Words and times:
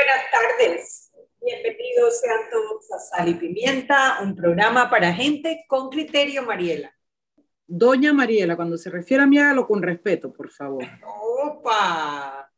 buenas 0.00 0.24
tardes. 0.30 1.10
Bienvenidos 1.42 2.20
sean 2.20 2.40
todos 2.50 2.90
a 2.90 2.98
Sal 2.98 3.28
y 3.28 3.34
Pimienta, 3.34 4.20
un 4.22 4.34
programa 4.34 4.88
para 4.88 5.12
gente 5.12 5.66
con 5.68 5.90
criterio, 5.90 6.42
Mariela. 6.42 6.90
Doña 7.66 8.14
Mariela, 8.14 8.56
cuando 8.56 8.78
se 8.78 8.88
refiere 8.88 9.24
a 9.24 9.26
mí, 9.26 9.38
hágalo 9.38 9.66
con 9.66 9.82
respeto, 9.82 10.32
por 10.32 10.48
favor. 10.50 10.84
¡Opa! 11.42 12.50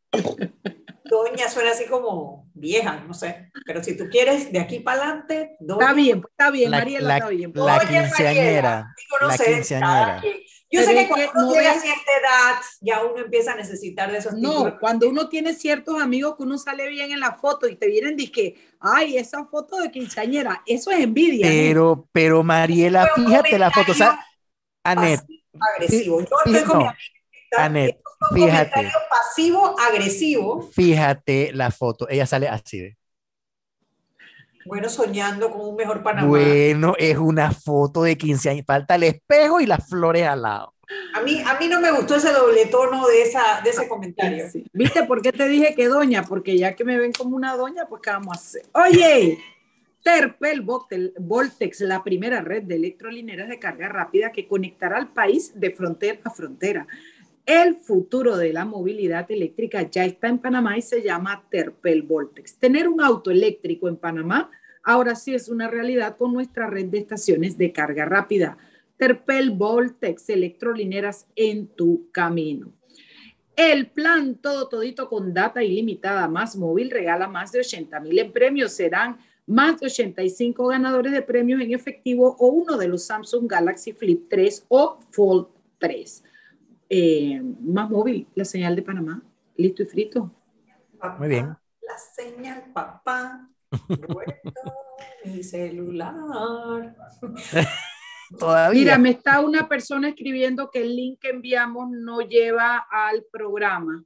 Doña 1.05 1.48
suena 1.48 1.73
así 1.73 1.87
como 1.87 2.48
vieja, 2.55 3.02
no 3.09 3.12
sé. 3.12 3.51
Pero 3.66 3.82
si 3.82 3.96
tú 3.96 4.04
quieres, 4.09 4.52
de 4.52 4.60
aquí 4.60 4.79
para 4.79 5.02
adelante, 5.02 5.56
doña. 5.59 5.87
Está 5.87 5.95
bien, 5.95 6.23
está 6.30 6.51
bien, 6.52 6.70
Mariela, 6.70 7.16
está 7.16 7.29
bien. 7.29 7.52
La 7.54 7.80
quinceañera. 7.80 8.95
la 9.20 9.37
quinceañera. 9.37 10.23
Yo 10.72 10.82
sé 10.82 10.94
que 10.94 11.06
cuando 11.06 11.30
uno 11.34 11.52
llega 11.52 11.72
a 11.72 11.80
cierta 11.80 12.12
edad, 12.18 12.54
ya 12.80 13.04
uno 13.04 13.18
empieza 13.18 13.52
a 13.52 13.56
necesitar 13.56 14.10
de 14.10 14.18
esos 14.18 14.32
No, 14.32 14.78
cuando 14.80 15.06
uno 15.06 15.28
tiene 15.28 15.52
ciertos 15.52 16.00
amigos 16.00 16.34
que 16.36 16.45
uno 16.45 16.56
sale 16.56 16.88
bien 16.88 17.12
en 17.12 17.20
la 17.20 17.34
foto 17.34 17.68
y 17.68 17.76
te 17.76 17.88
vienen 17.88 18.18
y 18.18 18.28
que, 18.28 18.56
ay, 18.80 19.18
esa 19.18 19.45
foto 19.45 19.76
de 19.76 19.90
quinceañera, 19.90 20.62
eso 20.66 20.90
es 20.90 21.00
envidia. 21.00 21.46
Pero, 21.46 22.08
pero 22.10 22.42
Mariela, 22.42 23.06
fíjate 23.14 23.58
la 23.58 23.70
foto, 23.70 23.92
o 23.92 23.95
sea, 23.95 24.18
Anet. 24.82 25.20
Agresivo. 25.74 26.20
Yo 26.20 26.36
estoy 26.46 26.62
con 26.64 26.78
mi 26.78 26.86
Anet, 27.59 28.00
fíjate. 28.32 28.90
Pasivo 29.10 29.78
agresivo. 29.78 30.62
Fíjate 30.73 31.52
la 31.52 31.70
foto, 31.70 32.09
ella 32.09 32.24
sale 32.24 32.48
así 32.48 32.79
de. 32.79 32.96
Bueno, 34.66 34.88
soñando 34.88 35.51
con 35.51 35.60
un 35.63 35.77
mejor 35.77 36.02
Panamá. 36.02 36.27
Bueno, 36.27 36.95
es 36.99 37.16
una 37.16 37.51
foto 37.51 38.02
de 38.02 38.16
15 38.16 38.51
años. 38.51 38.65
Falta 38.66 38.95
el 38.95 39.04
espejo 39.04 39.60
y 39.60 39.66
las 39.66 39.88
flores 39.88 40.27
al 40.27 40.43
lado. 40.43 40.74
A 41.15 41.23
mí, 41.23 41.43
a 41.45 41.59
mí 41.59 41.69
no 41.69 41.80
me 41.80 41.91
gustó 41.91 42.16
ese 42.16 42.32
doble 42.32 42.66
tono 42.66 43.07
de, 43.07 43.23
esa, 43.23 43.60
de 43.63 43.71
ese 43.71 43.88
comentario. 43.88 44.46
¿Viste 44.73 45.04
por 45.04 45.23
qué 45.23 45.32
te 45.32 45.49
dije 45.49 45.74
que 45.74 45.88
doña? 45.88 46.24
Porque 46.24 46.57
ya 46.57 46.74
que 46.74 46.85
me 46.85 46.99
ven 46.99 47.13
como 47.13 47.37
una 47.37 47.57
doña, 47.57 47.87
pues 47.88 48.02
¿qué 48.02 48.10
vamos 48.10 48.37
a 48.37 48.41
hacer? 48.41 48.63
Oye, 48.73 49.38
Terpel 50.02 50.63
Voltex, 50.63 51.80
la 51.82 52.02
primera 52.02 52.41
red 52.41 52.65
de 52.65 52.74
electrolineras 52.74 53.49
de 53.49 53.59
carga 53.59 53.88
rápida 53.88 54.32
que 54.32 54.49
conectará 54.49 54.99
al 54.99 55.13
país 55.13 55.52
de 55.54 55.71
frontera 55.71 56.19
a 56.24 56.30
frontera. 56.30 56.87
El 57.45 57.74
futuro 57.74 58.37
de 58.37 58.52
la 58.52 58.65
movilidad 58.65 59.29
eléctrica 59.29 59.90
ya 59.90 60.04
está 60.04 60.29
en 60.29 60.38
Panamá 60.38 60.79
y 60.79 60.82
se 60.82 61.02
llama 61.02 61.45
Terpel 61.51 62.02
Voltex. 62.02 62.57
Tener 62.57 62.88
un 62.88 63.01
auto 63.01 63.32
eléctrico 63.32 63.88
en 63.88 63.96
Panamá 63.96 64.48
ahora 64.84 65.16
sí 65.16 65.34
es 65.34 65.48
una 65.48 65.69
realidad 65.69 66.16
con 66.16 66.32
nuestra 66.32 66.69
red 66.69 66.87
de 66.87 66.98
estaciones 66.98 67.59
de 67.59 67.72
carga 67.72 68.04
rápida. 68.04 68.59
Terpel 68.97 69.50
Voltex, 69.50 70.28
electrolineras 70.28 71.26
en 71.34 71.66
tu 71.66 72.09
camino. 72.12 72.72
El 73.56 73.88
plan 73.88 74.37
todo 74.37 74.69
todito 74.69 75.09
con 75.09 75.34
data 75.34 75.65
ilimitada 75.65 76.28
más 76.28 76.54
móvil 76.54 76.93
regala 76.93 77.26
más 77.26 77.50
de 77.50 77.59
80 77.59 77.98
mil 78.00 78.19
en 78.20 78.32
premios. 78.32 78.72
Serán 78.72 79.19
más 79.47 79.81
de 79.81 79.87
85 79.87 80.69
ganadores 80.69 81.12
de 81.12 81.22
premios 81.22 81.60
en 81.60 81.75
efectivo 81.75 82.37
o 82.38 82.47
uno 82.47 82.78
de 82.78 82.87
los 82.87 83.03
Samsung 83.03 83.48
Galaxy 83.48 83.93
Flip 83.93 84.28
3 84.31 84.66
o 84.69 85.00
Fold 85.10 85.48
3. 85.78 86.22
Eh, 86.94 87.41
más 87.62 87.88
móvil, 87.88 88.28
la 88.34 88.44
señal 88.44 88.76
de 88.76 88.82
Panamá, 88.82 89.22
listo 89.56 89.82
y 89.82 89.87
frito. 89.87 90.31
Muy 91.19 91.28
bien. 91.28 91.56
La 91.81 91.97
señal, 91.97 92.65
papá. 92.75 93.48
mi 95.25 95.42
celular. 95.42 96.94
Todavía. 98.38 98.78
Mira, 98.78 98.98
me 98.98 99.08
está 99.08 99.41
una 99.41 99.66
persona 99.70 100.10
escribiendo 100.10 100.70
que 100.70 100.82
el 100.82 100.94
link 100.94 101.19
que 101.20 101.30
enviamos 101.30 101.88
no 101.91 102.20
lleva 102.20 102.86
al 102.91 103.24
programa. 103.32 104.04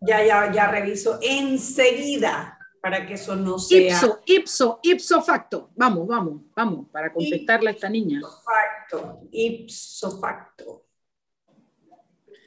Ya, 0.00 0.24
ya, 0.24 0.52
ya 0.52 0.70
reviso 0.70 1.18
enseguida 1.20 2.56
para 2.80 3.04
que 3.04 3.14
eso 3.14 3.34
no 3.34 3.58
sea. 3.58 3.94
Ipso, 3.96 4.20
ipso, 4.26 4.80
ipso 4.84 5.22
facto. 5.22 5.72
Vamos, 5.74 6.06
vamos, 6.06 6.42
vamos, 6.54 6.86
para 6.92 7.12
contestarle 7.12 7.70
a 7.70 7.72
esta 7.72 7.88
niña. 7.88 8.20
Ipso 8.20 8.42
facto, 8.44 9.20
ipso 9.32 10.20
facto 10.20 10.87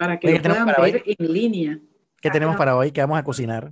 para 0.02 0.20
que 0.20 0.32
lo 0.32 0.42
puedan 0.42 0.66
ver 0.66 1.04
en 1.06 1.32
línea. 1.32 1.80
¿Qué 2.20 2.32
tenemos 2.32 2.56
para 2.56 2.76
hoy? 2.76 2.92
¿Qué 2.92 3.02
vamos 3.02 3.20
a 3.20 3.24
cocinar? 3.24 3.72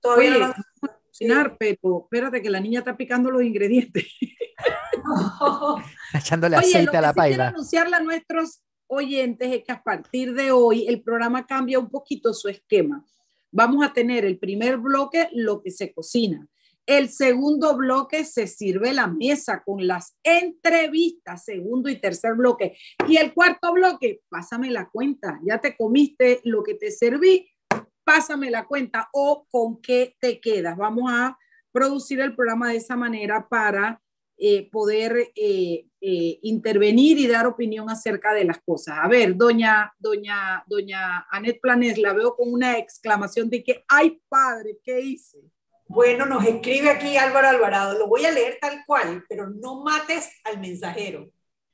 Todavía 0.00 0.30
no 0.32 0.38
vamos 0.40 0.56
a 0.82 0.98
cocinar, 1.06 1.56
pero 1.56 2.00
espérate 2.02 2.42
que 2.42 2.50
la 2.50 2.58
niña 2.58 2.80
está 2.80 2.96
picando 2.96 3.30
los 3.30 3.44
ingredientes. 3.44 4.04
Echándole 6.14 6.56
aceite 6.56 6.96
a 6.96 7.00
la 7.00 7.12
paila. 7.12 7.36
Quiero 7.36 7.48
anunciarle 7.50 7.94
a 7.94 8.00
nuestros 8.00 8.60
oyentes 8.88 9.54
es 9.54 9.62
que 9.62 9.70
a 9.70 9.80
partir 9.80 10.34
de 10.34 10.50
hoy 10.50 10.84
el 10.88 11.00
programa 11.00 11.46
cambia 11.46 11.78
un 11.78 11.90
poquito 11.90 12.34
su 12.34 12.48
esquema. 12.48 13.04
Vamos 13.52 13.86
a 13.86 13.92
tener 13.92 14.24
el 14.24 14.36
primer 14.36 14.78
bloque, 14.78 15.28
lo 15.32 15.62
que 15.62 15.70
se 15.70 15.92
cocina. 15.92 16.44
El 16.88 17.10
segundo 17.10 17.76
bloque 17.76 18.24
se 18.24 18.46
sirve 18.46 18.94
la 18.94 19.08
mesa 19.08 19.62
con 19.62 19.86
las 19.86 20.16
entrevistas, 20.22 21.44
segundo 21.44 21.90
y 21.90 22.00
tercer 22.00 22.32
bloque. 22.32 22.78
Y 23.06 23.18
el 23.18 23.34
cuarto 23.34 23.74
bloque, 23.74 24.22
pásame 24.30 24.70
la 24.70 24.88
cuenta. 24.88 25.38
Ya 25.44 25.60
te 25.60 25.76
comiste 25.76 26.40
lo 26.44 26.62
que 26.62 26.76
te 26.76 26.90
serví, 26.90 27.46
pásame 28.04 28.50
la 28.50 28.66
cuenta 28.66 29.10
o 29.12 29.46
con 29.50 29.82
qué 29.82 30.16
te 30.18 30.40
quedas. 30.40 30.78
Vamos 30.78 31.12
a 31.12 31.36
producir 31.70 32.20
el 32.20 32.34
programa 32.34 32.70
de 32.70 32.78
esa 32.78 32.96
manera 32.96 33.46
para 33.46 34.00
eh, 34.38 34.70
poder 34.70 35.30
eh, 35.36 35.84
eh, 36.00 36.38
intervenir 36.40 37.18
y 37.18 37.26
dar 37.26 37.46
opinión 37.46 37.90
acerca 37.90 38.32
de 38.32 38.46
las 38.46 38.62
cosas. 38.62 38.96
A 38.98 39.08
ver, 39.08 39.36
doña, 39.36 39.92
doña, 39.98 40.64
doña 40.66 41.26
Anet 41.30 41.60
Planes, 41.60 41.98
la 41.98 42.14
veo 42.14 42.34
con 42.34 42.50
una 42.50 42.78
exclamación 42.78 43.50
de 43.50 43.62
que, 43.62 43.84
ay 43.88 44.22
padre, 44.30 44.78
¿qué 44.82 45.02
hice? 45.02 45.38
Bueno, 45.88 46.26
nos 46.26 46.44
escribe 46.44 46.90
aquí 46.90 47.16
Álvaro 47.16 47.48
Alvarado, 47.48 47.98
lo 47.98 48.06
voy 48.06 48.24
a 48.26 48.30
leer 48.30 48.58
tal 48.60 48.84
cual, 48.86 49.24
pero 49.26 49.48
no 49.48 49.82
mates 49.82 50.30
al 50.44 50.60
mensajero. 50.60 51.30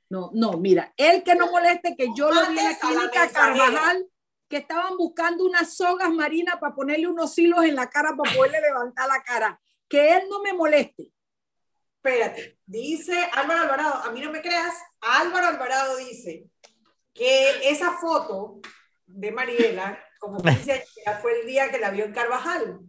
No, 0.09 0.31
no, 0.33 0.53
mira, 0.53 0.95
el 0.97 1.25
que 1.25 1.35
no 1.35 1.51
moleste 1.51 1.97
que 1.97 2.09
yo 2.17 2.31
lo 2.31 2.49
vi 2.49 2.59
en 2.59 2.65
la 2.65 2.79
clínica 2.79 3.29
Carvajal, 3.31 4.07
que 4.49 4.59
estaban 4.59 4.97
buscando 4.97 5.45
unas 5.45 5.75
sogas 5.75 6.11
marinas 6.11 6.57
para 6.61 6.75
ponerle 6.75 7.09
unos 7.09 7.37
hilos 7.37 7.65
en 7.65 7.75
la 7.75 7.91
cara 7.91 8.15
para 8.17 8.33
poderle 8.33 8.61
levantar 8.61 9.09
la 9.09 9.21
cara. 9.25 9.61
Que 9.89 10.17
él 10.17 10.23
no 10.31 10.41
me 10.41 10.53
moleste. 10.53 11.11
Espérate, 11.97 12.59
dice 12.67 13.19
Álvaro 13.33 13.63
Alvarado, 13.63 13.95
a 14.05 14.13
mí 14.13 14.21
no 14.21 14.31
me 14.31 14.43
creas, 14.43 14.75
Álvaro 15.01 15.49
Alvarado 15.49 15.97
dice 15.97 16.47
que 17.13 17.69
esa 17.69 17.93
foto 17.99 18.61
de 19.07 19.33
Mariela, 19.33 19.99
como 20.21 20.39
dice, 20.39 20.85
fue 21.23 21.41
el 21.41 21.47
día 21.47 21.71
que 21.71 21.81
la 21.81 21.91
vio 21.91 22.05
en 22.05 22.13
Carvajal. 22.13 22.81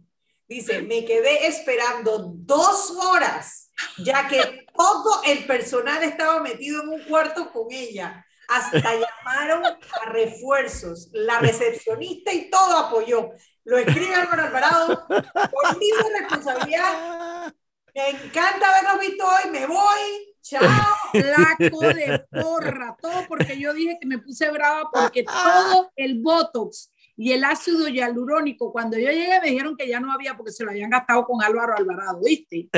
Dice, 0.48 0.82
me 0.82 1.04
quedé 1.04 1.46
esperando 1.48 2.32
dos 2.34 2.92
horas, 2.92 3.72
ya 3.98 4.28
que 4.28 4.64
todo 4.76 5.22
el 5.24 5.44
personal 5.44 6.02
estaba 6.04 6.40
metido 6.40 6.82
en 6.82 6.88
un 6.88 7.04
cuarto 7.04 7.50
con 7.52 7.66
ella. 7.70 8.24
Hasta 8.48 8.92
llamaron 8.94 9.66
a 9.66 10.10
refuerzos. 10.10 11.08
La 11.12 11.40
recepcionista 11.40 12.32
y 12.32 12.48
todo 12.48 12.76
apoyó. 12.76 13.30
Lo 13.64 13.76
escribe 13.78 14.14
Álvaro 14.14 14.44
Alvarado. 14.44 15.06
Por 15.08 15.78
mi 15.78 15.90
responsabilidad. 16.16 17.52
Me 17.92 18.10
encanta 18.10 18.68
haberlo 18.68 19.00
visto 19.00 19.26
hoy. 19.26 19.50
Me 19.50 19.66
voy. 19.66 20.36
Chao. 20.42 20.96
Flaco 21.10 21.80
de 21.80 22.24
porra. 22.30 22.96
Todo 23.02 23.26
porque 23.26 23.58
yo 23.58 23.74
dije 23.74 23.98
que 24.00 24.06
me 24.06 24.18
puse 24.18 24.48
brava 24.50 24.88
porque 24.92 25.24
todo 25.24 25.90
el 25.96 26.20
Botox 26.22 26.92
y 27.16 27.32
el 27.32 27.44
ácido 27.44 27.88
hialurónico, 27.88 28.70
cuando 28.70 28.98
yo 28.98 29.10
llegué 29.10 29.40
me 29.40 29.50
dijeron 29.50 29.76
que 29.76 29.88
ya 29.88 30.00
no 30.00 30.12
había 30.12 30.36
porque 30.36 30.52
se 30.52 30.64
lo 30.64 30.70
habían 30.70 30.90
gastado 30.90 31.24
con 31.24 31.42
Álvaro 31.42 31.74
Alvarado, 31.74 32.20
¿viste? 32.22 32.68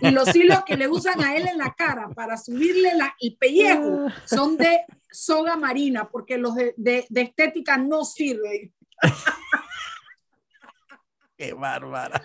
Y 0.00 0.10
los 0.10 0.34
hilos 0.34 0.64
que 0.64 0.76
le 0.76 0.88
usan 0.88 1.22
a 1.22 1.36
él 1.36 1.46
en 1.46 1.58
la 1.58 1.74
cara 1.74 2.08
para 2.08 2.38
subirle 2.38 2.94
la, 2.96 3.14
el 3.20 3.36
pellejo 3.36 4.06
son 4.24 4.56
de 4.56 4.84
soga 5.10 5.56
marina, 5.56 6.08
porque 6.08 6.38
los 6.38 6.54
de, 6.54 6.74
de, 6.76 7.20
estética 7.20 7.76
no 7.76 8.04
sirven. 8.04 8.72
Qué 11.36 11.52
bárbara. 11.52 12.22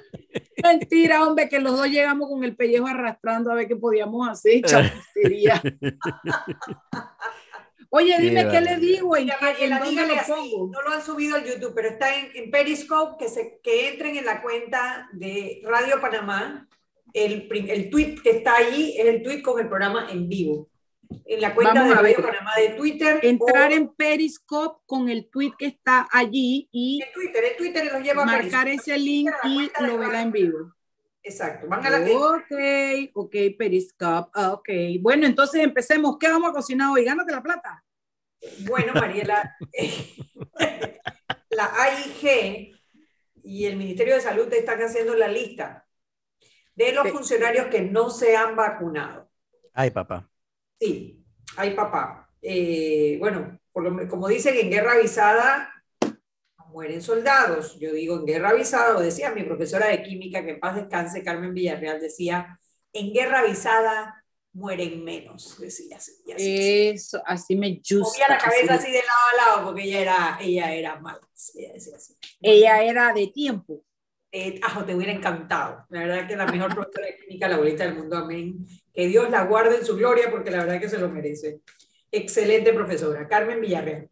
Mentira, 0.64 1.26
hombre, 1.26 1.50
que 1.50 1.60
los 1.60 1.76
dos 1.76 1.88
llegamos 1.88 2.30
con 2.30 2.44
el 2.44 2.56
pellejo 2.56 2.88
arrastrando 2.88 3.52
a 3.52 3.56
ver 3.56 3.68
qué 3.68 3.76
podíamos 3.76 4.30
hacer. 4.30 4.62
Chapucería. 4.62 5.62
Oye, 7.90 8.18
dime 8.20 8.48
qué 8.50 8.62
le 8.62 8.78
digo, 8.78 9.16
en, 9.16 9.28
qué, 9.28 9.70
dónde 9.70 10.08
lo 10.08 10.16
pongo. 10.28 10.70
No 10.72 10.82
lo 10.82 10.90
han 10.90 11.02
subido 11.02 11.36
al 11.36 11.46
YouTube, 11.46 11.74
pero 11.74 11.90
está 11.90 12.08
en, 12.16 12.52
Periscope, 12.52 13.24
que, 13.24 13.30
se, 13.30 13.60
que 13.64 13.90
entren 13.90 14.18
en 14.18 14.26
la 14.26 14.42
cuenta 14.42 15.10
de 15.14 15.62
Radio 15.64 16.02
Panamá. 16.02 16.68
El, 17.14 17.48
el 17.52 17.90
tweet 17.90 18.16
que 18.22 18.32
está 18.32 18.58
ahí 18.58 18.96
es 18.98 19.06
el 19.06 19.24
tweet 19.24 19.42
con 19.42 19.60
el 19.60 19.68
programa 19.68 20.08
en 20.12 20.28
vivo. 20.28 20.70
En 21.26 21.42
la 21.42 21.56
cuenta 21.56 21.84
de 21.84 21.94
Radio 21.94 22.18
Panamá 22.22 22.52
de 22.58 22.70
Twitter. 22.70 23.20
Entrar 23.24 23.72
en 23.72 23.88
Periscope 23.90 24.84
con 24.86 25.08
el 25.10 25.30
tweet 25.30 25.54
que 25.58 25.68
está 25.68 26.08
allí 26.12 26.68
y 26.72 27.02
en 27.02 27.14
Twitter, 27.14 27.44
en 27.46 27.58
Twitter 27.58 27.92
lo 27.92 28.00
lleva 28.00 28.26
marcar 28.26 28.68
ese 28.68 28.98
link 28.98 29.32
y 29.46 29.72
lo 29.80 29.98
verá 29.98 30.22
en 30.22 30.32
vivo. 30.34 30.77
Exacto. 31.28 31.68
Van 31.68 31.86
a 31.86 31.90
la 31.90 32.00
ok, 32.00 32.52
ok, 33.14 33.36
Periscope. 33.58 34.30
Ah, 34.34 34.54
ok. 34.54 34.70
Bueno, 35.02 35.26
entonces 35.28 35.62
empecemos. 35.62 36.18
¿Qué 36.18 36.30
vamos 36.30 36.50
a 36.52 36.54
cocinar 36.54 36.92
hoy? 36.92 37.04
Gánate 37.04 37.34
la 37.34 37.44
plata. 37.44 37.84
Bueno, 38.66 38.94
Mariela, 38.94 39.58
la 41.50 41.66
AIG 41.84 42.76
y 43.44 43.66
el 43.66 43.76
Ministerio 43.76 44.14
de 44.16 44.22
Salud 44.22 44.48
te 44.48 44.60
están 44.60 44.80
haciendo 44.82 45.16
la 45.16 45.28
lista 45.28 45.86
de 46.76 46.94
los 46.94 47.06
Sí. 47.06 47.12
funcionarios 47.12 47.68
que 47.68 47.82
no 47.82 48.10
se 48.10 48.38
han 48.38 48.56
vacunado. 48.56 49.30
Ay, 49.74 49.92
papá. 49.92 50.30
Sí, 50.80 51.24
ay 51.58 51.72
papá. 51.72 52.30
Eh, 52.42 53.18
bueno, 53.20 53.60
por 53.74 53.84
lo- 53.84 54.08
como 54.08 54.28
dicen 54.28 54.56
en 54.56 54.70
guerra 54.70 54.94
avisada, 54.94 55.72
mueren 56.78 57.02
soldados. 57.02 57.80
Yo 57.80 57.92
digo 57.92 58.18
en 58.18 58.26
guerra 58.28 58.50
avisada, 58.50 59.02
decía 59.02 59.32
mi 59.32 59.42
profesora 59.42 59.88
de 59.88 60.04
química, 60.04 60.46
que 60.46 60.52
en 60.52 60.60
paz 60.60 60.76
descanse, 60.76 61.24
Carmen 61.24 61.52
Villarreal, 61.52 62.00
decía, 62.00 62.60
en 62.94 63.14
guerra 63.14 63.40
avisada 63.40 64.24
mueren 64.54 65.04
menos, 65.04 65.60
decía 65.60 65.98
así. 65.98 66.12
así. 66.36 66.90
Eso, 66.90 67.20
así 67.26 67.56
me 67.56 67.70
Movía 67.70 67.82
gusta. 68.00 68.28
la 68.30 68.38
cabeza 68.38 68.76
así. 68.76 68.84
así 68.84 68.92
de 68.92 69.00
lado 69.00 69.26
a 69.32 69.36
lado 69.56 69.66
porque 69.66 69.86
ella 69.86 70.02
era, 70.02 70.38
ella 70.40 70.72
era 70.76 71.00
mala. 71.00 71.28
Ella 71.56 71.74
decía 71.74 71.96
así. 71.96 72.16
Ella 72.42 72.84
era 72.84 73.12
de 73.12 73.26
tiempo. 73.26 73.84
Eh, 74.32 74.60
ajo, 74.62 74.86
te 74.86 74.94
hubiera 74.94 75.14
encantado. 75.14 75.84
La 75.90 76.02
verdad 76.02 76.28
que 76.28 76.36
la 76.36 76.46
mejor 76.46 76.76
profesora 76.76 77.08
de 77.08 77.18
química, 77.18 77.48
la 77.48 77.56
abuelita 77.56 77.86
del 77.86 77.96
mundo, 77.96 78.18
amén. 78.18 78.68
Que 78.94 79.08
Dios 79.08 79.32
la 79.32 79.46
guarde 79.46 79.78
en 79.78 79.86
su 79.86 79.96
gloria 79.96 80.30
porque 80.30 80.52
la 80.52 80.60
verdad 80.60 80.80
que 80.80 80.90
se 80.90 81.00
lo 81.00 81.10
merece. 81.10 81.62
Excelente 82.12 82.72
profesora, 82.72 83.28
Carmen 83.28 83.62
Villarreal. 83.62 84.12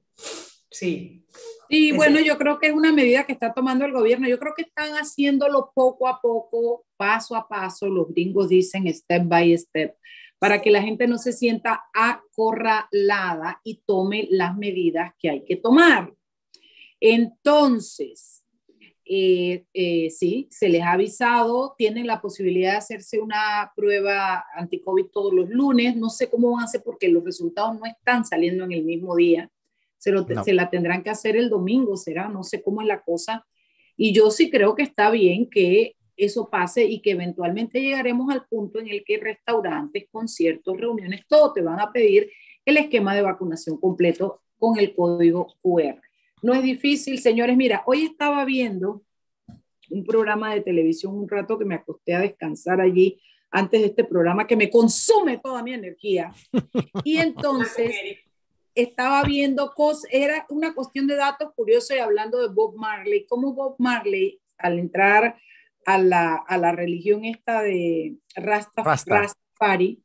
Sí. 0.71 1.24
Sí, 1.69 1.89
Ese- 1.89 1.97
bueno, 1.97 2.19
yo 2.19 2.37
creo 2.37 2.59
que 2.59 2.67
es 2.67 2.73
una 2.73 2.91
medida 2.91 3.25
que 3.25 3.33
está 3.33 3.53
tomando 3.53 3.85
el 3.85 3.91
gobierno. 3.91 4.27
Yo 4.27 4.39
creo 4.39 4.53
que 4.55 4.63
están 4.63 4.93
haciéndolo 4.93 5.71
poco 5.73 6.07
a 6.07 6.19
poco, 6.21 6.85
paso 6.97 7.35
a 7.35 7.47
paso. 7.47 7.87
Los 7.87 8.07
gringos 8.09 8.49
dicen 8.49 8.91
step 8.93 9.23
by 9.27 9.57
step, 9.57 9.95
para 10.39 10.61
que 10.61 10.69
la 10.71 10.81
gente 10.81 11.07
no 11.07 11.17
se 11.17 11.33
sienta 11.33 11.83
acorralada 11.93 13.61
y 13.63 13.81
tome 13.85 14.27
las 14.29 14.55
medidas 14.57 15.13
que 15.19 15.29
hay 15.29 15.45
que 15.45 15.55
tomar. 15.55 16.13
Entonces, 16.99 18.43
eh, 19.07 19.65
eh, 19.73 20.09
sí, 20.09 20.47
se 20.49 20.67
les 20.69 20.81
ha 20.81 20.93
avisado, 20.93 21.75
tienen 21.77 22.07
la 22.07 22.21
posibilidad 22.21 22.71
de 22.71 22.77
hacerse 22.77 23.19
una 23.19 23.71
prueba 23.75 24.43
anti-COVID 24.55 25.05
todos 25.13 25.33
los 25.33 25.49
lunes. 25.49 25.95
No 25.95 26.09
sé 26.09 26.29
cómo 26.29 26.51
van 26.53 26.61
a 26.61 26.65
hacer 26.65 26.81
porque 26.83 27.07
los 27.09 27.23
resultados 27.23 27.77
no 27.79 27.85
están 27.85 28.25
saliendo 28.25 28.63
en 28.63 28.71
el 28.71 28.83
mismo 28.83 29.15
día. 29.15 29.49
Se, 29.97 30.11
lo, 30.11 30.25
No. 30.25 30.43
se 30.43 30.53
la 30.53 30.69
tendrán 30.69 31.03
que 31.03 31.09
hacer 31.09 31.35
el 31.35 31.49
domingo, 31.49 31.97
será, 31.97 32.27
no 32.29 32.43
sé 32.43 32.61
cómo 32.61 32.81
es 32.81 32.87
la 32.87 33.01
cosa. 33.01 33.45
Y 33.97 34.13
yo 34.13 34.29
sí 34.31 34.49
creo 34.49 34.75
que 34.75 34.83
está 34.83 35.09
bien 35.09 35.49
que 35.49 35.95
eso 36.17 36.49
pase 36.49 36.85
y 36.85 37.01
que 37.01 37.11
eventualmente 37.11 37.81
llegaremos 37.81 38.33
al 38.33 38.45
punto 38.45 38.79
en 38.79 38.87
el 38.87 39.03
que 39.03 39.17
restaurantes, 39.17 40.05
conciertos, 40.11 40.77
reuniones, 40.77 41.25
todo 41.27 41.53
te 41.53 41.61
van 41.61 41.79
a 41.79 41.91
pedir 41.91 42.29
el 42.65 42.77
esquema 42.77 43.15
de 43.15 43.21
vacunación 43.21 43.77
completo 43.79 44.41
con 44.57 44.79
el 44.79 44.95
código 44.95 45.55
QR. 45.61 46.01
No 46.41 46.53
es 46.53 46.63
difícil, 46.63 47.19
señores. 47.19 47.57
Mira, 47.57 47.83
hoy 47.85 48.03
estaba 48.03 48.45
viendo 48.45 49.03
un 49.89 50.03
programa 50.03 50.53
de 50.53 50.61
televisión 50.61 51.15
un 51.15 51.29
rato 51.29 51.57
que 51.57 51.65
me 51.65 51.75
acosté 51.75 52.13
a 52.15 52.21
descansar 52.21 52.81
allí 52.81 53.21
antes 53.51 53.81
de 53.81 53.87
este 53.87 54.03
programa 54.03 54.47
que 54.47 54.55
me 54.55 54.69
consume 54.69 55.37
toda 55.37 55.63
mi 55.63 55.73
energía. 55.73 56.33
Y 57.03 57.17
entonces 57.17 57.93
estaba 58.75 59.23
viendo 59.23 59.73
cosas, 59.73 60.09
era 60.11 60.45
una 60.49 60.73
cuestión 60.75 61.07
de 61.07 61.15
datos 61.15 61.53
curiosos 61.55 61.95
y 61.95 61.99
hablando 61.99 62.39
de 62.39 62.53
Bob 62.53 62.75
Marley, 62.75 63.25
cómo 63.27 63.53
Bob 63.53 63.75
Marley 63.79 64.39
al 64.57 64.79
entrar 64.79 65.37
a 65.85 65.97
la, 65.97 66.35
a 66.35 66.57
la 66.57 66.71
religión 66.71 67.25
esta 67.25 67.61
de 67.61 68.15
Rasta, 68.35 68.83
Rasta. 68.83 69.15
Rastafari, 69.21 70.01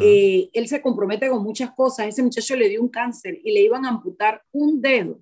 eh, 0.00 0.48
él 0.52 0.68
se 0.68 0.80
compromete 0.82 1.28
con 1.28 1.42
muchas 1.42 1.70
cosas. 1.72 2.06
Ese 2.08 2.22
muchacho 2.22 2.56
le 2.56 2.68
dio 2.68 2.80
un 2.82 2.88
cáncer 2.88 3.38
y 3.44 3.52
le 3.52 3.60
iban 3.60 3.84
a 3.84 3.90
amputar 3.90 4.42
un 4.52 4.80
dedo 4.80 5.20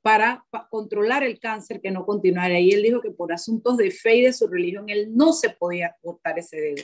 para, 0.00 0.44
pa- 0.50 0.66
controlar 0.68 1.22
el 1.22 1.38
cáncer 1.38 1.80
que 1.80 1.90
no 1.90 2.04
continuara. 2.04 2.58
Y 2.58 2.70
él 2.70 2.82
dijo 2.82 3.00
que 3.00 3.10
por 3.10 3.32
asuntos 3.32 3.76
de 3.76 3.90
fe 3.90 4.16
y 4.16 4.22
de 4.22 4.32
su 4.32 4.48
religión, 4.48 4.88
él 4.88 5.10
no 5.14 5.32
se 5.32 5.50
podía 5.50 5.94
cortar 6.00 6.38
ese 6.38 6.60
dedo. 6.60 6.82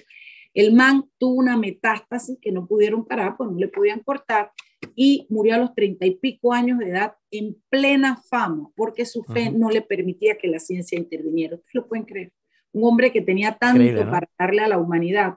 El 0.54 0.72
man 0.72 1.08
tuvo 1.18 1.34
una 1.34 1.56
metástasis 1.56 2.38
que 2.40 2.52
no 2.52 2.66
pudieron 2.66 3.04
parar, 3.04 3.36
pues 3.36 3.50
no 3.50 3.58
le 3.58 3.68
podían 3.68 4.00
cortar 4.00 4.52
y 4.94 5.26
murió 5.28 5.54
a 5.54 5.58
los 5.58 5.74
treinta 5.74 6.06
y 6.06 6.16
pico 6.16 6.52
años 6.52 6.78
de 6.78 6.90
edad 6.90 7.14
en 7.30 7.56
plena 7.68 8.22
fama, 8.28 8.70
porque 8.76 9.04
su 9.04 9.22
fe 9.24 9.50
no 9.50 9.70
le 9.70 9.82
permitía 9.82 10.38
que 10.38 10.48
la 10.48 10.58
ciencia 10.58 10.98
interviniera. 10.98 11.56
¿Ustedes 11.56 11.74
lo 11.74 11.88
pueden 11.88 12.04
creer? 12.04 12.32
Un 12.72 12.84
hombre 12.84 13.12
que 13.12 13.20
tenía 13.20 13.56
tanto 13.58 13.82
Increíble, 13.82 14.04
¿no? 14.04 14.10
para 14.10 14.30
darle 14.38 14.62
a 14.62 14.68
la 14.68 14.78
humanidad. 14.78 15.34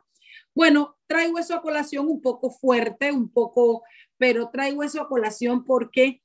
Bueno, 0.54 0.98
traigo 1.08 1.40
eso 1.40 1.56
a 1.56 1.62
colación 1.62 2.08
un 2.08 2.22
poco 2.22 2.52
fuerte, 2.52 3.12
un 3.12 3.32
poco, 3.32 3.84
pero 4.18 4.50
traigo 4.50 4.84
eso 4.84 5.02
a 5.02 5.08
colación 5.08 5.64
porque 5.64 6.22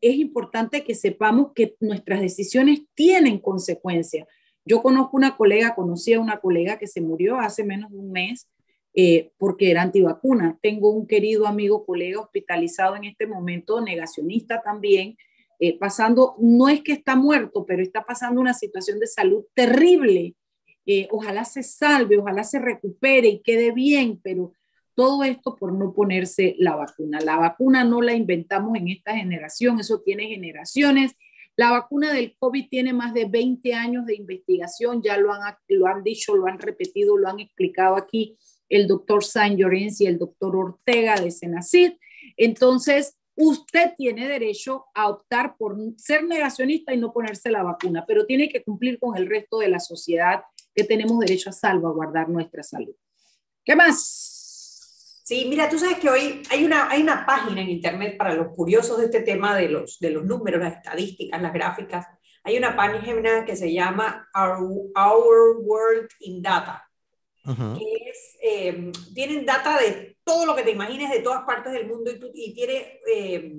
es 0.00 0.16
importante 0.16 0.84
que 0.84 0.94
sepamos 0.94 1.52
que 1.54 1.76
nuestras 1.80 2.20
decisiones 2.20 2.82
tienen 2.94 3.38
consecuencias. 3.38 4.26
Yo 4.64 4.82
conozco 4.82 5.16
una 5.16 5.36
colega, 5.36 5.74
conocí 5.74 6.12
a 6.12 6.20
una 6.20 6.38
colega 6.38 6.78
que 6.78 6.86
se 6.86 7.00
murió 7.00 7.38
hace 7.38 7.64
menos 7.64 7.90
de 7.90 7.98
un 7.98 8.12
mes 8.12 8.48
eh, 8.94 9.32
porque 9.38 9.70
era 9.70 9.82
antivacuna. 9.82 10.58
Tengo 10.60 10.90
un 10.90 11.06
querido 11.06 11.46
amigo, 11.46 11.86
colega 11.86 12.20
hospitalizado 12.20 12.96
en 12.96 13.04
este 13.04 13.26
momento, 13.26 13.80
negacionista 13.80 14.60
también, 14.62 15.16
eh, 15.58 15.78
pasando, 15.78 16.34
no 16.38 16.68
es 16.68 16.82
que 16.82 16.92
está 16.92 17.16
muerto, 17.16 17.64
pero 17.64 17.82
está 17.82 18.04
pasando 18.04 18.40
una 18.40 18.52
situación 18.52 18.98
de 18.98 19.06
salud 19.06 19.44
terrible. 19.54 20.34
Eh, 20.84 21.08
ojalá 21.10 21.44
se 21.44 21.62
salve, 21.62 22.18
ojalá 22.18 22.44
se 22.44 22.58
recupere 22.58 23.28
y 23.28 23.42
quede 23.42 23.72
bien, 23.72 24.20
pero 24.22 24.52
todo 24.94 25.24
esto 25.24 25.56
por 25.56 25.72
no 25.72 25.94
ponerse 25.94 26.56
la 26.58 26.76
vacuna. 26.76 27.20
La 27.20 27.36
vacuna 27.36 27.84
no 27.84 28.02
la 28.02 28.12
inventamos 28.12 28.76
en 28.76 28.88
esta 28.88 29.16
generación, 29.16 29.80
eso 29.80 30.00
tiene 30.00 30.26
generaciones. 30.26 31.12
La 31.56 31.70
vacuna 31.70 32.12
del 32.12 32.36
COVID 32.38 32.68
tiene 32.68 32.92
más 32.92 33.14
de 33.14 33.26
20 33.26 33.72
años 33.72 34.04
de 34.04 34.16
investigación, 34.16 35.02
ya 35.02 35.16
lo 35.16 35.32
han, 35.32 35.40
lo 35.68 35.86
han 35.86 36.02
dicho, 36.02 36.34
lo 36.34 36.46
han 36.46 36.58
repetido, 36.58 37.16
lo 37.16 37.28
han 37.28 37.40
explicado 37.40 37.96
aquí 37.96 38.36
el 38.72 38.88
doctor 38.88 39.22
San 39.22 39.56
Llorens 39.56 40.00
y 40.00 40.06
el 40.06 40.18
doctor 40.18 40.56
Ortega 40.56 41.16
de 41.16 41.30
Senacid. 41.30 41.92
Entonces, 42.38 43.18
usted 43.34 43.92
tiene 43.98 44.26
derecho 44.26 44.86
a 44.94 45.08
optar 45.08 45.56
por 45.58 45.76
ser 45.98 46.24
negacionista 46.24 46.94
y 46.94 46.96
no 46.96 47.12
ponerse 47.12 47.50
la 47.50 47.62
vacuna, 47.62 48.04
pero 48.06 48.24
tiene 48.24 48.48
que 48.48 48.62
cumplir 48.62 48.98
con 48.98 49.16
el 49.16 49.28
resto 49.28 49.58
de 49.58 49.68
la 49.68 49.78
sociedad 49.78 50.42
que 50.74 50.84
tenemos 50.84 51.18
derecho 51.18 51.50
a 51.50 51.52
salvaguardar 51.52 52.30
nuestra 52.30 52.62
salud. 52.62 52.94
¿Qué 53.62 53.76
más? 53.76 55.20
Sí, 55.22 55.46
mira, 55.48 55.68
tú 55.68 55.78
sabes 55.78 55.98
que 55.98 56.08
hoy 56.08 56.42
hay 56.50 56.64
una, 56.64 56.90
hay 56.90 57.02
una 57.02 57.26
página 57.26 57.60
en 57.60 57.68
internet 57.68 58.16
para 58.16 58.34
los 58.34 58.48
curiosos 58.54 58.98
de 58.98 59.04
este 59.04 59.20
tema 59.20 59.54
de 59.54 59.68
los, 59.68 59.98
de 60.00 60.10
los 60.10 60.24
números, 60.24 60.62
las 60.62 60.76
estadísticas, 60.76 61.40
las 61.40 61.52
gráficas. 61.52 62.06
Hay 62.42 62.56
una 62.56 62.74
página 62.74 63.44
que 63.44 63.54
se 63.54 63.72
llama 63.72 64.28
Our, 64.34 64.90
Our 64.96 65.58
World 65.60 66.08
in 66.20 66.42
Data, 66.42 66.88
Ujú. 67.44 67.78
que 67.78 68.10
es, 68.10 68.36
eh, 68.40 68.92
tienen 69.14 69.44
data 69.44 69.78
de 69.78 70.16
todo 70.24 70.46
lo 70.46 70.54
que 70.54 70.62
te 70.62 70.70
imagines 70.70 71.10
de 71.10 71.20
todas 71.20 71.42
partes 71.44 71.72
del 71.72 71.86
mundo 71.88 72.10
y, 72.12 72.18
tú- 72.20 72.30
y 72.32 72.54
tiene 72.54 73.00
eh, 73.12 73.52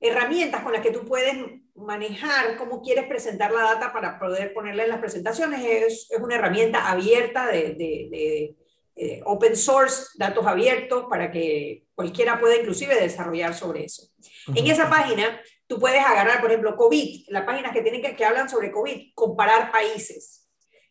herramientas 0.00 0.62
con 0.62 0.72
las 0.72 0.82
que 0.82 0.92
tú 0.92 1.04
puedes 1.04 1.34
manejar 1.74 2.56
cómo 2.56 2.80
quieres 2.82 3.06
presentar 3.06 3.50
la 3.52 3.62
data 3.62 3.92
para 3.92 4.18
poder 4.18 4.52
ponerla 4.54 4.84
en 4.84 4.90
las 4.90 5.00
presentaciones. 5.00 5.60
Es, 5.64 6.06
es 6.10 6.20
una 6.20 6.36
herramienta 6.36 6.88
abierta 6.90 7.46
de, 7.46 7.74
de- 7.74 8.08
de, 8.10 8.56
eh, 9.00 9.20
open 9.24 9.54
source, 9.56 10.06
datos 10.16 10.44
abiertos, 10.46 11.06
para 11.08 11.30
que 11.30 11.84
cualquiera 11.94 12.40
pueda 12.40 12.56
inclusive 12.56 12.94
desarrollar 13.00 13.54
sobre 13.54 13.84
eso. 13.84 14.08
En 14.48 14.64
Ujú. 14.64 14.72
esa 14.72 14.90
página 14.90 15.40
tú 15.68 15.78
puedes 15.78 16.00
agarrar, 16.04 16.40
por 16.40 16.50
ejemplo, 16.50 16.76
COVID, 16.76 17.26
las 17.28 17.44
páginas 17.44 17.72
que, 17.72 17.82
tienen 17.82 18.02
que, 18.02 18.16
que 18.16 18.24
hablan 18.24 18.48
sobre 18.48 18.72
COVID, 18.72 19.12
comparar 19.14 19.70
países. 19.70 20.47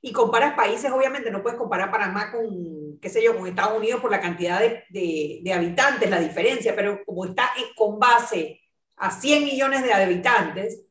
Y 0.08 0.14
comparas 0.14 0.54
países, 0.56 0.90
obviamente 0.90 1.30
no 1.30 1.44
puedes 1.44 1.58
comparar 1.60 1.92
Panamá 1.92 2.32
con, 2.32 2.98
qué 3.02 3.10
sé 3.10 3.22
yo, 3.22 3.36
con 3.36 3.46
Estados 3.46 3.78
Unidos 3.78 4.00
por 4.00 4.10
la 4.10 4.22
cantidad 4.22 4.58
de, 4.60 4.84
de- 4.90 5.42
de 5.44 5.54
habitantes, 5.54 6.10
la 6.10 6.20
diferencia, 6.22 6.74
pero 6.76 7.04
como 7.06 7.26
está 7.26 7.50
en- 7.58 7.74
con 7.76 8.00
base 8.00 8.62
a 8.96 9.12
100 9.12 9.44
millones 9.44 9.84
de 9.84 9.92
habitantes, 9.94 10.82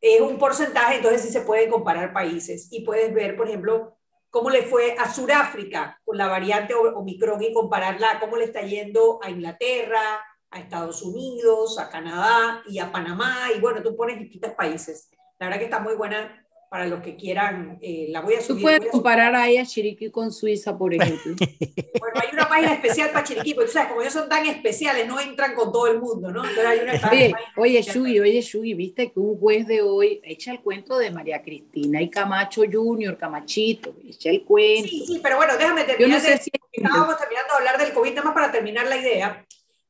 es 0.00 0.20
un 0.20 0.38
porcentaje, 0.38 0.96
entonces 0.96 1.22
sí 1.22 1.30
se 1.32 1.40
pueden 1.40 1.70
comparar 1.70 2.12
países. 2.12 2.68
Y 2.70 2.84
puedes 2.84 3.12
ver, 3.12 3.36
por 3.36 3.48
ejemplo, 3.48 3.96
cómo 4.30 4.48
le 4.48 4.62
fue 4.62 4.94
a 4.96 5.12
Sudáfrica 5.12 6.00
con 6.04 6.16
la 6.16 6.28
variante 6.28 6.74
Omicron 6.74 7.42
y 7.42 7.52
compararla, 7.52 8.20
cómo 8.20 8.36
le 8.36 8.44
está 8.44 8.62
yendo 8.62 9.18
a 9.24 9.30
Inglaterra, 9.30 10.22
a 10.50 10.60
Estados 10.60 11.02
Unidos, 11.02 11.78
a 11.80 11.88
Canadá 11.90 12.62
y 12.68 12.78
a 12.78 12.92
Panamá. 12.92 13.48
Y 13.56 13.60
bueno, 13.60 13.82
tú 13.82 13.96
pones 13.96 14.20
distintos 14.20 14.52
países. 14.52 15.10
La 15.40 15.46
verdad 15.46 15.58
que 15.58 15.64
está 15.64 15.80
muy 15.80 15.94
buena 15.94 16.38
para 16.72 16.86
los 16.86 17.02
que 17.02 17.16
quieran. 17.16 17.78
eh, 17.82 18.06
la 18.08 18.22
voy 18.22 18.32
a 18.32 18.38
Tú 18.38 18.44
subir. 18.54 18.62
puedes 18.62 18.78
a 18.78 18.82
subir. 18.84 18.92
comparar 18.92 19.34
ahí 19.36 19.58
a 19.58 19.66
Chiriquí 19.66 20.10
con 20.10 20.32
Suiza, 20.32 20.78
por 20.78 20.94
ejemplo. 20.94 21.34
Bueno, 21.36 22.14
hay 22.22 22.28
una 22.32 22.48
página 22.48 22.72
especial 22.72 23.10
para 23.10 23.24
Chiriquí, 23.24 23.52
porque 23.52 23.66
tú 23.66 23.72
sabes, 23.74 23.90
como 23.90 24.00
ellos 24.00 24.14
son 24.14 24.26
tan 24.26 24.46
especiales, 24.46 25.06
no 25.06 25.20
entran 25.20 25.54
con 25.54 25.70
todo 25.70 25.86
el 25.88 26.00
mundo, 26.00 26.30
¿no? 26.32 26.40
Entonces 26.40 26.64
hay 26.66 26.78
una 26.78 26.92
Oye, 26.94 27.30
página 27.30 27.38
oye. 27.58 27.82
Shugi, 27.82 28.20
oye, 28.20 28.40
Shugi, 28.40 28.72
viste 28.72 29.12
que 29.12 29.20
un 29.20 29.38
juez 29.38 29.66
de 29.66 29.82
hoy 29.82 30.22
echa 30.24 30.50
el 30.52 30.60
cuento 30.62 30.96
de 30.96 31.10
María 31.10 31.42
Cristina 31.42 32.00
y 32.00 32.08
Camacho 32.08 32.62
Junior, 32.72 33.18
Camachito, 33.18 33.94
echa 34.08 34.30
el 34.30 34.42
cuento. 34.42 34.88
Sí, 34.88 35.04
sí, 35.06 35.20
pero 35.22 35.36
bueno, 35.36 35.52
déjame 35.58 35.82
Yo 35.82 35.86
terminar. 35.88 36.18
no 36.18 36.24
sé 36.24 36.30
de- 36.30 36.38
si 36.38 36.50
Estábamos 36.72 37.18
terminando 37.18 37.52
de 37.52 37.58
hablar 37.58 37.78
del 37.78 37.92
COVID, 37.92 38.10
nada 38.14 38.24
más 38.24 38.34
para 38.34 38.50
terminar 38.50 38.86
la 38.86 38.96
idea. 38.96 39.44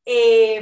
Eh, 0.05 0.57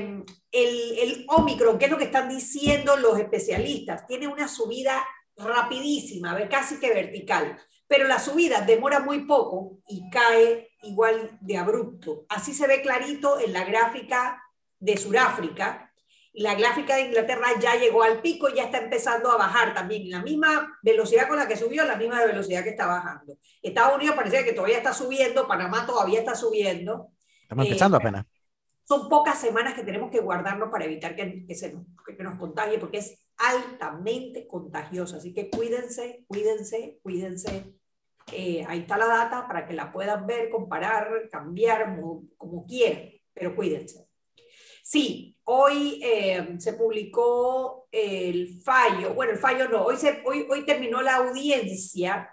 el, 0.52 0.98
el 1.00 1.26
Omicron, 1.30 1.80
¿qué 1.80 1.86
es 1.86 1.92
lo 1.92 1.98
que 1.98 2.04
están 2.04 2.30
diciendo 2.30 2.96
los 2.96 3.18
especialistas? 3.18 4.06
Tiene 4.06 4.28
una 4.28 4.48
subida 4.48 5.04
rapidísima, 5.38 6.38
casi 6.50 6.80
que 6.80 6.94
vertical. 6.94 7.58
pero 7.88 8.08
la 8.08 8.20
subida 8.20 8.62
demora 8.62 9.02
muy 9.02 9.26
poco 9.26 9.80
y 9.88 10.10
cae 10.10 10.70
igual 10.84 11.38
de 11.42 11.58
abrupto. 11.58 12.26
Así 12.30 12.54
se 12.54 12.66
ve 12.68 12.82
clarito 12.82 13.38
en 13.40 13.52
la 13.52 13.66
gráfica 13.66 14.42
de 14.80 14.96
Sudáfrica. 14.96 15.92
La 16.34 16.56
gráfica 16.56 16.96
de 16.96 17.02
Inglaterra 17.08 17.48
ya 17.60 17.76
llegó 17.76 18.04
al 18.04 18.22
pico 18.22 18.48
y 18.50 18.56
ya 18.56 18.64
está 18.64 18.78
empezando 18.78 19.30
a 19.30 19.36
bajar 19.36 19.74
también, 19.74 20.10
la 20.10 20.22
misma 20.22 20.80
velocidad 20.82 21.28
con 21.28 21.38
la 21.38 21.48
que 21.50 21.58
subió, 21.58 21.84
la 21.84 21.98
misma 21.98 22.24
velocidad 22.24 22.64
que 22.64 22.70
está 22.70 22.88
bajando. 22.88 23.38
Estados 23.62 23.98
Unidos 23.98 24.16
parece 24.16 24.46
que 24.46 24.54
todavía 24.54 24.78
está 24.78 24.94
subiendo, 24.94 25.46
Panamá 25.46 25.86
todavía 25.86 26.20
está 26.20 26.34
subiendo. 26.34 27.10
Estamos 27.42 27.66
empezando 27.66 27.98
Eh, 27.98 28.00
apenas. 28.00 28.26
son 28.86 29.10
pocas 29.10 29.38
semanas 29.38 29.74
que 29.74 29.84
tenemos 29.84 30.10
que 30.10 30.22
guardarnos 30.22 30.70
para 30.72 30.86
evitar 30.86 31.14
que, 31.14 31.46
que 31.46 31.56
se 31.56 31.74
nos, 31.74 31.86
que 32.06 32.24
nos 32.24 32.40
contagie, 32.40 32.80
porque 32.80 33.00
es 33.00 33.21
altamente 33.42 34.48
contagioso. 34.48 35.18
Así 35.18 35.34
que 35.34 35.50
cuídense, 35.50 36.26
cuídense, 36.28 37.00
cuídense. 37.02 37.74
Eh, 38.32 38.64
ahí 38.68 38.80
está 38.80 38.98
la 38.98 39.08
data 39.08 39.48
para 39.48 39.66
que 39.66 39.74
la 39.74 39.92
puedan 39.92 40.26
ver, 40.28 40.50
comparar, 40.50 41.30
cambiar, 41.32 41.96
como, 41.96 42.24
como 42.38 42.66
quieran, 42.66 43.10
pero 43.34 43.56
cuídense. 43.56 44.08
Sí, 44.84 45.38
hoy 45.44 46.00
eh, 46.04 46.56
se 46.58 46.74
publicó 46.74 47.88
el 47.92 48.62
fallo, 48.62 49.14
bueno, 49.14 49.34
el 49.34 49.38
fallo 49.38 49.70
no, 49.70 49.86
hoy, 49.86 49.98
se, 49.98 50.22
hoy, 50.26 50.48
hoy 50.50 50.66
terminó 50.66 51.02
la 51.02 51.18
audiencia 51.18 52.30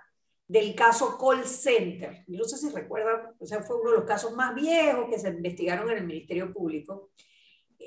del 0.47 0.75
caso 0.75 1.19
call 1.19 1.45
center. 1.45 2.25
Yo 2.27 2.38
no 2.38 2.45
sé 2.45 2.57
si 2.57 2.71
recuerdan, 2.71 3.35
o 3.38 3.47
sea, 3.47 3.62
fue 3.62 3.81
uno 3.81 3.91
de 3.91 3.99
los 3.99 4.07
casos 4.07 4.33
más 4.35 4.55
viejos 4.55 5.07
que 5.11 5.19
se 5.19 5.29
investigaron 5.29 5.91
en 5.91 5.99
el 5.99 6.07
Ministerio 6.07 6.53
Público. 6.53 7.11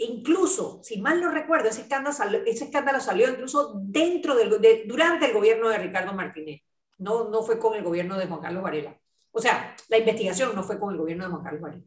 Incluso, 0.03 0.79
si 0.84 1.00
mal 1.00 1.22
no 1.22 1.31
recuerdo, 1.31 1.70
ese 1.70 1.81
escándalo, 1.81 2.15
salió, 2.15 2.39
ese 2.46 2.65
escándalo 2.65 3.00
salió 3.00 3.29
incluso 3.29 3.74
dentro 3.84 4.36
del, 4.36 4.60
de, 4.60 4.84
durante 4.88 5.27
el 5.27 5.34
gobierno 5.34 5.70
de 5.70 5.77
Ricardo 5.77 6.13
Martínez. 6.13 6.62
No, 6.98 7.29
no 7.29 7.43
fue 7.43 7.60
con 7.60 7.75
el 7.75 7.84
gobierno 7.84 8.17
de 8.17 8.25
Juan 8.25 8.41
Carlos 8.41 8.63
Varela. 8.63 9.00
O 9.31 9.39
sea, 9.39 9.75
la 9.89 9.98
investigación 10.00 10.55
no 10.55 10.63
fue 10.63 10.79
con 10.79 10.91
el 10.91 10.98
gobierno 10.98 11.25
de 11.25 11.31
Juan 11.31 11.43
Carlos 11.43 11.62
Varela. 11.62 11.84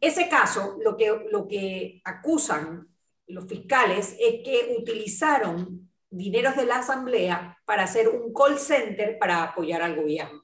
Ese 0.00 0.28
caso, 0.30 0.78
lo 0.82 0.96
que, 0.96 1.26
lo 1.30 1.46
que 1.46 2.00
acusan 2.04 2.88
los 3.26 3.46
fiscales 3.46 4.16
es 4.18 4.42
que 4.42 4.74
utilizaron 4.78 5.90
dineros 6.08 6.56
de 6.56 6.64
la 6.64 6.78
Asamblea 6.78 7.58
para 7.66 7.84
hacer 7.84 8.08
un 8.08 8.32
call 8.32 8.58
center 8.58 9.18
para 9.18 9.42
apoyar 9.42 9.82
al 9.82 9.96
gobierno. 9.96 10.42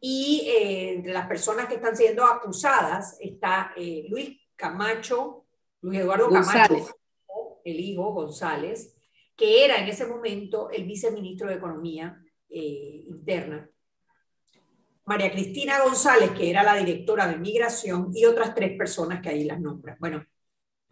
Y 0.00 0.46
eh, 0.46 0.94
entre 0.94 1.12
las 1.12 1.26
personas 1.26 1.66
que 1.66 1.76
están 1.76 1.96
siendo 1.96 2.24
acusadas 2.24 3.16
está 3.20 3.72
eh, 3.76 4.04
Luis 4.08 4.38
Camacho, 4.54 5.43
Luis 5.84 6.00
Eduardo 6.00 6.30
González. 6.30 6.68
Camacho, 6.68 7.60
el 7.62 7.80
hijo 7.80 8.12
González, 8.14 8.96
que 9.36 9.66
era 9.66 9.76
en 9.76 9.88
ese 9.88 10.06
momento 10.06 10.70
el 10.70 10.84
viceministro 10.84 11.48
de 11.48 11.56
Economía 11.56 12.18
eh, 12.48 13.04
Interna. 13.06 13.68
María 15.04 15.30
Cristina 15.30 15.82
González, 15.82 16.30
que 16.30 16.48
era 16.48 16.62
la 16.62 16.76
directora 16.76 17.26
de 17.26 17.36
migración, 17.36 18.10
y 18.14 18.24
otras 18.24 18.54
tres 18.54 18.78
personas 18.78 19.20
que 19.20 19.28
ahí 19.28 19.44
las 19.44 19.60
nombran. 19.60 19.98
Bueno, 20.00 20.24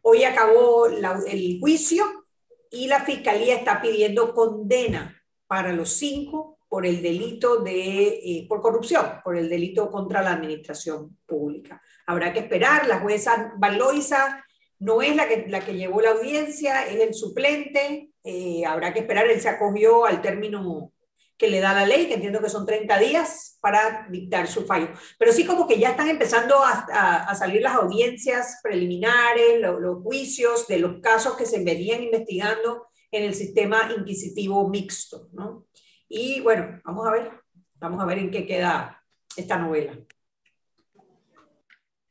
hoy 0.02 0.24
acabó 0.24 0.88
la, 0.88 1.18
el 1.26 1.58
juicio 1.58 2.26
y 2.70 2.86
la 2.86 3.00
fiscalía 3.00 3.56
está 3.56 3.80
pidiendo 3.80 4.34
condena 4.34 5.18
para 5.46 5.72
los 5.72 5.90
cinco 5.90 6.58
por 6.68 6.84
el 6.84 7.00
delito 7.00 7.58
de, 7.58 8.08
eh, 8.08 8.46
por 8.46 8.60
corrupción, 8.60 9.20
por 9.24 9.38
el 9.38 9.48
delito 9.48 9.90
contra 9.90 10.20
la 10.20 10.32
administración 10.32 11.18
pública. 11.24 11.80
Habrá 12.06 12.32
que 12.32 12.40
esperar, 12.40 12.86
la 12.86 13.00
jueza 13.00 13.54
Valoisa 13.56 14.44
no 14.82 15.00
es 15.00 15.14
la 15.14 15.28
que, 15.28 15.46
la 15.48 15.60
que 15.64 15.76
llevó 15.76 16.00
la 16.00 16.10
audiencia, 16.10 16.86
es 16.86 17.00
el 17.00 17.14
suplente, 17.14 18.10
eh, 18.24 18.64
habrá 18.66 18.92
que 18.92 19.00
esperar, 19.00 19.26
él 19.28 19.40
se 19.40 19.48
acogió 19.48 20.06
al 20.06 20.20
término 20.20 20.92
que 21.38 21.48
le 21.48 21.60
da 21.60 21.72
la 21.72 21.86
ley, 21.86 22.06
que 22.06 22.14
entiendo 22.14 22.40
que 22.40 22.48
son 22.48 22.66
30 22.66 22.98
días 22.98 23.58
para 23.60 24.08
dictar 24.10 24.48
su 24.48 24.66
fallo. 24.66 24.88
Pero 25.18 25.32
sí 25.32 25.46
como 25.46 25.68
que 25.68 25.78
ya 25.78 25.90
están 25.90 26.08
empezando 26.08 26.56
a, 26.62 27.32
salir 27.36 27.62
las 27.62 27.74
audiencias 27.74 28.58
preliminares, 28.62 29.60
lo, 29.60 29.78
los 29.78 30.02
juicios 30.02 30.66
de 30.66 30.78
los 30.78 31.00
casos 31.00 31.36
que 31.36 31.46
se 31.46 31.62
venían 31.62 32.02
investigando 32.02 32.88
en 33.12 33.24
el 33.24 33.34
sistema 33.34 33.92
inquisitivo 33.96 34.68
mixto, 34.68 35.28
¿no? 35.32 35.66
Y 36.08 36.40
bueno, 36.40 36.80
vamos 36.84 37.06
a 37.06 37.12
ver, 37.12 37.30
vamos 37.76 38.02
a 38.02 38.06
ver 38.06 38.18
en 38.18 38.30
qué 38.30 38.46
queda 38.46 39.00
esta 39.36 39.58
novela. 39.58 39.96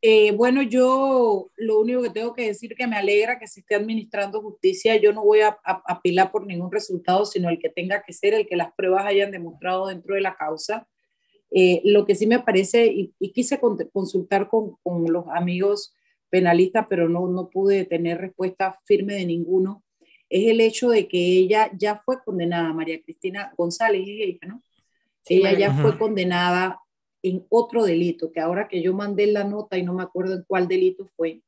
Eh, 0.03 0.31
bueno, 0.31 0.63
yo 0.63 1.51
lo 1.58 1.79
único 1.79 2.01
que 2.01 2.10
tengo 2.10 2.34
que 2.34 2.48
decir 2.48 2.74
que 2.75 2.88
me 2.88 2.96
alegra 2.98 3.38
que 3.38 3.48
se 3.48 3.60
esté 3.60 3.75
administrando 3.75 4.41
justicia. 4.41 4.96
Yo 4.96 5.13
no 5.13 5.24
voy 5.24 5.41
a, 5.41 5.60
a, 5.63 5.84
apilar 5.88 6.31
por 6.31 6.48
ningún 6.48 6.72
resultado, 6.72 7.25
sino 7.25 7.50
el 7.50 7.60
que 7.60 7.70
tenga 7.70 8.01
que 8.01 8.13
ser, 8.13 8.34
el 8.34 8.48
que 8.48 8.55
las 8.55 8.74
pruebas 8.74 9.05
hayan 9.05 9.31
demostrado 9.31 9.88
dentro 9.88 10.15
de 10.15 10.22
la 10.22 10.36
causa. 10.36 10.88
Eh, 11.51 11.81
lo 11.84 12.05
que 12.05 12.15
sí 12.15 12.27
me 12.27 12.39
parece, 12.39 12.88
y, 12.88 13.13
y 13.20 13.31
quise 13.34 13.60
consultar 13.60 14.48
con, 14.48 14.77
con, 14.81 15.12
los 15.12 15.25
amigos 15.34 15.93
penalistas, 16.29 16.88
pero 16.89 17.10
no, 17.10 17.27
no 17.27 17.50
pude 17.50 17.84
tener 17.84 18.20
respuesta 18.20 18.79
firme 18.86 19.15
de 19.15 19.25
ninguno, 19.25 19.84
es 20.29 20.48
el 20.48 20.62
hecho 20.62 20.89
de 20.89 21.10
que 21.10 21.17
ella 21.17 21.70
ya 21.77 21.98
fue 21.98 22.24
condenada, 22.24 22.72
María 22.74 23.01
Cristina 23.03 23.53
González, 23.58 24.03
ella, 24.08 24.39
¿no? 24.48 24.63
Sí, 25.24 25.36
ella 25.36 25.53
ya 25.53 25.74
fue 25.74 25.98
condenada 25.98 26.79
en 27.23 27.45
otro 27.49 27.83
delito, 27.83 28.31
que 28.31 28.39
ahora 28.39 28.67
que 28.67 28.81
yo 28.81 28.93
mandé 28.93 29.27
la 29.27 29.43
nota 29.43 29.77
y 29.77 29.83
no 29.83 29.93
me 29.93 30.03
acuerdo 30.03 30.35
en 30.35 30.43
cuál 30.47 30.67
delito 30.67 31.05
fue. 31.15 31.41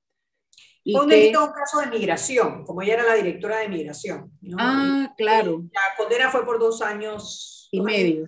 Y 0.84 0.96
un 0.96 1.08
que, 1.08 1.16
delito, 1.16 1.46
un 1.46 1.54
caso 1.54 1.80
de 1.80 1.88
migración, 1.88 2.66
como 2.66 2.82
ella 2.82 2.96
era 2.96 3.04
la 3.04 3.16
directora 3.16 3.60
de 3.60 3.70
migración. 3.70 4.32
¿no? 4.42 4.58
Ah, 4.60 5.10
y, 5.12 5.16
claro. 5.16 5.64
La 5.72 5.82
condena 5.98 6.30
fue 6.30 6.46
por 6.46 6.60
dos 6.60 6.82
años. 6.82 7.70
Y 7.72 7.82
medio. 7.82 8.28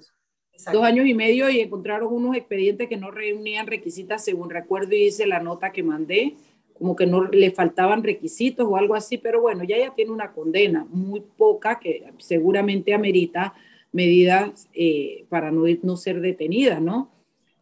Dos 0.71 0.83
años 0.83 1.05
y 1.05 1.13
medio 1.13 1.49
y 1.49 1.59
encontraron 1.59 2.11
unos 2.13 2.35
expedientes 2.35 2.87
que 2.87 2.97
no 2.97 3.11
reunían 3.11 3.67
requisitos, 3.67 4.23
según 4.23 4.49
recuerdo 4.49 4.95
y 4.95 5.07
hice 5.07 5.27
la 5.27 5.41
nota 5.41 5.73
que 5.73 5.83
mandé, 5.83 6.37
como 6.73 6.95
que 6.95 7.05
no 7.05 7.25
le 7.25 7.51
faltaban 7.51 8.03
requisitos 8.03 8.65
o 8.67 8.77
algo 8.77 8.95
así, 8.95 9.17
pero 9.17 9.41
bueno, 9.41 9.65
ya 9.65 9.75
ella 9.75 9.93
tiene 9.93 10.11
una 10.11 10.31
condena 10.31 10.87
muy 10.89 11.19
poca 11.19 11.77
que 11.77 12.05
seguramente 12.19 12.93
amerita 12.93 13.53
medidas 13.91 14.69
eh, 14.73 15.25
para 15.29 15.51
no, 15.51 15.65
no 15.83 15.97
ser 15.97 16.21
detenida, 16.21 16.79
¿no? 16.79 17.11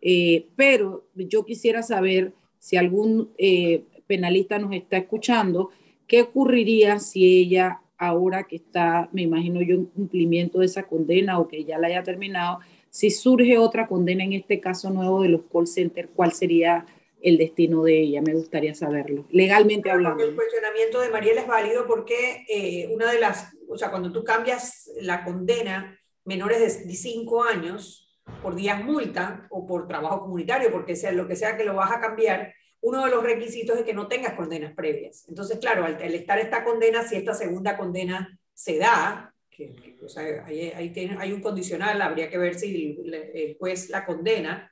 Eh, 0.06 0.48
pero 0.58 1.06
yo 1.16 1.46
quisiera 1.46 1.82
saber 1.82 2.34
si 2.60 2.76
algún 2.76 3.32
eh, 3.38 3.84
penalista 4.06 4.60
nos 4.60 4.74
está 4.74 4.98
escuchando, 4.98 5.70
¿qué 6.08 6.24
ocurriría 6.24 7.00
si 7.00 7.40
ella, 7.40 7.80
ahora 7.98 8.44
que 8.44 8.58
está, 8.58 9.08
me 9.14 9.22
imagino 9.22 9.62
yo, 9.62 9.76
en 9.76 9.86
cumplimiento 9.86 10.60
de 10.60 10.66
esa 10.66 10.84
condena 10.84 11.40
o 11.40 11.48
que 11.48 11.64
ya 11.64 11.78
la 11.78 11.88
haya 11.88 12.04
terminado, 12.04 12.60
si 12.90 13.12
surge 13.12 13.58
otra 13.58 13.88
condena 13.88 14.26
en 14.26 14.34
este 14.34 14.60
caso 14.60 14.90
nuevo 14.90 15.22
de 15.22 15.30
los 15.30 15.42
call 15.50 15.68
centers, 15.68 16.10
¿cuál 16.14 16.34
sería 16.34 16.86
el 17.22 17.38
destino 17.38 17.84
de 17.84 18.02
ella? 18.02 18.22
Me 18.22 18.34
gustaría 18.34 18.76
saberlo, 18.76 19.26
legalmente 19.32 19.84
Claro, 19.84 20.00
hablando. 20.00 20.26
El 20.26 20.36
cuestionamiento 20.36 21.00
de 21.00 21.10
Mariela 21.12 21.42
es 21.42 21.48
válido 21.48 21.88
porque 21.88 22.46
eh, 22.50 22.90
una 22.94 23.10
de 23.10 23.22
las, 23.22 23.54
o 23.70 23.78
sea, 23.78 23.90
cuando 23.90 24.12
tú 24.12 24.26
cambias 24.26 24.92
la 25.00 25.24
condena 25.24 25.98
menores 26.26 26.86
de 26.86 26.94
5 26.94 27.44
años, 27.46 28.03
por 28.42 28.56
días 28.56 28.84
multa 28.84 29.48
o 29.50 29.66
por 29.66 29.88
trabajo 29.88 30.22
comunitario, 30.22 30.72
porque 30.72 30.96
sea 30.96 31.12
lo 31.12 31.28
que 31.28 31.36
sea 31.36 31.58
que 31.58 31.64
lo 31.64 31.76
vas 31.76 31.92
a 31.92 32.00
cambiar, 32.00 32.54
uno 32.82 33.06
de 33.06 33.12
los 33.12 33.24
requisitos 33.24 33.78
es 33.78 33.84
que 33.84 33.94
no 33.94 34.08
tengas 34.08 34.34
condenas 34.34 34.74
previas. 34.74 35.26
Entonces, 35.30 35.58
claro, 35.60 35.86
al, 35.86 35.96
al 35.96 36.16
estar 36.16 36.38
esta 36.40 36.64
condena, 36.64 37.04
si 37.04 37.16
esta 37.16 37.34
segunda 37.34 37.78
condena 37.78 38.38
se 38.54 38.78
da, 38.78 39.34
que, 39.50 39.74
que 39.74 39.98
o 40.04 40.10
sea, 40.10 40.46
ahí, 40.46 40.72
ahí 40.76 40.90
tiene, 40.90 41.16
hay 41.20 41.32
un 41.32 41.42
condicional, 41.42 42.02
habría 42.02 42.30
que 42.30 42.38
ver 42.38 42.56
si 42.56 42.98
el, 43.06 43.14
el, 43.14 43.58
juez 43.58 43.90
la 43.90 44.06
condena, 44.06 44.72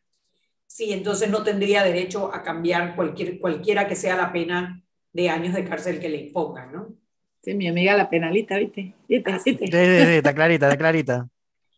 si 0.66 0.92
entonces 0.92 1.30
no 1.30 1.44
tendría 1.44 1.84
derecho 1.84 2.34
a 2.34 2.44
cambiar 2.44 2.96
cualquier, 2.96 3.40
cualquiera 3.40 3.88
que 3.88 3.96
sea 3.96 4.16
la 4.16 4.34
pena 4.34 4.84
de 5.14 5.30
años 5.30 5.54
de 5.54 5.66
cárcel 5.66 6.00
que 6.00 6.10
le 6.10 6.18
impongan, 6.18 6.72
¿no? 6.72 6.96
Sí, 7.42 7.54
mi 7.56 7.68
amiga 7.68 7.98
la 7.98 8.10
penalista, 8.10 8.58
¿viste? 8.58 8.94
¿Viste? 9.08 9.32
¿Viste? 9.32 9.52
Sí, 9.52 9.58
sí, 9.58 10.06
sí, 10.06 10.16
está 10.18 10.34
clarita, 10.34 10.68
está 10.68 10.78
clarita. 10.78 11.30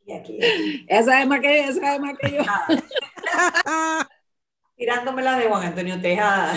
Aquí, 0.03 0.43
aquí. 0.43 0.85
Esa 0.87 1.21
es 1.21 1.27
más 1.27 1.39
que 1.39 1.59
esa 1.59 1.95
es 1.95 2.01
más 2.01 2.17
que 2.17 2.31
yo. 2.31 2.43
Tirándomela 4.75 5.37
de 5.37 5.47
Juan 5.47 5.67
Antonio 5.67 6.01
Tejada. 6.01 6.53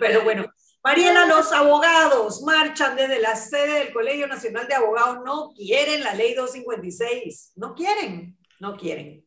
Pero 0.00 0.24
bueno, 0.24 0.46
Mariela, 0.82 1.26
los 1.26 1.52
abogados 1.52 2.42
marchan 2.42 2.96
desde 2.96 3.20
la 3.20 3.36
sede 3.36 3.84
del 3.84 3.92
Colegio 3.92 4.26
Nacional 4.26 4.66
de 4.66 4.74
Abogados. 4.74 5.20
No 5.24 5.52
quieren 5.54 6.02
la 6.02 6.14
ley 6.14 6.34
256. 6.34 7.52
No 7.54 7.74
quieren, 7.74 8.36
no 8.58 8.76
quieren. 8.76 9.24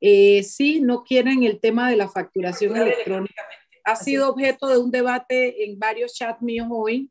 Eh, 0.00 0.42
sí, 0.42 0.80
no 0.80 1.04
quieren 1.04 1.42
el 1.44 1.60
tema 1.60 1.90
de 1.90 1.96
la 1.96 2.08
facturación 2.08 2.76
electrónica. 2.76 3.42
Ha 3.84 3.96
sido 3.96 4.30
objeto 4.30 4.66
de 4.68 4.78
un 4.78 4.90
debate 4.90 5.64
en 5.64 5.78
varios 5.78 6.14
chats 6.14 6.40
míos 6.40 6.68
hoy. 6.70 7.10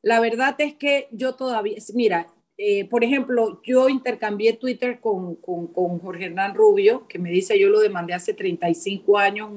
La 0.00 0.20
verdad 0.20 0.54
es 0.58 0.74
que 0.74 1.08
yo 1.10 1.34
todavía, 1.34 1.78
mira, 1.94 2.33
eh, 2.56 2.84
por 2.86 3.04
ejemplo, 3.04 3.60
yo 3.64 3.88
intercambié 3.88 4.54
Twitter 4.54 5.00
con, 5.00 5.36
con, 5.36 5.66
con, 5.68 5.98
Jorge 5.98 6.26
Hernán 6.26 6.54
Rubio, 6.54 7.06
que 7.08 7.18
me 7.18 7.30
dice, 7.30 7.58
yo 7.58 7.68
lo 7.68 7.80
demandé 7.80 8.14
hace 8.14 8.34
35 8.34 9.18
años, 9.18 9.50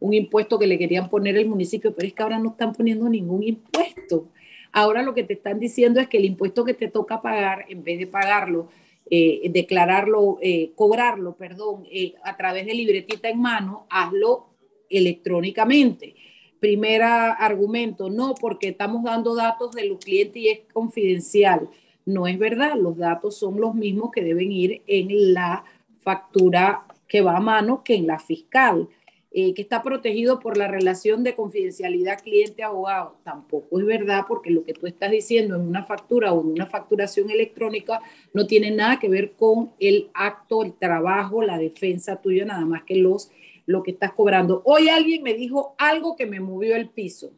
un, 0.00 0.14
impuesto 0.14 0.58
que 0.58 0.66
le 0.66 0.78
querían 0.78 1.10
poner 1.10 1.36
el 1.36 1.46
municipio, 1.46 1.94
pero 1.94 2.08
es 2.08 2.14
que 2.14 2.22
ahora 2.22 2.38
no 2.38 2.50
están 2.50 2.72
poniendo 2.72 3.08
ningún 3.08 3.42
impuesto. 3.42 4.28
Ahora 4.72 5.02
lo 5.02 5.14
que 5.14 5.24
te 5.24 5.34
están 5.34 5.58
diciendo 5.60 6.00
es 6.00 6.08
que 6.08 6.18
el 6.18 6.24
impuesto 6.24 6.64
que 6.64 6.74
te 6.74 6.88
toca 6.88 7.20
pagar, 7.20 7.66
en 7.68 7.84
vez 7.84 7.98
de 7.98 8.06
pagarlo 8.06 8.68
eh, 9.12 9.50
declararlo, 9.50 10.38
eh, 10.40 10.70
cobrarlo, 10.76 11.34
perdón, 11.34 11.82
a 12.22 12.36
través 12.36 12.64
de 12.64 12.74
libretita 12.74 13.28
en 13.28 13.40
mano, 13.40 13.88
hazlo 13.90 14.50
electrónicamente. 14.88 16.14
Primera 16.60 17.32
argumento, 17.32 18.08
no, 18.08 18.36
porque 18.36 18.68
estamos 18.68 19.02
dando 19.02 19.34
datos 19.34 19.72
de 19.72 19.86
los 19.86 19.98
clientes 19.98 20.36
y 20.40 20.48
es 20.48 20.60
confidencial. 20.72 21.68
No 22.10 22.26
es 22.26 22.38
verdad, 22.38 22.74
los 22.76 22.96
datos 22.96 23.36
son 23.36 23.60
los 23.60 23.74
mismos 23.74 24.10
que 24.10 24.24
deben 24.24 24.50
ir 24.50 24.82
en 24.88 25.32
la 25.32 25.64
factura 25.98 26.86
que 27.06 27.20
va 27.20 27.36
a 27.36 27.40
mano 27.40 27.84
que 27.84 27.94
en 27.94 28.06
la 28.08 28.18
fiscal. 28.18 28.88
Eh, 29.32 29.54
que 29.54 29.62
está 29.62 29.80
protegido 29.80 30.40
por 30.40 30.56
la 30.56 30.66
relación 30.66 31.22
de 31.22 31.36
confidencialidad 31.36 32.20
cliente-abogado. 32.20 33.14
Tampoco 33.22 33.78
es 33.78 33.86
verdad 33.86 34.24
porque 34.26 34.50
lo 34.50 34.64
que 34.64 34.72
tú 34.72 34.88
estás 34.88 35.12
diciendo 35.12 35.54
en 35.54 35.60
una 35.60 35.84
factura 35.84 36.32
o 36.32 36.40
en 36.40 36.48
una 36.48 36.66
facturación 36.66 37.30
electrónica 37.30 38.00
no 38.34 38.48
tiene 38.48 38.72
nada 38.72 38.98
que 38.98 39.08
ver 39.08 39.34
con 39.34 39.70
el 39.78 40.10
acto, 40.14 40.64
el 40.64 40.72
trabajo, 40.72 41.42
la 41.42 41.58
defensa 41.58 42.20
tuya, 42.20 42.44
nada 42.44 42.64
más 42.64 42.82
que 42.82 42.96
los, 42.96 43.30
lo 43.66 43.84
que 43.84 43.92
estás 43.92 44.12
cobrando. 44.14 44.62
Hoy 44.64 44.88
alguien 44.88 45.22
me 45.22 45.34
dijo 45.34 45.76
algo 45.78 46.16
que 46.16 46.26
me 46.26 46.40
movió 46.40 46.74
el 46.74 46.88
piso. 46.88 47.30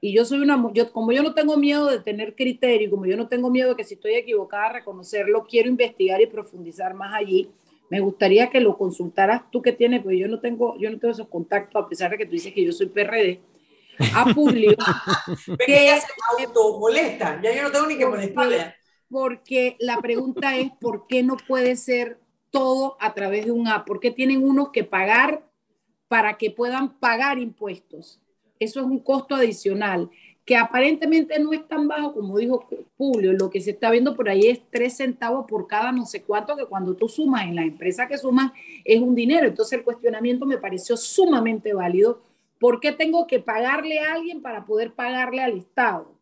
Y 0.00 0.14
yo 0.14 0.24
soy 0.24 0.38
una, 0.38 0.62
yo, 0.74 0.92
como 0.92 1.12
yo 1.12 1.22
no 1.22 1.34
tengo 1.34 1.56
miedo 1.56 1.86
de 1.86 2.00
tener 2.00 2.34
criterio, 2.34 2.90
como 2.90 3.06
yo 3.06 3.16
no 3.16 3.28
tengo 3.28 3.50
miedo 3.50 3.70
de 3.70 3.76
que 3.76 3.84
si 3.84 3.94
estoy 3.94 4.14
equivocada 4.14 4.74
reconocerlo, 4.74 5.44
quiero 5.44 5.68
investigar 5.68 6.20
y 6.20 6.26
profundizar 6.26 6.94
más 6.94 7.14
allí 7.14 7.50
me 7.90 8.00
gustaría 8.00 8.50
que 8.50 8.60
lo 8.60 8.76
consultaras 8.76 9.50
tú 9.50 9.62
que 9.62 9.72
tienes, 9.72 10.02
pues 10.02 10.18
yo 10.18 10.28
no 10.28 10.40
tengo, 10.40 10.78
yo 10.78 10.90
no 10.90 10.98
tengo 10.98 11.12
esos 11.12 11.28
contactos, 11.28 11.82
a 11.82 11.88
pesar 11.88 12.10
de 12.10 12.18
que 12.18 12.26
tú 12.26 12.32
dices 12.32 12.52
que 12.52 12.64
yo 12.64 12.72
soy 12.72 12.86
PRD, 12.88 13.40
a 14.14 14.26
Publio. 14.34 14.76
que 15.66 15.82
ella 15.84 15.98
se 16.00 16.06
molesta, 16.78 17.40
ya 17.42 17.54
yo 17.54 17.62
no 17.62 17.70
tengo 17.70 17.86
ni 17.86 17.96
que 17.96 18.06
molestarle. 18.06 18.74
Porque 19.08 19.76
la 19.80 20.00
pregunta 20.00 20.56
es, 20.58 20.70
¿por 20.80 21.06
qué 21.06 21.22
no 21.22 21.36
puede 21.36 21.76
ser 21.76 22.20
todo 22.50 22.96
a 23.00 23.14
través 23.14 23.46
de 23.46 23.52
un 23.52 23.66
app? 23.66 23.86
¿Por 23.86 24.00
qué 24.00 24.10
tienen 24.10 24.44
unos 24.44 24.70
que 24.70 24.84
pagar 24.84 25.48
para 26.08 26.36
que 26.36 26.50
puedan 26.50 26.98
pagar 26.98 27.38
impuestos? 27.38 28.20
Eso 28.58 28.80
es 28.80 28.86
un 28.86 28.98
costo 28.98 29.34
adicional 29.34 30.10
que 30.48 30.56
aparentemente 30.56 31.38
no 31.38 31.52
es 31.52 31.68
tan 31.68 31.86
bajo 31.88 32.14
como 32.14 32.38
dijo 32.38 32.66
Julio, 32.96 33.34
lo 33.34 33.50
que 33.50 33.60
se 33.60 33.72
está 33.72 33.90
viendo 33.90 34.16
por 34.16 34.30
ahí 34.30 34.46
es 34.46 34.62
tres 34.70 34.96
centavos 34.96 35.44
por 35.46 35.66
cada 35.66 35.92
no 35.92 36.06
sé 36.06 36.22
cuánto, 36.22 36.56
que 36.56 36.64
cuando 36.64 36.96
tú 36.96 37.06
sumas 37.06 37.42
en 37.42 37.54
la 37.54 37.64
empresa 37.64 38.08
que 38.08 38.16
sumas 38.16 38.52
es 38.82 38.98
un 38.98 39.14
dinero. 39.14 39.46
Entonces 39.46 39.78
el 39.78 39.84
cuestionamiento 39.84 40.46
me 40.46 40.56
pareció 40.56 40.96
sumamente 40.96 41.74
válido. 41.74 42.22
¿Por 42.58 42.80
qué 42.80 42.92
tengo 42.92 43.26
que 43.26 43.40
pagarle 43.40 44.00
a 44.00 44.14
alguien 44.14 44.40
para 44.40 44.64
poder 44.64 44.94
pagarle 44.94 45.42
al 45.42 45.58
Estado? 45.58 46.14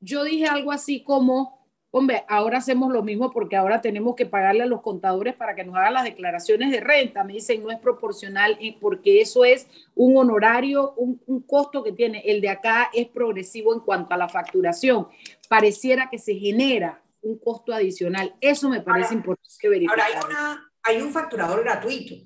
Yo 0.00 0.24
dije 0.24 0.46
algo 0.46 0.72
así 0.72 1.02
como, 1.02 1.63
hombre, 1.96 2.24
ahora 2.26 2.58
hacemos 2.58 2.92
lo 2.92 3.04
mismo 3.04 3.30
porque 3.30 3.54
ahora 3.54 3.80
tenemos 3.80 4.16
que 4.16 4.26
pagarle 4.26 4.64
a 4.64 4.66
los 4.66 4.82
contadores 4.82 5.36
para 5.36 5.54
que 5.54 5.62
nos 5.62 5.76
hagan 5.76 5.94
las 5.94 6.02
declaraciones 6.02 6.72
de 6.72 6.80
renta. 6.80 7.22
Me 7.22 7.34
dicen, 7.34 7.62
no 7.62 7.70
es 7.70 7.78
proporcional 7.78 8.58
eh, 8.60 8.76
porque 8.80 9.20
eso 9.20 9.44
es 9.44 9.68
un 9.94 10.16
honorario, 10.16 10.92
un, 10.96 11.14
costo 11.46 11.84
que 11.84 11.92
tiene. 11.92 12.20
El 12.26 12.40
de 12.40 12.48
acá 12.48 12.90
es 12.92 13.06
progresivo 13.06 13.72
en 13.72 13.78
cuanto 13.78 14.12
a 14.12 14.16
la 14.16 14.28
facturación. 14.28 15.06
Pareciera 15.48 16.10
que 16.10 16.18
se 16.18 16.34
genera 16.34 17.00
un 17.22 17.38
costo 17.38 17.72
adicional. 17.72 18.34
Eso 18.40 18.68
me 18.68 18.80
parece 18.80 19.14
importante 19.14 19.68
verificar. 19.68 20.00
Ahora 20.16 20.66
hay, 20.82 20.96
hay 20.96 21.02
un 21.02 21.12
facturador 21.12 21.62
gratuito. 21.62 22.16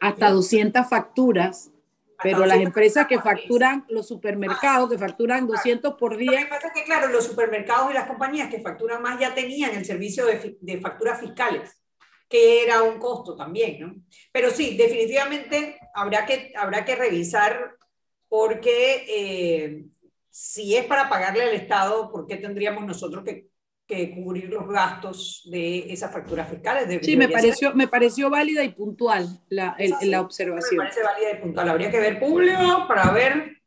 Hasta 0.00 0.30
200 0.30 0.84
facturas 0.88 1.70
pero 2.22 2.46
las 2.46 2.58
empresas 2.58 3.06
que 3.06 3.20
facturan, 3.20 3.84
los 3.88 4.08
supermercados 4.08 4.90
que 4.90 4.98
facturan 4.98 5.46
200 5.46 5.94
por 5.94 6.16
día. 6.16 6.40
Lo 6.40 6.46
que 6.46 6.50
pasa 6.50 6.68
es 6.68 6.74
que, 6.74 6.84
claro, 6.84 7.08
los 7.08 7.24
supermercados 7.24 7.90
y 7.90 7.94
las 7.94 8.06
compañías 8.06 8.48
que 8.48 8.60
facturan 8.60 9.02
más 9.02 9.18
ya 9.18 9.34
tenían 9.34 9.74
el 9.74 9.84
servicio 9.84 10.26
de, 10.26 10.56
de 10.60 10.80
facturas 10.80 11.20
fiscales, 11.20 11.82
que 12.28 12.62
era 12.62 12.82
un 12.82 12.98
costo 12.98 13.36
también, 13.36 13.80
¿no? 13.80 13.94
Pero 14.32 14.50
sí, 14.50 14.76
definitivamente 14.76 15.78
habrá 15.94 16.24
que, 16.26 16.52
habrá 16.56 16.84
que 16.84 16.96
revisar 16.96 17.76
porque 18.28 19.04
eh, 19.08 19.84
si 20.30 20.76
es 20.76 20.86
para 20.86 21.08
pagarle 21.08 21.44
al 21.44 21.54
Estado, 21.54 22.10
¿por 22.10 22.26
qué 22.26 22.36
tendríamos 22.36 22.84
nosotros 22.84 23.22
que 23.22 23.46
que 23.86 24.14
cubrir 24.14 24.48
los 24.48 24.66
gastos 24.68 25.42
de 25.50 25.92
esas 25.92 26.10
facturas 26.12 26.48
fiscales. 26.48 27.00
sí, 27.02 27.16
me 27.16 27.28
pareció, 27.28 27.74
me 27.74 27.86
pareció 27.86 28.30
válida 28.30 28.64
y 28.64 28.70
puntual 28.70 29.40
la, 29.48 29.76
la 30.02 30.20
observación. 30.20 30.78
Me 30.78 30.84
parece 30.84 31.02
válida 31.02 31.32
y 31.32 31.42
puntual. 31.42 31.68
Habría 31.68 31.90
que 31.90 32.00
ver 32.00 32.18
Publio 32.18 32.86
para 32.88 33.10
ver. 33.10 33.58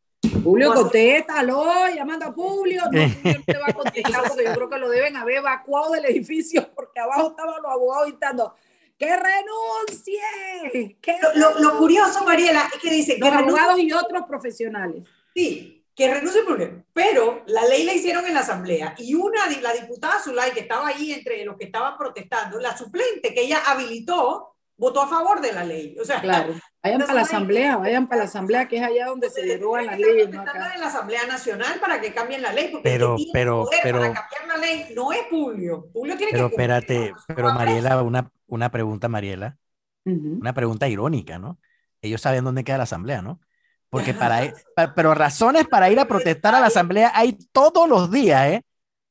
Publio, 0.44 0.74
contéstalo, 0.74 1.88
llamando 1.96 2.26
a 2.26 2.34
Publio. 2.34 2.82
No, 2.92 3.02
no 3.02 3.44
te 3.46 3.58
va 3.58 3.66
a 3.68 3.74
contestar 3.74 4.24
porque 4.28 4.46
yo 4.46 4.54
creo 4.54 4.70
que 4.70 4.78
lo 4.78 4.90
deben 4.90 5.16
haber 5.16 5.38
evacuado 5.38 5.92
del 5.92 6.06
edificio 6.06 6.68
porque 6.76 7.00
abajo 7.00 7.30
estaban 7.30 7.62
los 7.62 7.72
abogados 7.72 8.08
gritando 8.08 8.56
¡Que 8.98 9.16
renuncie! 9.16 10.98
lo, 11.36 11.60
lo, 11.60 11.78
curioso, 11.78 12.24
Mariela, 12.26 12.68
es 12.74 12.82
que 12.82 12.90
dice... 12.90 13.18
Los 13.20 13.30
abogados 13.30 13.80
y 13.80 13.92
otros 13.94 14.24
profesionales. 14.28 15.04
Sí, 15.36 15.77
que 15.98 16.14
renuncie 16.14 16.44
porque, 16.46 16.84
pero 16.94 17.42
la 17.48 17.66
ley 17.66 17.84
la 17.84 17.92
hicieron 17.92 18.24
en 18.28 18.36
la 18.36 18.42
asamblea 18.42 18.94
y 19.00 19.16
una, 19.16 19.50
la 19.62 19.74
diputada 19.74 20.20
Zulay, 20.24 20.52
que 20.52 20.60
estaba 20.60 20.90
ahí 20.90 21.12
entre 21.12 21.44
los 21.44 21.58
que 21.58 21.66
estaban 21.66 21.98
protestando, 21.98 22.60
la 22.60 22.78
suplente 22.78 23.34
que 23.34 23.42
ella 23.42 23.64
habilitó, 23.66 24.54
votó 24.78 25.02
a 25.02 25.08
favor 25.08 25.42
de 25.42 25.54
la 25.54 25.64
ley. 25.64 25.98
O 26.00 26.06
sea, 26.06 26.22
claro. 26.22 26.54
Vayan 26.84 27.02
para 27.02 27.14
la 27.16 27.22
asamblea, 27.22 27.78
vayan 27.78 28.08
para 28.08 28.20
la 28.20 28.26
asamblea, 28.26 28.68
que 28.68 28.78
es 28.78 28.84
allá 28.84 29.08
donde 29.08 29.32
se 29.32 29.42
derogan 29.42 29.88
las 29.88 29.98
leyes. 29.98 30.30
No 30.30 30.42
acá. 30.42 30.72
en 30.76 30.82
la 30.82 30.88
Asamblea 30.88 31.26
Nacional 31.26 31.80
para 31.80 32.00
que 32.00 32.14
cambien 32.14 32.44
la 32.44 32.54
ley, 32.54 32.70
porque 32.72 32.88
pero, 32.88 33.16
el 33.16 33.26
que 33.26 33.30
pero, 33.34 33.64
poder 33.64 33.80
pero, 33.82 34.00
para 34.00 34.14
cambiar 34.14 34.48
la 34.48 34.58
ley 34.58 34.94
no 34.96 35.12
es 35.12 35.22
Julio. 35.32 35.90
Julio 35.94 36.16
tiene 36.16 36.32
pero 36.32 36.48
que 36.48 36.56
espérate, 36.56 37.14
pero 37.26 37.54
Mariela, 37.56 38.04
una, 38.04 38.32
una 38.46 38.70
pregunta, 38.70 39.10
Mariela, 39.10 39.58
uh 40.06 40.12
-huh. 40.12 40.42
una 40.42 40.54
pregunta 40.54 40.88
irónica, 40.88 41.40
¿no? 41.40 41.58
Ellos 42.04 42.22
saben 42.22 42.44
dónde 42.44 42.64
queda 42.64 42.78
la 42.78 42.84
asamblea, 42.84 43.24
¿no? 43.24 43.42
Porque 43.90 44.14
para, 44.14 44.54
pero 44.96 45.14
razones 45.14 45.68
para 45.68 45.90
ir 45.90 46.00
a 46.00 46.08
protestar 46.08 46.56
a 46.56 46.60
la 46.60 46.68
asamblea 46.68 47.12
hay 47.16 47.38
todos 47.52 47.88
los 47.88 48.12
días, 48.12 48.48
¿eh? 48.48 48.62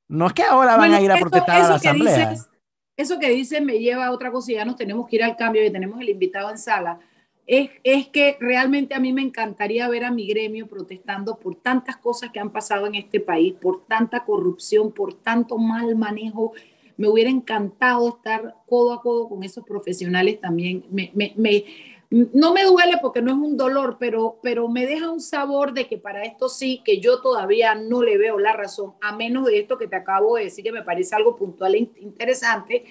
No 0.08 0.28
es 0.28 0.32
que 0.32 0.42
ahora 0.42 0.72
van 0.76 0.90
bueno, 0.90 0.96
a 0.96 1.00
ir 1.00 1.10
a 1.10 1.16
protestar 1.16 1.56
eso 1.56 1.66
a 1.66 1.70
la 1.70 1.74
asamblea. 1.76 2.30
Dices, 2.30 2.48
eso 2.96 3.18
que 3.18 3.28
dices 3.30 3.60
me 3.62 3.78
lleva 3.78 4.06
a 4.06 4.12
otra 4.12 4.30
cosa 4.30 4.52
ya 4.52 4.64
nos 4.64 4.76
tenemos 4.76 5.06
que 5.06 5.16
ir 5.16 5.24
al 5.24 5.36
cambio 5.36 5.64
y 5.64 5.70
tenemos 5.70 6.00
el 6.00 6.08
invitado 6.08 6.50
en 6.50 6.58
sala. 6.58 6.98
Es, 7.46 7.70
es, 7.84 8.08
que 8.08 8.36
realmente 8.40 8.94
a 8.94 9.00
mí 9.00 9.12
me 9.12 9.22
encantaría 9.22 9.88
ver 9.88 10.04
a 10.04 10.10
mi 10.10 10.26
gremio 10.26 10.66
protestando 10.66 11.38
por 11.38 11.54
tantas 11.54 11.96
cosas 11.96 12.30
que 12.30 12.40
han 12.40 12.50
pasado 12.50 12.86
en 12.86 12.96
este 12.96 13.20
país, 13.20 13.54
por 13.54 13.86
tanta 13.86 14.24
corrupción, 14.24 14.90
por 14.90 15.14
tanto 15.14 15.56
mal 15.56 15.94
manejo. 15.94 16.54
Me 16.96 17.06
hubiera 17.06 17.30
encantado 17.30 18.08
estar 18.08 18.56
codo 18.66 18.94
a 18.94 19.00
codo 19.00 19.28
con 19.28 19.44
esos 19.44 19.64
profesionales 19.64 20.40
también. 20.40 20.86
Me, 20.90 21.12
me, 21.14 21.34
me 21.36 21.64
no 22.10 22.52
me 22.52 22.64
duele 22.64 22.98
porque 23.00 23.20
no 23.20 23.32
es 23.32 23.36
un 23.36 23.56
dolor, 23.56 23.96
pero, 23.98 24.38
pero 24.42 24.68
me 24.68 24.86
deja 24.86 25.10
un 25.10 25.20
sabor 25.20 25.72
de 25.72 25.88
que 25.88 25.98
para 25.98 26.22
esto 26.22 26.48
sí, 26.48 26.82
que 26.84 27.00
yo 27.00 27.20
todavía 27.20 27.74
no 27.74 28.02
le 28.02 28.16
veo 28.16 28.38
la 28.38 28.52
razón, 28.52 28.94
a 29.00 29.16
menos 29.16 29.46
de 29.46 29.58
esto 29.58 29.76
que 29.76 29.88
te 29.88 29.96
acabo 29.96 30.36
de 30.36 30.44
decir, 30.44 30.62
que 30.64 30.72
me 30.72 30.82
parece 30.82 31.16
algo 31.16 31.36
puntual 31.36 31.74
e 31.74 31.90
interesante, 32.00 32.84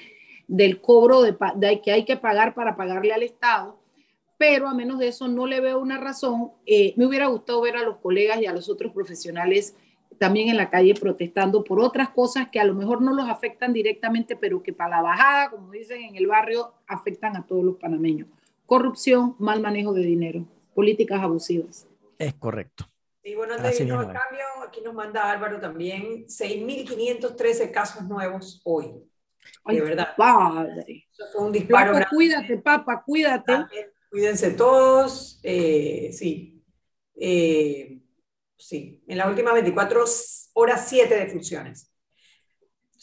del 0.48 0.82
cobro 0.82 1.22
de, 1.22 1.36
que 1.82 1.92
hay 1.92 2.04
que 2.04 2.18
pagar 2.18 2.54
para 2.54 2.76
pagarle 2.76 3.14
al 3.14 3.24
Estado, 3.24 3.80
pero 4.38 4.68
a 4.68 4.74
menos 4.74 5.00
de 5.00 5.08
eso 5.08 5.28
no 5.28 5.48
le 5.48 5.62
veo 5.62 5.80
una 5.80 5.98
razón. 5.98 6.52
Eh, 6.66 6.94
me 6.98 7.06
hubiera 7.06 7.28
gustado 7.28 7.62
ver 7.62 7.78
a 7.78 7.84
los 7.84 7.98
colegas 7.98 8.42
y 8.42 8.46
a 8.46 8.54
los 8.54 8.70
otros 8.70 8.92
profesionales 8.92 9.76
también 10.20 10.50
en 10.50 10.58
la 10.58 10.70
calle 10.70 10.94
protestando 10.94 11.64
por 11.64 11.80
otras 11.80 12.10
cosas 12.10 12.50
que 12.50 12.60
a 12.60 12.64
lo 12.64 12.74
mejor 12.74 13.02
no 13.02 13.14
los 13.14 13.28
afectan 13.28 13.74
directamente, 13.74 14.36
pero 14.36 14.62
que 14.62 14.72
para 14.72 14.98
la 14.98 15.02
bajada, 15.02 15.50
como 15.50 15.72
dicen 15.72 16.02
en 16.02 16.16
el 16.16 16.28
barrio, 16.28 16.74
afectan 16.88 17.36
a 17.36 17.46
todos 17.46 17.64
los 17.64 17.78
panameños 17.78 18.28
corrupción, 18.66 19.36
mal 19.40 19.62
manejo 19.62 19.94
de 19.94 20.02
dinero, 20.02 20.46
políticas 20.74 21.22
abusivas. 21.22 21.88
Es 22.18 22.34
correcto. 22.36 22.90
Y 23.24 23.34
bueno, 23.36 23.56
antes 23.56 23.78
de 23.78 23.86
irnos 23.86 24.06
al 24.06 24.14
cambio, 24.14 24.46
aquí 24.68 24.82
nos 24.82 24.94
manda 24.94 25.32
Álvaro 25.32 25.60
también 25.60 26.28
6.513 26.28 27.72
casos 27.72 28.04
nuevos 28.04 28.62
hoy. 28.64 28.94
Ay, 29.64 29.78
de 29.78 29.82
verdad. 29.82 30.16
Padre. 30.16 31.08
Eso 31.12 31.26
fue 31.32 31.46
un 31.46 31.52
disparo. 31.52 31.94
Papo, 31.94 32.06
cuídate, 32.12 32.58
papá, 32.58 33.04
cuídate. 33.04 33.52
También, 33.52 33.88
cuídense 34.10 34.52
todos. 34.52 35.40
Eh, 35.42 36.12
sí. 36.14 36.64
Eh, 37.16 38.00
sí. 38.58 39.04
En 39.08 39.18
las 39.18 39.28
últimas 39.28 39.54
24 39.54 40.04
horas, 40.54 40.88
7 40.88 41.16
defunciones. 41.16 41.92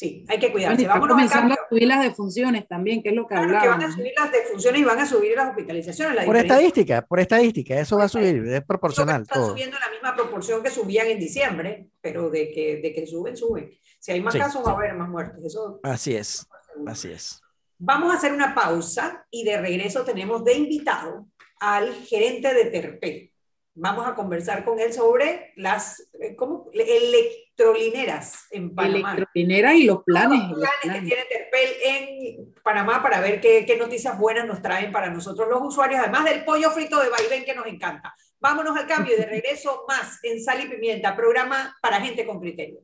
Sí, 0.03 0.25
hay 0.29 0.41
que 0.41 0.51
cuidarse. 0.51 0.75
Bueno, 0.79 0.95
Vámonos 0.95 1.15
comenzando 1.15 1.55
a 1.55 1.69
subir 1.69 1.87
las 1.87 2.03
defunciones 2.03 2.67
también, 2.67 3.05
que 3.05 3.11
es 3.11 3.15
lo 3.15 3.23
que 3.23 3.37
claro, 3.37 3.45
hablábamos. 3.45 3.77
Que 3.77 3.83
van 3.85 3.91
a 3.93 3.95
subir 3.95 4.13
las 4.19 4.33
defunciones 4.33 4.81
y 4.81 4.85
van 4.85 4.99
a 4.99 5.07
subir 5.07 5.37
las 5.37 5.49
hospitalizaciones. 5.51 6.17
La 6.17 6.25
por 6.25 6.37
estadística, 6.37 7.03
por 7.03 7.21
estadística, 7.21 7.79
eso 7.79 7.99
va 7.99 8.05
a 8.05 8.09
subir, 8.09 8.45
es 8.49 8.65
proporcional. 8.65 9.23
Están 9.23 9.39
todo. 9.39 9.51
subiendo 9.51 9.79
la 9.79 9.89
misma 9.91 10.17
proporción 10.17 10.61
que 10.61 10.71
subían 10.71 11.07
en 11.07 11.21
diciembre, 11.21 11.87
pero 12.01 12.31
de 12.31 12.51
que, 12.51 12.81
de 12.83 12.93
que 12.93 13.07
suben, 13.07 13.37
suben. 13.37 13.71
Si 14.01 14.11
hay 14.11 14.21
más 14.21 14.33
sí. 14.33 14.41
casos, 14.41 14.67
va 14.67 14.73
a 14.73 14.75
haber 14.75 14.95
más 14.95 15.09
muertes. 15.09 15.45
Eso, 15.45 15.79
así 15.85 16.17
es, 16.17 16.49
así 16.85 17.13
es. 17.13 17.41
Vamos 17.79 18.13
a 18.13 18.17
hacer 18.17 18.33
una 18.33 18.57
pausa 18.57 19.25
y 19.31 19.45
de 19.45 19.61
regreso 19.61 20.05
tenemos 20.05 20.45
de 20.45 20.55
invitado 20.55 21.29
al 21.61 21.95
gerente 21.95 22.53
de 22.53 22.65
Terpel. 22.65 23.32
Vamos 23.75 24.07
a 24.07 24.15
conversar 24.15 24.65
con 24.65 24.79
él 24.81 24.93
sobre 24.93 25.53
las 25.57 26.11
eh, 26.21 26.37
¿cómo? 26.37 26.69
electrolineras 26.73 28.47
en 28.51 28.75
Panamá. 28.75 29.15
Electrolineras 29.15 29.75
y 29.75 29.85
los 29.85 30.03
planes. 30.05 30.41
Los 30.51 30.59
planes, 30.59 31.01
que 31.01 31.07
tiene 31.07 31.25
Terpel 31.25 31.71
en 31.83 32.55
Panamá 32.63 33.03
para 33.03 33.21
ver 33.21 33.41
qué, 33.41 33.65
qué, 33.67 33.77
noticias 33.77 34.19
buenas 34.19 34.47
nos 34.47 34.61
traen 34.61 34.93
para 34.93 35.09
nosotros 35.09 35.49
los 35.49 35.63
usuarios, 35.63 36.01
además 36.01 36.25
del 36.25 36.45
pollo 36.45 36.71
frito 36.71 37.01
de 37.01 37.09
vaivén 37.09 37.45
que 37.45 37.55
nos 37.55 37.67
encanta. 37.67 38.15
Vámonos 38.41 38.77
al 38.77 38.87
cambio 38.87 39.15
y 39.15 39.19
de 39.19 39.27
regreso 39.27 39.85
más 39.89 40.19
en 40.23 40.43
Sal 40.43 40.65
y 40.65 40.69
Pimienta, 40.69 41.17
programa 41.17 41.77
para 41.81 42.01
gente 42.01 42.27
con 42.27 42.41
criterio. 42.41 42.81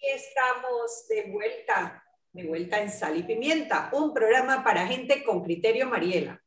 Estamos 0.00 1.06
de 1.08 1.30
vuelta, 1.30 2.02
de 2.32 2.44
vuelta 2.44 2.82
en 2.82 2.90
Sal 2.90 3.18
y 3.18 3.22
Pimienta, 3.22 3.90
un 3.92 4.14
programa 4.14 4.64
para 4.64 4.86
gente 4.86 5.22
con 5.24 5.42
criterio, 5.42 5.88
Mariela. 5.88 6.42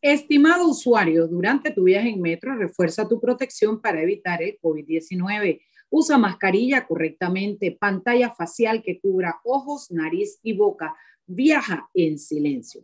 Estimado 0.00 0.68
usuario, 0.68 1.26
durante 1.26 1.72
tu 1.72 1.84
viaje 1.84 2.10
en 2.10 2.20
metro, 2.20 2.54
refuerza 2.54 3.08
tu 3.08 3.20
protección 3.20 3.80
para 3.80 4.02
evitar 4.02 4.42
el 4.42 4.58
COVID-19. 4.60 5.60
Usa 5.90 6.18
mascarilla 6.18 6.86
correctamente, 6.86 7.76
pantalla 7.78 8.30
facial 8.30 8.82
que 8.82 9.00
cubra 9.00 9.40
ojos, 9.44 9.90
nariz 9.90 10.38
y 10.42 10.52
boca. 10.52 10.94
Viaja 11.26 11.88
en 11.94 12.18
silencio. 12.18 12.82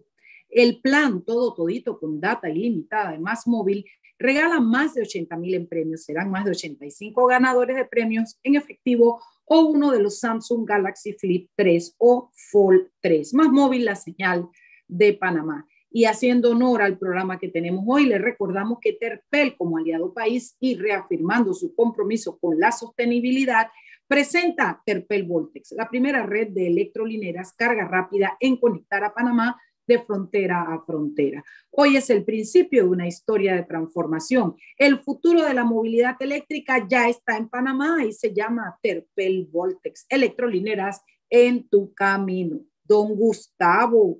El 0.48 0.80
plan 0.80 1.24
todo 1.24 1.54
todito 1.54 1.98
con 1.98 2.20
data 2.20 2.48
ilimitada 2.48 3.12
de 3.12 3.18
Más 3.18 3.46
Móvil 3.46 3.84
regala 4.18 4.60
más 4.60 4.94
de 4.94 5.02
80 5.02 5.36
mil 5.36 5.54
en 5.54 5.68
premios. 5.68 6.04
Serán 6.04 6.30
más 6.30 6.44
de 6.44 6.52
85 6.52 7.26
ganadores 7.26 7.76
de 7.76 7.84
premios 7.84 8.38
en 8.42 8.56
efectivo 8.56 9.20
o 9.46 9.60
uno 9.62 9.90
de 9.90 10.02
los 10.02 10.20
Samsung 10.20 10.66
Galaxy 10.66 11.12
Flip 11.14 11.48
3 11.56 11.96
o 11.98 12.30
Fold 12.50 12.90
3. 13.00 13.34
Más 13.34 13.48
móvil 13.48 13.84
la 13.84 13.96
señal 13.96 14.48
de 14.88 15.14
Panamá. 15.14 15.66
Y 15.90 16.06
haciendo 16.06 16.50
honor 16.50 16.82
al 16.82 16.98
programa 16.98 17.38
que 17.38 17.48
tenemos 17.48 17.84
hoy, 17.86 18.06
le 18.06 18.18
recordamos 18.18 18.78
que 18.80 18.94
Terpel, 18.94 19.56
como 19.56 19.78
aliado 19.78 20.12
país 20.12 20.56
y 20.58 20.74
reafirmando 20.76 21.54
su 21.54 21.74
compromiso 21.74 22.36
con 22.38 22.58
la 22.58 22.72
sostenibilidad, 22.72 23.68
presenta 24.08 24.82
Terpel 24.84 25.24
Voltex, 25.24 25.72
la 25.72 25.88
primera 25.88 26.26
red 26.26 26.48
de 26.48 26.66
electrolineras 26.66 27.52
carga 27.52 27.86
rápida 27.86 28.36
en 28.40 28.56
conectar 28.56 29.04
a 29.04 29.14
Panamá 29.14 29.56
de 29.86 30.02
frontera 30.02 30.62
a 30.62 30.84
frontera. 30.84 31.44
Hoy 31.70 31.96
es 31.96 32.10
el 32.10 32.24
principio 32.24 32.84
de 32.84 32.88
una 32.88 33.06
historia 33.06 33.54
de 33.54 33.64
transformación. 33.64 34.56
El 34.78 35.00
futuro 35.00 35.42
de 35.42 35.54
la 35.54 35.64
movilidad 35.64 36.16
eléctrica 36.20 36.86
ya 36.88 37.08
está 37.08 37.36
en 37.36 37.48
Panamá 37.48 38.04
y 38.04 38.12
se 38.12 38.32
llama 38.32 38.78
Terpel 38.82 39.48
Voltex, 39.50 40.06
electrolineras 40.08 41.02
en 41.30 41.68
tu 41.68 41.92
camino. 41.94 42.60
Don 42.84 43.14
Gustavo. 43.14 44.18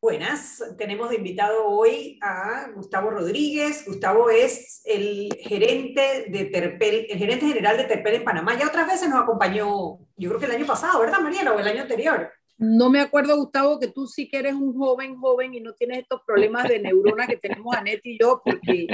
Buenas, 0.00 0.62
tenemos 0.76 1.10
de 1.10 1.16
invitado 1.16 1.66
hoy 1.66 2.20
a 2.22 2.70
Gustavo 2.72 3.10
Rodríguez. 3.10 3.84
Gustavo 3.84 4.30
es 4.30 4.80
el 4.84 5.28
gerente 5.40 6.26
de 6.28 6.44
Terpel, 6.44 7.06
el 7.10 7.18
gerente 7.18 7.46
general 7.46 7.76
de 7.76 7.84
Terpel 7.84 8.14
en 8.14 8.24
Panamá. 8.24 8.56
Ya 8.56 8.68
otras 8.68 8.86
veces 8.86 9.08
nos 9.08 9.20
acompañó, 9.20 9.98
yo 10.16 10.28
creo 10.28 10.38
que 10.38 10.46
el 10.46 10.52
año 10.52 10.66
pasado, 10.66 11.00
¿verdad, 11.00 11.18
Mariela? 11.18 11.52
O 11.52 11.58
el 11.58 11.66
año 11.66 11.82
anterior. 11.82 12.30
No 12.58 12.90
me 12.90 13.00
acuerdo, 13.00 13.36
Gustavo, 13.36 13.78
que 13.78 13.86
tú 13.86 14.08
sí 14.08 14.28
que 14.28 14.38
eres 14.38 14.54
un 14.54 14.76
joven, 14.76 15.16
joven 15.16 15.54
y 15.54 15.60
no 15.60 15.74
tienes 15.74 16.00
estos 16.00 16.22
problemas 16.26 16.68
de 16.68 16.80
neurona 16.80 17.28
que 17.28 17.36
tenemos 17.36 17.74
Anet 17.74 18.00
y 18.04 18.18
yo, 18.18 18.42
porque... 18.44 18.88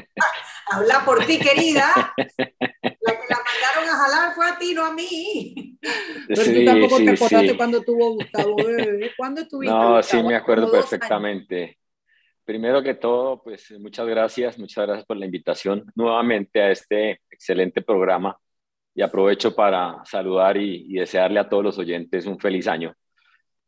Habla 0.66 1.03
por 1.07 1.24
ti, 1.24 1.38
querida. 1.38 1.90
La 2.16 2.37
que 2.37 3.27
la 3.29 3.38
mandaron 3.38 3.88
a 3.88 3.96
jalar 3.96 4.35
fue 4.35 4.46
a 4.50 4.59
ti, 4.59 4.74
no 4.74 4.85
a 4.85 4.92
mí. 4.92 5.79
Pero 6.29 6.44
tú 6.44 6.64
tampoco 6.64 6.96
te 6.98 7.11
acordaste 7.11 7.57
cuando 7.57 7.83
tuvo 7.83 8.14
Gustavo, 8.14 8.57
¿Cuándo 9.16 9.40
estuviste? 9.40 9.74
No, 9.74 10.03
sí, 10.03 10.22
me 10.22 10.37
acuerdo 10.37 10.70
perfectamente. 10.70 11.79
Primero 12.44 12.83
que 12.83 12.94
todo, 12.94 13.42
pues 13.42 13.70
muchas 13.81 14.07
gracias, 14.07 14.59
muchas 14.59 14.85
gracias 14.87 15.07
por 15.07 15.16
la 15.16 15.24
invitación 15.24 15.90
nuevamente 15.94 16.61
a 16.61 16.70
este 16.70 17.22
excelente 17.31 17.81
programa 17.81 18.38
y 18.94 19.00
aprovecho 19.00 19.55
para 19.55 20.03
saludar 20.05 20.59
y 20.59 20.92
desearle 20.92 21.40
a 21.40 21.48
todos 21.48 21.64
los 21.64 21.79
oyentes 21.79 22.27
un 22.27 22.38
feliz 22.38 22.68
año 22.68 22.94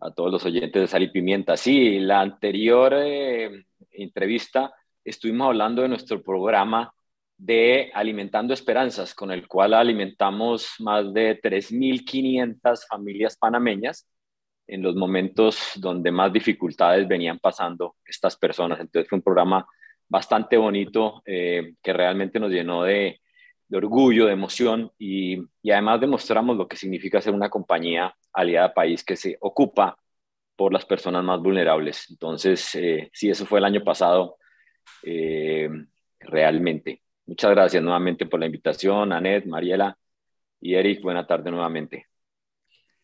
a 0.00 0.10
todos 0.10 0.30
los 0.30 0.44
oyentes 0.44 0.82
de 0.82 0.86
Sal 0.86 1.02
y 1.02 1.10
Pimienta. 1.10 1.56
Sí, 1.56 1.98
la 1.98 2.20
anterior 2.20 2.94
eh, 2.96 3.64
entrevista 3.90 4.72
estuvimos 5.04 5.48
hablando 5.48 5.82
de 5.82 5.88
nuestro 5.88 6.22
programa 6.22 6.92
de 7.38 7.90
Alimentando 7.94 8.54
Esperanzas, 8.54 9.14
con 9.14 9.30
el 9.30 9.46
cual 9.46 9.74
alimentamos 9.74 10.74
más 10.80 11.12
de 11.12 11.40
3.500 11.40 12.86
familias 12.88 13.36
panameñas 13.36 14.08
en 14.66 14.82
los 14.82 14.96
momentos 14.96 15.72
donde 15.76 16.10
más 16.10 16.32
dificultades 16.32 17.06
venían 17.06 17.38
pasando 17.38 17.96
estas 18.04 18.36
personas. 18.36 18.80
Entonces 18.80 19.08
fue 19.08 19.18
un 19.18 19.22
programa 19.22 19.66
bastante 20.08 20.56
bonito 20.56 21.22
eh, 21.24 21.74
que 21.82 21.92
realmente 21.92 22.40
nos 22.40 22.50
llenó 22.50 22.82
de, 22.82 23.20
orgullo, 23.72 24.26
de 24.26 24.32
emoción 24.32 24.92
y, 24.98 25.38
y, 25.62 25.70
además 25.70 26.00
demostramos 26.00 26.56
lo 26.56 26.68
que 26.68 26.76
significa 26.76 27.20
ser 27.20 27.34
una 27.34 27.50
compañía 27.50 28.14
aliada 28.32 28.72
país 28.72 29.02
que 29.02 29.16
se 29.16 29.36
ocupa 29.40 29.96
por 30.56 30.72
las 30.72 30.84
personas 30.84 31.22
más 31.22 31.40
vulnerables. 31.40 32.10
Entonces, 32.10 32.74
eh, 32.74 33.10
sí, 33.12 33.30
eso 33.30 33.46
fue 33.46 33.58
el 33.58 33.64
año 33.64 33.84
pasado 33.84 34.38
eh, 35.02 35.68
realmente. 36.20 37.02
Muchas 37.26 37.50
gracias 37.50 37.82
nuevamente 37.82 38.26
por 38.26 38.40
la 38.40 38.46
invitación, 38.46 39.12
Anet, 39.12 39.46
Mariela. 39.46 39.96
Y 40.60 40.74
Eric, 40.74 41.02
buena 41.02 41.26
tarde 41.26 41.50
nuevamente. 41.50 42.06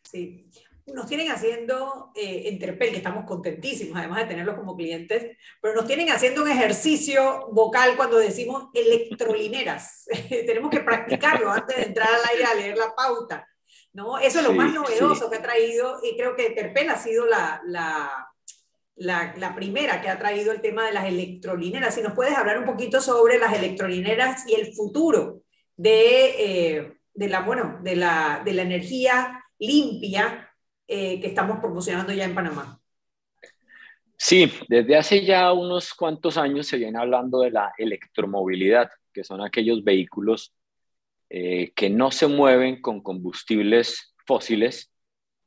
Sí, 0.02 0.50
nos 0.86 1.06
tienen 1.06 1.30
haciendo 1.30 2.10
eh, 2.14 2.44
en 2.46 2.58
Terpel, 2.58 2.90
que 2.90 2.96
estamos 2.96 3.24
contentísimos 3.24 3.96
además 3.96 4.20
de 4.20 4.26
tenerlos 4.26 4.56
como 4.56 4.76
clientes, 4.76 5.36
pero 5.60 5.74
nos 5.74 5.86
tienen 5.86 6.10
haciendo 6.10 6.42
un 6.42 6.50
ejercicio 6.50 7.48
vocal 7.52 7.96
cuando 7.96 8.18
decimos 8.18 8.68
electrolineras. 8.74 10.06
Tenemos 10.28 10.70
que 10.70 10.80
practicarlo 10.80 11.50
antes 11.50 11.76
de 11.76 11.84
entrar 11.84 12.08
al 12.08 12.30
aire 12.30 12.44
a 12.44 12.54
leer 12.54 12.76
la 12.76 12.94
pauta. 12.94 13.48
¿no? 13.92 14.18
Eso 14.18 14.40
es 14.40 14.44
lo 14.44 14.54
más 14.54 14.72
novedoso 14.72 15.30
que 15.30 15.36
ha 15.36 15.42
traído 15.42 16.00
y 16.02 16.16
creo 16.16 16.34
que 16.34 16.50
Terpel 16.50 16.88
ha 16.88 16.98
sido 16.98 17.26
la, 17.26 17.60
la, 17.66 18.28
la, 18.96 19.54
primera 19.54 20.00
que 20.00 20.08
ha 20.08 20.18
traído 20.18 20.50
el 20.50 20.62
tema 20.62 20.86
de 20.86 20.92
las 20.92 21.04
electrolineras. 21.06 21.94
Si 21.94 22.02
nos 22.02 22.14
puedes 22.14 22.36
hablar 22.36 22.58
un 22.58 22.64
poquito 22.64 23.00
sobre 23.00 23.38
las 23.38 23.52
electrolineras 23.52 24.48
y 24.48 24.54
el 24.54 24.74
futuro 24.74 25.42
de, 25.76 26.76
eh, 26.76 26.98
de 27.12 27.28
la, 27.28 27.40
bueno, 27.40 27.80
de, 27.82 27.96
la, 27.96 28.40
de 28.44 28.52
la 28.54 28.62
energía 28.62 29.44
limpia 29.58 30.51
eh, 30.94 31.18
que 31.22 31.28
estamos 31.28 31.58
promocionando 31.58 32.12
ya 32.12 32.26
en 32.26 32.34
Panamá. 32.34 32.78
Sí, 34.14 34.52
desde 34.68 34.94
hace 34.94 35.24
ya 35.24 35.50
unos 35.54 35.94
cuantos 35.94 36.36
años 36.36 36.66
se 36.66 36.76
viene 36.76 36.98
hablando 36.98 37.40
de 37.40 37.50
la 37.50 37.72
electromovilidad, 37.78 38.90
que 39.10 39.24
son 39.24 39.40
aquellos 39.40 39.82
vehículos 39.82 40.54
eh, 41.30 41.72
que 41.74 41.88
no 41.88 42.10
se 42.10 42.26
mueven 42.26 42.82
con 42.82 43.02
combustibles 43.02 44.14
fósiles 44.26 44.92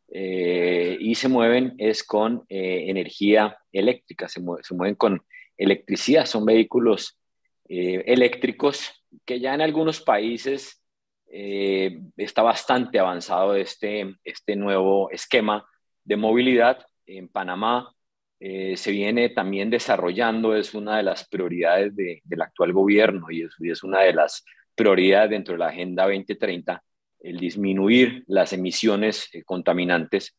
eh, 0.08 0.98
y 1.00 1.14
se 1.14 1.28
mueven 1.28 1.76
es 1.78 2.04
con 2.04 2.44
energía 2.50 3.56
eléctrica, 3.72 4.28
se, 4.28 4.42
se, 4.64 4.74
mueven 4.74 4.96
con 4.96 5.24
electricidad, 5.58 6.26
son 6.26 6.44
vehículos 6.44 7.20
eléctricos 7.68 9.06
que 9.26 9.40
ya 9.40 9.54
en 9.54 9.62
algunos 9.62 10.02
países 10.02 10.82
eh, 11.28 12.00
está 12.18 12.42
bastante 12.42 13.00
avanzado 13.00 13.56
este, 13.56 14.16
este 14.24 14.56
nuevo 14.56 15.10
esquema 15.12 15.66
de 16.04 16.18
movilidad. 16.18 16.86
En 17.06 17.28
Panamá 17.28 17.94
eh, 18.40 18.78
se 18.78 18.92
viene 18.92 19.30
también 19.30 19.70
desarrollando, 19.70 20.56
es 20.56 20.74
una 20.74 20.98
de 20.98 21.04
las 21.04 21.28
prioridades 21.28 21.96
del 21.96 22.42
actual 22.42 22.74
gobierno 22.74 23.28
y 23.30 23.44
es, 23.44 23.84
una 23.84 24.02
de 24.02 24.14
las 24.14 24.46
prioridades 24.76 25.30
dentro 25.30 25.54
de 25.54 25.60
la 25.60 25.68
Agenda 25.68 26.04
2030, 26.04 26.84
el 27.22 27.38
disminuir 27.38 28.24
las 28.28 28.54
emisiones 28.54 29.30
eh, 29.34 29.44
contaminantes 29.44 30.38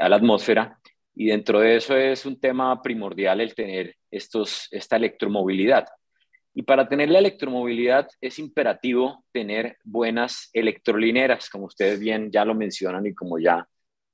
a 0.00 0.08
la 0.08 0.16
atmósfera. 0.16 0.78
Y 1.14 1.26
dentro 1.26 1.60
de 1.60 1.76
eso 1.76 1.96
es 1.96 2.26
un 2.26 2.40
tema 2.40 2.82
primordial 2.82 3.40
el 3.40 3.54
tener 3.54 3.94
estos, 4.10 4.66
esta 4.72 4.96
electromovilidad. 4.96 5.86
Y 6.54 6.62
para 6.62 6.88
tener 6.88 7.08
la 7.08 7.18
electromovilidad 7.18 8.08
es 8.20 8.38
imperativo 8.38 9.24
tener 9.32 9.78
buenas 9.84 10.50
electrolineras, 10.52 11.48
como 11.48 11.66
ustedes 11.66 11.98
bien 11.98 12.30
ya 12.30 12.44
lo 12.44 12.54
mencionan 12.54 13.06
y 13.06 13.14
como 13.14 13.38
ya 13.38 13.66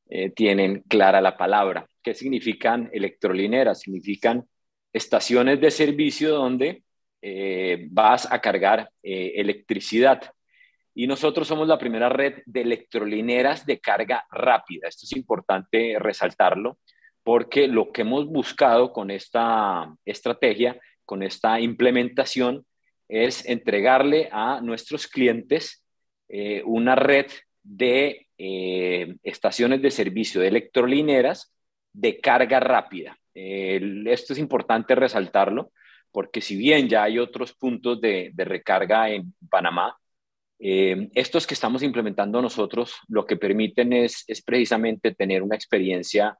eh, 0.09 0.31
tienen 0.31 0.83
clara 0.89 1.21
la 1.21 1.37
palabra. 1.37 1.87
¿Qué 2.03 2.15
significan 2.15 2.89
electrolineras? 2.93 3.81
Significan 3.81 4.47
estaciones 4.93 5.61
de 5.61 5.71
servicio 5.71 6.31
donde 6.31 6.85
eh, 7.21 7.89
vas 7.91 8.31
a 8.31 8.41
cargar 8.41 8.89
eh, 9.03 9.33
electricidad. 9.37 10.23
Y 10.95 11.07
nosotros 11.07 11.47
somos 11.47 11.67
la 11.67 11.79
primera 11.79 12.09
red 12.09 12.43
de 12.47 12.63
electrolineras 12.63 13.67
de 13.67 13.81
carga 13.81 14.25
rápida. 14.31 14.89
Esto 14.89 15.07
es 15.07 15.17
importante 15.17 15.97
resaltarlo 15.99 16.79
porque 17.23 17.69
lo 17.69 17.93
que 17.93 18.03
hemos 18.03 18.27
buscado 18.27 18.93
con 18.93 19.11
esta 19.11 19.95
estrategia 20.05 20.81
con 21.09 21.23
esta 21.23 21.59
implementación 21.59 22.67
es 23.09 23.47
entregarle 23.47 24.29
a 24.31 24.61
nuestros 24.61 25.07
clientes 25.07 25.83
eh, 26.29 26.63
una 26.67 26.97
red 26.97 27.27
de 27.63 28.27
eh, 28.37 29.17
estaciones 29.23 29.81
de 29.81 29.91
servicio 29.91 30.43
de 30.43 30.49
electrolineras 30.49 31.51
de 31.95 32.21
carga 32.21 32.61
rápida. 32.61 33.17
esto 33.33 34.33
es 34.35 34.39
importante 34.39 34.95
resaltarlo 34.95 35.73
porque 36.13 36.43
si 36.43 36.57
bien 36.57 36.89
ya 36.89 37.05
hay 37.05 37.19
otros 37.19 37.55
puntos 37.55 37.99
de, 38.03 38.31
recarga 38.37 39.09
en 39.09 39.33
Panamá, 39.49 39.97
eh, 40.59 41.09
estos 41.15 41.47
que 41.47 41.55
estamos 41.55 41.83
implementando 41.83 42.43
nosotros 42.43 42.97
lo 43.09 43.25
que 43.25 43.37
permiten 43.37 43.95
es, 43.95 44.25
es 44.27 44.43
precisamente 44.43 45.15
tener 45.15 45.43
una 45.43 45.57
experiencia 45.57 46.37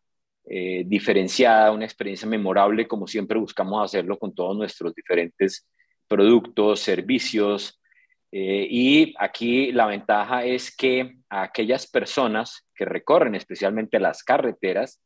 eh, 0.51 0.85
diferenciada, 0.87 1.73
una 1.73 1.85
experiencia 1.85 2.27
memorable, 2.27 2.89
como 2.89 3.07
siempre 3.07 3.39
buscamos 3.39 3.85
hacerlo 3.85 4.19
con 4.19 4.35
todos 4.35 4.57
nuestros 4.57 4.95
diferentes 4.95 5.69
productos, 6.07 6.81
servicios. 6.81 7.79
Eh, 8.33 8.67
y 8.71 9.15
aquí 9.19 9.73
la 9.73 9.85
ventaja 9.85 10.47
es 10.47 10.75
que 10.75 11.19
a 11.29 11.43
aquellas 11.43 11.87
personas 11.87 12.67
que 12.75 12.87
recorren 12.87 13.35
especialmente 13.35 14.01
las 14.01 14.23
carreteras, 14.23 15.03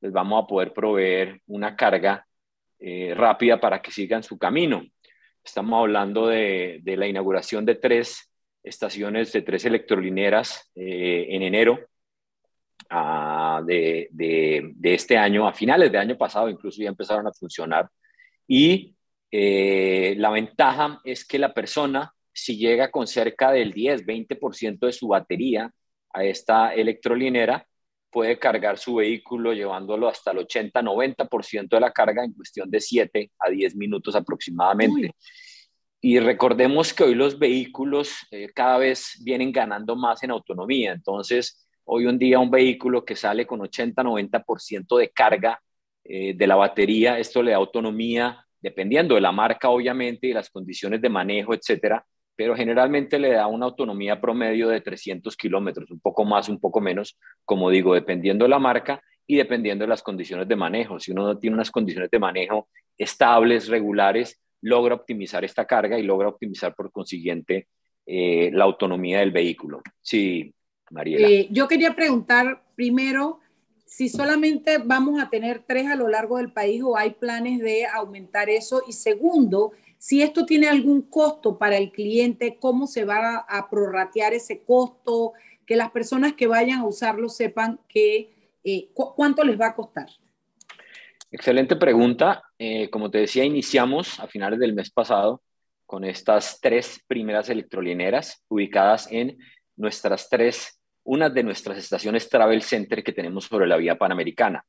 les 0.00 0.12
vamos 0.12 0.44
a 0.44 0.46
poder 0.46 0.72
proveer 0.72 1.40
una 1.48 1.74
carga 1.74 2.24
eh, 2.78 3.14
rápida 3.16 3.58
para 3.58 3.82
que 3.82 3.90
sigan 3.90 4.22
su 4.22 4.38
camino. 4.38 4.84
Estamos 5.42 5.80
hablando 5.80 6.28
de, 6.28 6.78
de 6.84 6.96
la 6.96 7.08
inauguración 7.08 7.64
de 7.64 7.74
tres 7.74 8.30
estaciones, 8.62 9.32
de 9.32 9.42
tres 9.42 9.64
electrolineras 9.64 10.70
en 10.76 11.42
enero 11.42 11.80
de, 12.90 14.08
de, 14.10 14.94
este 14.94 15.16
año, 15.16 15.46
a 15.46 15.52
finales 15.52 15.90
de 15.90 15.98
año 15.98 16.16
pasado, 16.16 16.48
incluso 16.48 16.82
ya 16.82 16.88
empezaron 16.88 17.26
a 17.26 17.32
funcionar. 17.32 17.88
Y 18.46 18.94
eh, 19.30 20.14
la 20.18 20.30
ventaja 20.30 21.00
es 21.04 21.26
que 21.26 21.38
la 21.38 21.52
persona, 21.52 22.12
si 22.32 22.56
llega 22.56 22.90
con 22.90 23.06
cerca 23.06 23.50
del 23.50 23.72
10, 23.72 24.06
20% 24.06 24.86
de 24.86 24.92
su 24.92 25.08
batería 25.08 25.72
a 26.12 26.24
esta 26.24 26.74
electrolinera, 26.74 27.66
puede 28.10 28.38
cargar 28.38 28.78
su 28.78 28.94
vehículo 28.96 29.52
llevándolo 29.52 30.08
hasta 30.08 30.30
el 30.30 30.38
80, 30.38 30.82
90% 30.82 31.68
de 31.68 31.80
la 31.80 31.90
carga 31.90 32.24
en 32.24 32.32
cuestión 32.32 32.70
de 32.70 32.80
7 32.80 33.32
a 33.40 33.50
10 33.50 33.74
minutos 33.74 34.14
aproximadamente. 34.14 35.10
Y 36.00 36.20
recordemos 36.20 36.92
que 36.92 37.02
hoy 37.02 37.14
los 37.14 37.38
vehículos 37.38 38.14
eh, 38.30 38.50
cada 38.54 38.78
vez 38.78 39.18
vienen 39.22 39.50
ganando 39.50 39.96
más 39.96 40.22
en 40.22 40.30
autonomía. 40.30 40.92
Entonces, 40.92 41.63
Hoy 41.84 42.06
en 42.08 42.18
día 42.18 42.38
un 42.38 42.50
vehículo 42.50 43.04
que 43.04 43.16
sale 43.16 43.46
con 43.46 43.60
80-90% 43.60 44.96
de 44.96 45.10
carga 45.10 45.60
eh, 46.04 46.34
de 46.34 46.46
la 46.46 46.56
batería, 46.56 47.18
esto 47.18 47.42
le 47.42 47.52
da 47.52 47.58
autonomía, 47.58 48.44
dependiendo 48.60 49.14
de 49.14 49.20
la 49.20 49.32
marca 49.32 49.68
obviamente 49.68 50.26
y 50.26 50.32
las 50.32 50.50
condiciones 50.50 51.00
de 51.02 51.08
manejo, 51.10 51.54
etcétera, 51.54 52.04
pero 52.36 52.56
generalmente 52.56 53.18
le 53.18 53.32
da 53.32 53.46
una 53.46 53.66
autonomía 53.66 54.20
promedio 54.20 54.68
de 54.68 54.80
300 54.80 55.36
kilómetros, 55.36 55.90
un 55.90 56.00
poco 56.00 56.24
más, 56.24 56.48
un 56.48 56.58
poco 56.58 56.80
menos, 56.80 57.18
como 57.44 57.70
digo, 57.70 57.94
dependiendo 57.94 58.44
de 58.44 58.48
la 58.48 58.58
marca 58.58 59.02
y 59.26 59.36
dependiendo 59.36 59.84
de 59.84 59.88
las 59.88 60.02
condiciones 60.02 60.48
de 60.48 60.56
manejo. 60.56 60.98
Si 60.98 61.12
uno 61.12 61.26
no 61.26 61.38
tiene 61.38 61.54
unas 61.54 61.70
condiciones 61.70 62.10
de 62.10 62.18
manejo 62.18 62.68
estables, 62.98 63.68
regulares, 63.68 64.40
logra 64.62 64.94
optimizar 64.94 65.44
esta 65.44 65.66
carga 65.66 65.98
y 65.98 66.02
logra 66.02 66.28
optimizar 66.28 66.74
por 66.74 66.90
consiguiente 66.90 67.68
eh, 68.06 68.50
la 68.52 68.64
autonomía 68.64 69.20
del 69.20 69.30
vehículo. 69.30 69.82
Eh, 71.04 71.48
yo 71.50 71.66
quería 71.68 71.94
preguntar 71.94 72.62
primero 72.74 73.40
si 73.84 74.08
solamente 74.08 74.78
vamos 74.78 75.22
a 75.22 75.30
tener 75.30 75.62
tres 75.66 75.86
a 75.86 75.96
lo 75.96 76.08
largo 76.08 76.38
del 76.38 76.52
país 76.52 76.82
o 76.82 76.96
hay 76.96 77.10
planes 77.10 77.60
de 77.60 77.86
aumentar 77.86 78.50
eso. 78.50 78.82
Y 78.88 78.92
segundo, 78.92 79.72
si 79.98 80.22
esto 80.22 80.46
tiene 80.46 80.68
algún 80.68 81.02
costo 81.02 81.58
para 81.58 81.76
el 81.76 81.92
cliente, 81.92 82.58
cómo 82.60 82.86
se 82.86 83.04
va 83.04 83.36
a 83.36 83.70
prorratear 83.70 84.34
ese 84.34 84.62
costo, 84.62 85.32
que 85.66 85.76
las 85.76 85.90
personas 85.90 86.34
que 86.34 86.46
vayan 86.46 86.80
a 86.80 86.86
usarlo 86.86 87.28
sepan 87.28 87.78
que, 87.88 88.30
eh, 88.64 88.88
cuánto 88.94 89.44
les 89.44 89.60
va 89.60 89.68
a 89.68 89.74
costar. 89.74 90.08
Excelente 91.30 91.76
pregunta. 91.76 92.42
Eh, 92.58 92.90
como 92.90 93.10
te 93.10 93.18
decía, 93.18 93.44
iniciamos 93.44 94.20
a 94.20 94.26
finales 94.26 94.58
del 94.58 94.74
mes 94.74 94.90
pasado 94.90 95.42
con 95.86 96.04
estas 96.04 96.60
tres 96.60 97.00
primeras 97.06 97.48
electrolineras 97.48 98.42
ubicadas 98.48 99.08
en 99.10 99.38
nuestras 99.76 100.28
tres, 100.28 100.80
una 101.04 101.28
de 101.28 101.42
nuestras 101.42 101.78
estaciones 101.78 102.28
Travel 102.28 102.62
Center 102.62 103.02
que 103.02 103.12
tenemos 103.12 103.44
sobre 103.44 103.66
la 103.66 103.76
vía 103.76 103.96
panamericana. 103.96 104.64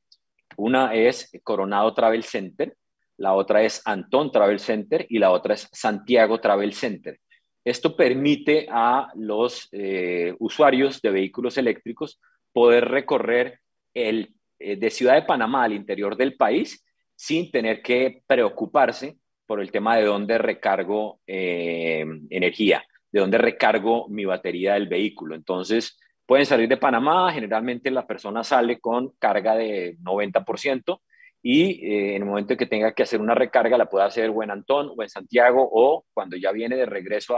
Una 0.57 0.93
es 0.93 1.31
Coronado 1.43 1.93
Travel 1.93 2.23
Center, 2.23 2.75
la 3.17 3.33
otra 3.33 3.63
es 3.63 3.81
Antón 3.85 4.31
Travel 4.31 4.59
Center 4.59 5.05
y 5.09 5.19
la 5.19 5.31
otra 5.31 5.53
es 5.53 5.69
Santiago 5.71 6.39
Travel 6.39 6.73
Center. 6.73 7.19
Esto 7.63 7.95
permite 7.95 8.67
a 8.69 9.09
los 9.15 9.69
eh, 9.71 10.35
usuarios 10.39 11.01
de 11.01 11.09
vehículos 11.09 11.57
eléctricos 11.57 12.19
poder 12.53 12.85
recorrer 12.85 13.59
el, 13.93 14.35
eh, 14.59 14.75
de 14.75 14.89
Ciudad 14.91 15.15
de 15.15 15.23
Panamá 15.23 15.63
al 15.63 15.73
interior 15.73 16.15
del 16.15 16.35
país 16.35 16.85
sin 17.15 17.49
tener 17.49 17.81
que 17.81 18.21
preocuparse 18.27 19.17
por 19.47 19.61
el 19.61 19.71
tema 19.71 19.97
de 19.97 20.05
dónde 20.05 20.37
recargo 20.37 21.21
eh, 21.25 22.05
energía 22.29 22.85
de 23.15 23.21
dónde 23.21 23.37
recargo 23.37 24.09
mi 24.09 24.25
batería 24.25 24.73
del 24.73 24.89
vehículo. 24.89 25.35
Entonces, 25.35 25.97
pueden 26.25 26.45
salir 26.45 26.67
de 26.67 26.75
Panamá, 26.75 27.31
generalmente 27.31 27.89
la 27.89 28.05
persona 28.05 28.43
sale 28.43 28.81
con 28.81 29.13
carga 29.17 29.55
de 29.55 29.97
90% 29.99 30.99
y 31.41 31.87
eh, 31.87 32.15
en 32.17 32.23
el 32.23 32.25
momento 32.25 32.57
que 32.57 32.65
tenga 32.65 32.91
que 32.91 33.03
hacer 33.03 33.21
una 33.21 33.33
recarga 33.33 33.77
la 33.77 33.85
pueda 33.85 34.03
hacer 34.03 34.31
o 34.31 34.43
en 34.43 34.51
Antón 34.51 34.91
o 34.97 35.01
en 35.01 35.07
Santiago 35.07 35.65
o 35.71 36.03
cuando 36.13 36.35
ya 36.35 36.51
viene 36.51 36.75
de 36.75 36.85
regreso 36.85 37.37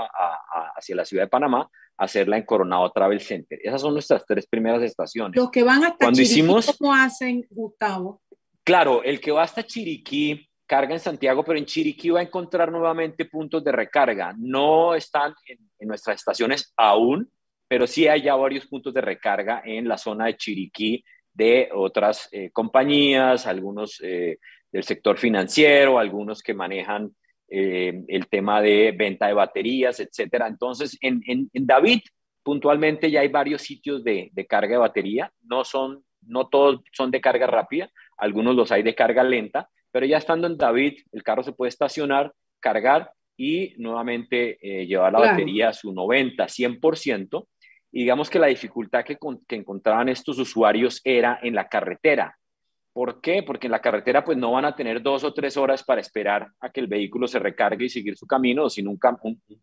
hacia 0.76 0.96
la 0.96 1.06
ciudad 1.06 1.26
de 1.26 1.30
Panamá, 1.30 1.70
hacerla 1.96 2.38
en 2.38 2.44
Coronado 2.46 2.92
Travel 2.92 3.22
Center. 3.22 3.60
Esas 3.62 3.80
son 3.80 3.94
nuestras 3.94 4.26
tres 4.26 4.48
primeras 4.48 4.82
estaciones. 4.82 5.36
Los 5.36 5.52
que 5.52 5.62
van 5.62 5.84
hasta 5.84 6.06
cuando 6.06 6.18
Chiriquí, 6.18 6.32
hicimos, 6.32 6.76
¿cómo 6.80 6.96
hacen, 6.96 7.46
Gustavo? 7.52 8.24
Claro, 8.64 9.04
el 9.04 9.22
que 9.22 9.32
va 9.32 9.44
hasta 9.44 9.62
Chiriquí 9.62 10.44
carga 10.68 10.94
en 10.94 11.00
Santiago, 11.00 11.44
pero 11.44 11.58
en 11.58 11.66
Chiriquí 11.66 12.10
va 12.10 12.20
a 12.20 12.24
encontrar 12.24 12.72
nuevamente 12.72 13.26
puntos 13.26 13.64
de 13.64 13.72
recarga. 13.72 14.36
No 14.38 14.94
están 14.94 15.34
en, 15.48 15.67
nuestras 15.88 16.18
estaciones 16.18 16.74
aún, 16.78 17.32
pero 17.68 17.88
sí 17.88 18.08
hay 18.08 18.24
ya 18.24 18.36
varios 18.36 18.68
puntos 18.68 18.94
de 18.94 19.02
recarga 19.02 19.62
en 19.66 19.88
la 19.88 19.98
zona 19.98 20.26
de 20.26 20.38
Chiriquí 20.38 21.04
de 21.34 21.70
otras 21.74 22.30
eh, 22.32 22.50
compañías, 22.52 23.46
algunos 23.46 24.02
eh, 24.02 24.40
del 24.72 24.84
sector 24.84 25.18
financiero, 25.18 26.00
algunos 26.00 26.42
que 26.42 26.54
manejan 26.54 27.16
eh, 27.50 28.04
el 28.08 28.28
tema 28.28 28.62
de 28.62 28.94
venta 28.98 29.28
de 29.28 29.34
baterías, 29.34 30.00
etcétera. 30.00 30.48
Entonces, 30.48 30.98
en, 31.00 31.50
David, 31.54 32.00
puntualmente 32.44 33.12
ya 33.12 33.22
hay 33.22 33.28
varios 33.28 33.62
sitios 33.62 34.04
de, 34.04 34.32
carga 34.50 34.72
de 34.72 34.78
batería, 34.78 35.32
no 35.44 35.64
son, 35.64 36.04
no 36.22 36.48
todos 36.48 36.82
son 36.92 37.12
de 37.12 37.22
carga 37.22 37.48
rápida, 37.48 37.90
algunos 38.18 38.56
los 38.56 38.72
hay 38.72 38.82
de 38.82 38.96
carga 38.96 39.24
lenta, 39.24 39.70
pero 39.92 40.06
ya 40.06 40.18
estando 40.18 40.48
en 40.48 40.58
David, 40.58 41.00
el 41.12 41.24
carro 41.24 41.44
se 41.44 41.54
puede 41.54 41.70
estacionar, 41.70 42.34
cargar 42.60 43.12
y 43.38 43.76
nuevamente 43.78 44.58
llevar 44.88 45.14
la 45.14 45.20
batería 45.20 45.70
a 45.70 45.74
su 45.74 45.94
90, 45.94 46.44
100%, 46.46 47.48
y 47.92 48.02
digamos 48.02 48.30
que 48.30 48.40
la 48.40 48.48
dificultad 48.48 49.04
que, 49.04 49.18
encontraban 49.56 50.10
estos 50.10 50.38
usuarios 50.40 51.02
era 51.04 51.40
en 51.42 51.56
la 51.56 51.68
carretera. 51.68 52.38
¿Por 52.94 53.22
qué? 53.22 53.44
Porque 53.44 53.68
en 53.68 53.72
la 53.72 53.82
carretera 53.82 54.24
pues 54.26 54.38
no 54.38 54.52
van 54.52 54.66
a 54.66 54.76
tener 54.76 55.02
dos 55.02 55.24
o 55.24 55.34
tres 55.34 55.56
horas 55.56 55.84
para 55.84 56.02
esperar 56.02 56.48
a 56.60 56.70
que 56.70 56.80
el 56.80 56.88
vehículo 56.88 57.28
se 57.28 57.40
recargue 57.40 57.86
y 57.86 57.90
seguir 57.90 58.18
su 58.18 58.26
camino, 58.26 58.70
sino 58.70 58.92
un, 58.92 59.00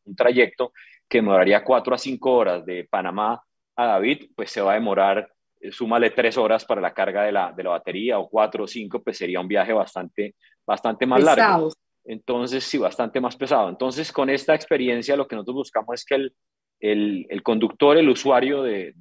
un, 0.04 0.16
trayecto 0.16 0.72
que 1.08 1.18
demoraría 1.18 1.64
cuatro 1.64 1.94
a 1.94 1.98
cinco 1.98 2.32
horas 2.32 2.64
de 2.64 2.86
Panamá 2.88 3.42
a 3.76 3.86
David, 3.86 4.30
pues 4.36 4.52
se 4.52 4.60
va 4.60 4.72
a 4.72 4.74
demorar, 4.74 5.28
eh, 5.60 5.72
súmale 5.72 6.10
tres 6.10 6.38
horas 6.38 6.64
para 6.64 6.80
la 6.80 6.94
carga 6.94 7.24
de 7.24 7.32
la, 7.32 7.52
de 7.52 7.64
la 7.64 7.70
batería 7.70 8.18
o 8.20 8.28
cuatro 8.28 8.64
o 8.64 8.66
cinco, 8.68 9.02
pues 9.02 9.18
sería 9.18 9.40
un 9.40 9.48
viaje 9.48 9.72
bastante, 9.72 10.36
bastante 10.64 11.06
más 11.06 11.22
largo. 11.22 11.70
Entonces, 12.04 12.64
sí, 12.64 12.78
bastante 12.78 13.20
más 13.20 13.36
pesado. 13.36 13.68
Entonces, 13.68 14.12
con 14.12 14.28
esta 14.30 14.54
experiencia, 14.54 15.16
lo 15.16 15.26
que 15.26 15.36
nosotros 15.36 15.56
buscamos 15.56 15.94
es 15.94 16.04
que 16.04 16.14
el, 16.14 16.34
el, 16.80 17.42
conductor, 17.42 17.96
el 17.96 18.08
usuario 18.08 18.62
de, 18.62 18.94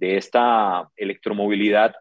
esta 0.00 0.88
electromovilidad 0.96 1.94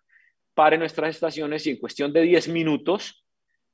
pare 0.53 0.77
nuestras 0.77 1.09
estaciones 1.09 1.65
y 1.65 1.71
en 1.71 1.77
cuestión 1.77 2.13
de 2.13 2.21
10 2.21 2.49
minutos 2.49 3.25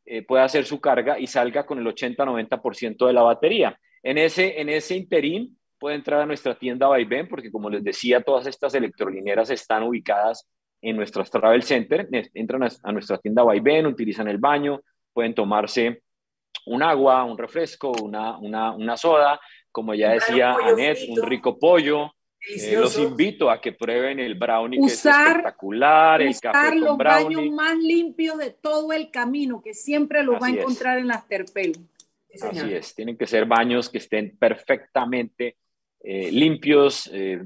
eh, 0.06 0.24
pueda 0.24 0.46
hacer 0.46 0.66
su 0.66 0.80
carga 0.80 1.20
y 1.20 1.28
salga 1.28 1.66
con 1.66 1.80
el 1.80 1.86
80-90% 1.86 3.06
de 3.06 3.14
la 3.14 3.22
batería. 3.22 3.78
En 4.02 4.18
ese, 4.18 4.60
en 4.60 4.70
ese 4.70 4.96
interín 4.96 5.58
puede 5.78 5.96
entrar 5.96 6.22
a 6.22 6.26
nuestra 6.26 6.58
tienda 6.58 6.88
Vaivén, 6.88 7.28
porque 7.28 7.52
como 7.52 7.70
les 7.70 7.84
decía, 7.84 8.22
todas 8.22 8.48
estas 8.48 8.74
electrolineras 8.74 9.50
están 9.50 9.84
ubicadas 9.84 10.50
en 10.82 10.96
nuestras 10.96 11.30
travel 11.30 11.62
center, 11.62 12.08
entran 12.34 12.64
a, 12.84 12.92
nuestra 12.92 13.18
tienda 13.20 13.44
Vaivén, 13.44 13.86
utilizan 13.86 14.28
el 14.28 14.40
baño, 14.40 14.82
pueden 15.14 15.36
tomarse 15.36 16.02
un 16.66 16.84
agua, 16.84 17.24
un 17.24 17.38
refresco, 17.38 17.92
una, 18.02 18.38
una, 18.38 18.72
una 18.72 18.98
soda, 18.98 19.40
como 19.72 19.94
ya 19.94 20.12
decía 20.12 20.54
Anet, 20.54 21.00
un 21.10 21.22
rico 21.24 21.58
pollo. 21.58 22.12
Eh, 22.44 22.76
los 22.76 22.98
invito 22.98 23.52
a 23.52 23.62
que 23.62 23.72
prueben 23.72 24.20
el 24.20 24.34
brownie, 24.34 24.80
que 24.80 24.88
es 24.88 25.06
espectacular, 25.06 26.24
el 26.24 26.40
café 26.40 26.70
con 26.70 26.82
los 26.82 26.98
brownie. 26.98 27.36
baños 27.36 27.54
más 27.54 27.78
limpios 27.78 28.38
de 28.40 28.50
todo 28.50 28.92
el 28.94 29.12
camino, 29.12 29.62
que 29.62 29.76
siempre 29.76 30.24
los 30.24 30.42
va 30.42 30.48
a 30.48 30.50
encontrar 30.50 30.98
en 30.98 31.08
las 31.08 31.28
terpel. 31.28 31.74
Así 32.42 32.74
es, 32.74 32.96
tienen 32.96 33.16
que 33.16 33.28
ser 33.28 33.46
baños 33.46 33.90
que 33.90 34.00
estén 34.00 34.36
perfectamente 34.38 35.58
eh, 36.04 36.32
limpios, 36.32 37.10
eh, 37.14 37.44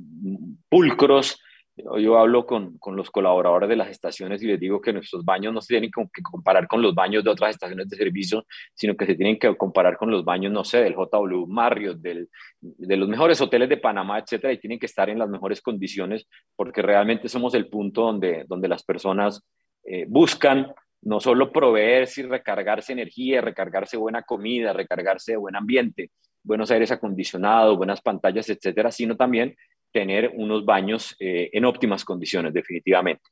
pulcros, 0.70 1.42
yo 1.78 2.18
hablo 2.18 2.46
con, 2.46 2.78
con, 2.78 2.96
los 2.96 3.12
colaboradores 3.12 3.68
de 3.68 3.76
las 3.76 3.90
estaciones 3.90 4.42
y 4.42 4.48
les 4.48 4.60
digo 4.60 4.80
que 4.80 4.94
nuestros 4.94 5.26
baños 5.26 5.54
no 5.54 5.62
se 5.62 5.74
tienen 5.74 5.92
que 5.92 6.22
comparar 6.22 6.68
con 6.68 6.82
los 6.82 6.96
baños 6.96 7.24
de 7.24 7.30
otras 7.30 7.52
estaciones 7.52 7.90
de 7.90 7.98
servicio, 7.98 8.46
sino 8.74 8.96
que 8.96 9.06
se 9.06 9.16
tienen 9.16 9.38
que 9.38 9.56
comparar 9.58 9.98
con 9.98 10.10
los 10.10 10.24
baños, 10.24 10.54
no 10.54 10.64
sé, 10.64 10.82
del 10.82 10.96
JW 10.96 11.46
Marriott, 11.48 11.98
del, 11.98 12.30
de 12.62 12.98
los 12.98 13.10
mejores 13.10 13.42
hoteles 13.42 13.68
de 13.68 13.78
Panamá, 13.78 14.20
etcétera, 14.20 14.54
y 14.54 14.60
tienen 14.60 14.80
que 14.80 14.86
estar 14.86 15.10
en 15.10 15.20
las 15.20 15.30
mejores 15.30 15.62
condiciones 15.62 16.28
porque 16.56 16.82
realmente 16.82 17.28
somos 17.28 17.54
el 17.56 17.68
punto 17.68 18.04
donde, 18.04 18.46
donde 18.48 18.70
las 18.70 18.84
personas 18.84 19.44
eh, 19.84 20.06
buscan 20.08 20.74
no 21.02 21.20
solo 21.20 21.52
proveerse 21.52 22.22
y 22.22 22.24
recargarse 22.26 22.94
energía, 22.94 23.42
recargarse 23.42 23.98
buena 23.98 24.24
comida, 24.24 24.74
recargarse 24.74 25.34
de 25.34 25.38
buen 25.38 25.56
ambiente, 25.56 26.12
buenos 26.42 26.72
aires 26.72 26.92
acondicionados, 26.92 27.78
buenas 27.78 28.02
pantallas, 28.02 28.50
etcétera, 28.50 28.92
sino 28.92 29.16
también 29.16 29.56
tener 29.96 30.34
unos 30.36 30.66
baños 30.66 31.16
eh, 31.22 31.50
en 31.54 31.64
óptimas 31.64 32.04
condiciones, 32.04 32.54
definitivamente. 32.54 33.24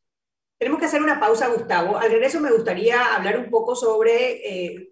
Tenemos 0.57 0.79
que 0.79 0.85
hacer 0.85 1.01
una 1.01 1.19
pausa, 1.19 1.49
Gustavo. 1.49 1.97
Al 1.97 2.09
regreso 2.09 2.39
me 2.39 2.53
gustaría 2.53 3.15
hablar 3.15 3.37
un 3.37 3.49
poco 3.49 3.75
sobre 3.75 4.71
eh, 4.71 4.89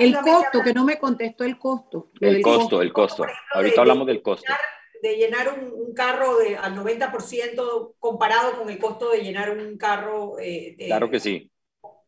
El 0.00 0.18
costo, 0.18 0.60
que 0.62 0.74
no 0.74 0.84
me 0.84 0.98
contestó 0.98 1.44
el 1.44 1.56
costo. 1.58 2.10
El, 2.20 2.42
costo, 2.42 2.82
el 2.82 2.92
costo. 2.92 3.24
Ahorita 3.54 3.80
hablamos 3.80 4.06
del 4.06 4.20
costo. 4.20 4.52
de 5.00 5.16
llenar 5.16 5.48
un, 5.58 5.94
carro 5.94 6.36
de, 6.36 6.58
al 6.58 6.76
90% 6.76 7.94
comparado 7.98 8.58
con 8.58 8.68
el 8.68 8.78
costo 8.78 9.12
de 9.12 9.22
llenar 9.22 9.50
un 9.50 9.78
carro. 9.78 10.36
Eh, 10.38 10.76
claro 10.76 11.08
que 11.08 11.20
sí. 11.20 11.50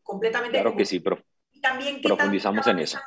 Completamente. 0.03 0.59
Claro 0.61 0.75
que 0.75 0.85
sí, 0.85 0.99
pero 0.99 1.17
también, 1.59 2.03
profundizamos 2.03 2.67
en 2.67 2.79
eso 2.79 2.99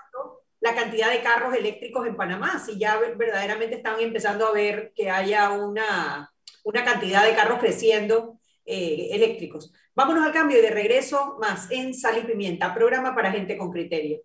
la 0.60 0.74
cantidad 0.74 1.10
de 1.10 1.22
carros 1.22 1.54
eléctricos 1.54 2.06
en 2.06 2.16
Panamá, 2.16 2.58
si 2.58 2.78
ya 2.78 2.98
verdaderamente 2.98 3.76
están 3.76 3.98
empezando 4.00 4.46
a 4.46 4.52
ver 4.52 4.92
que 4.94 5.10
haya 5.10 5.50
una, 5.50 6.32
una 6.64 6.84
cantidad 6.84 7.24
de 7.24 7.34
carros 7.34 7.58
creciendo 7.58 8.38
eh, 8.66 9.08
eléctricos. 9.12 9.72
Vámonos 9.94 10.24
al 10.24 10.32
cambio 10.32 10.58
y 10.58 10.62
de 10.62 10.70
regreso 10.70 11.36
más 11.40 11.70
en 11.70 11.94
Sal 11.94 12.18
y 12.18 12.22
Pimienta, 12.22 12.74
programa 12.74 13.14
para 13.14 13.32
gente 13.32 13.56
con 13.56 13.72
criterio. 13.72 14.20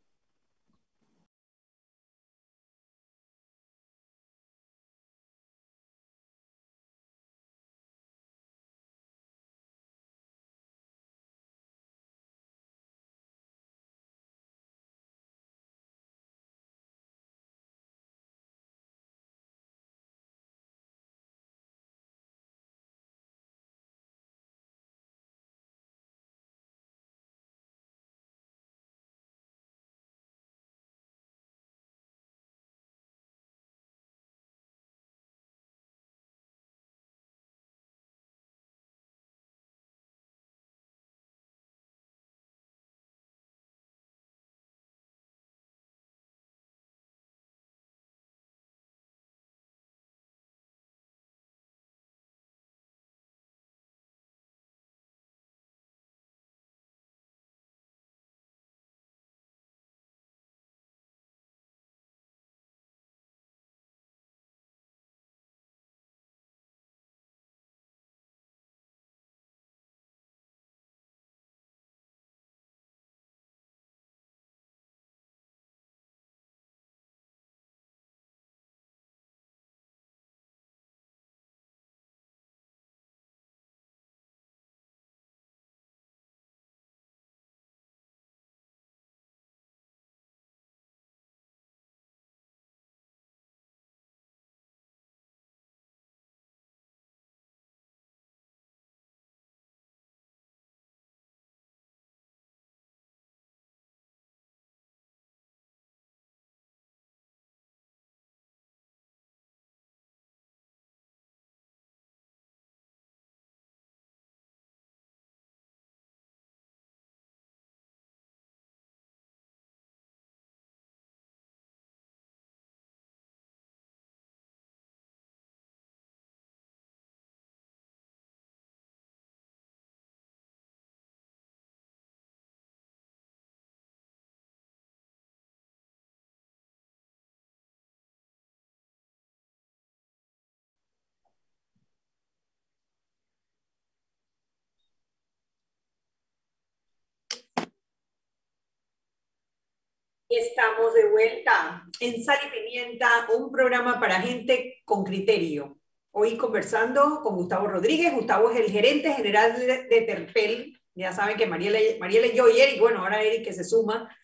Estamos 150.27 150.95
de 150.95 151.07
vuelta 151.11 151.85
en 151.99 152.23
Sal 152.23 152.39
y 152.47 152.49
Pimienta, 152.49 153.27
un 153.37 153.51
programa 153.51 153.99
para 153.99 154.19
gente 154.21 154.81
con 154.83 155.03
criterio. 155.03 155.77
Hoy 156.09 156.35
conversando 156.35 157.21
con 157.21 157.35
Gustavo 157.35 157.67
Rodríguez. 157.67 158.11
Gustavo 158.11 158.49
es 158.49 158.59
el 158.59 158.71
gerente 158.71 159.13
general 159.13 159.55
de, 159.55 160.01
Terpel. 160.01 160.81
Ya 160.95 161.13
saben 161.13 161.37
que 161.37 161.45
Mariela, 161.45 161.77
Mariela 161.99 162.25
y 162.25 162.35
yo 162.35 162.49
y 162.49 162.59
Eric, 162.59 162.79
bueno, 162.79 163.01
ahora 163.01 163.21
Eric 163.21 163.43
que 163.45 163.53
se 163.53 163.63
suma, 163.63 164.17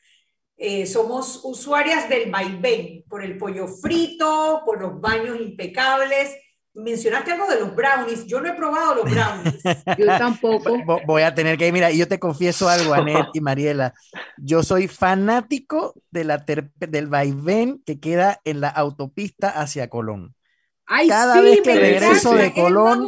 eh, 0.58 0.88
somos 0.88 1.42
usuarias 1.44 2.10
del 2.10 2.32
vaivén, 2.32 3.04
por 3.08 3.24
el 3.24 3.38
pollo 3.38 3.68
frito, 3.68 4.64
por 4.66 4.82
los 4.82 5.00
baños 5.00 5.40
impecables 5.40 6.36
mencionaste 6.74 7.32
algo 7.32 7.48
de 7.48 7.60
los 7.60 7.76
brownies. 7.76 8.26
Yo 8.26 8.42
no 8.42 8.50
he 8.50 8.54
probado 8.54 8.96
los 8.96 9.12
brownies. 9.12 9.62
yo 9.98 10.06
tampoco. 10.06 10.78
Voy 11.06 11.24
a 11.24 11.34
tener 11.34 11.58
que 11.58 11.68
ir. 11.68 11.74
Mira, 11.74 11.92
y 11.92 11.98
yo 11.98 12.08
te 12.08 12.20
confieso 12.20 12.70
algo, 12.70 12.94
Anet 12.94 13.28
y 13.34 13.42
Mariela. 13.42 13.94
Yo 14.38 14.64
soy 14.64 14.88
fanático 14.88 15.94
de 16.12 16.24
la 16.24 16.44
del 16.78 17.08
vaivén 17.08 17.82
que 17.86 18.00
queda 18.00 18.42
en 18.46 18.62
la 18.62 18.70
autopista 18.70 19.50
hacia 19.50 19.90
Colón. 19.90 20.36
Ay, 20.94 21.08
cada 21.08 21.36
sí, 21.36 21.42
vez 21.42 21.62
que 21.62 21.74
regreso 21.74 22.34
de 22.36 22.54
Colón, 22.54 23.08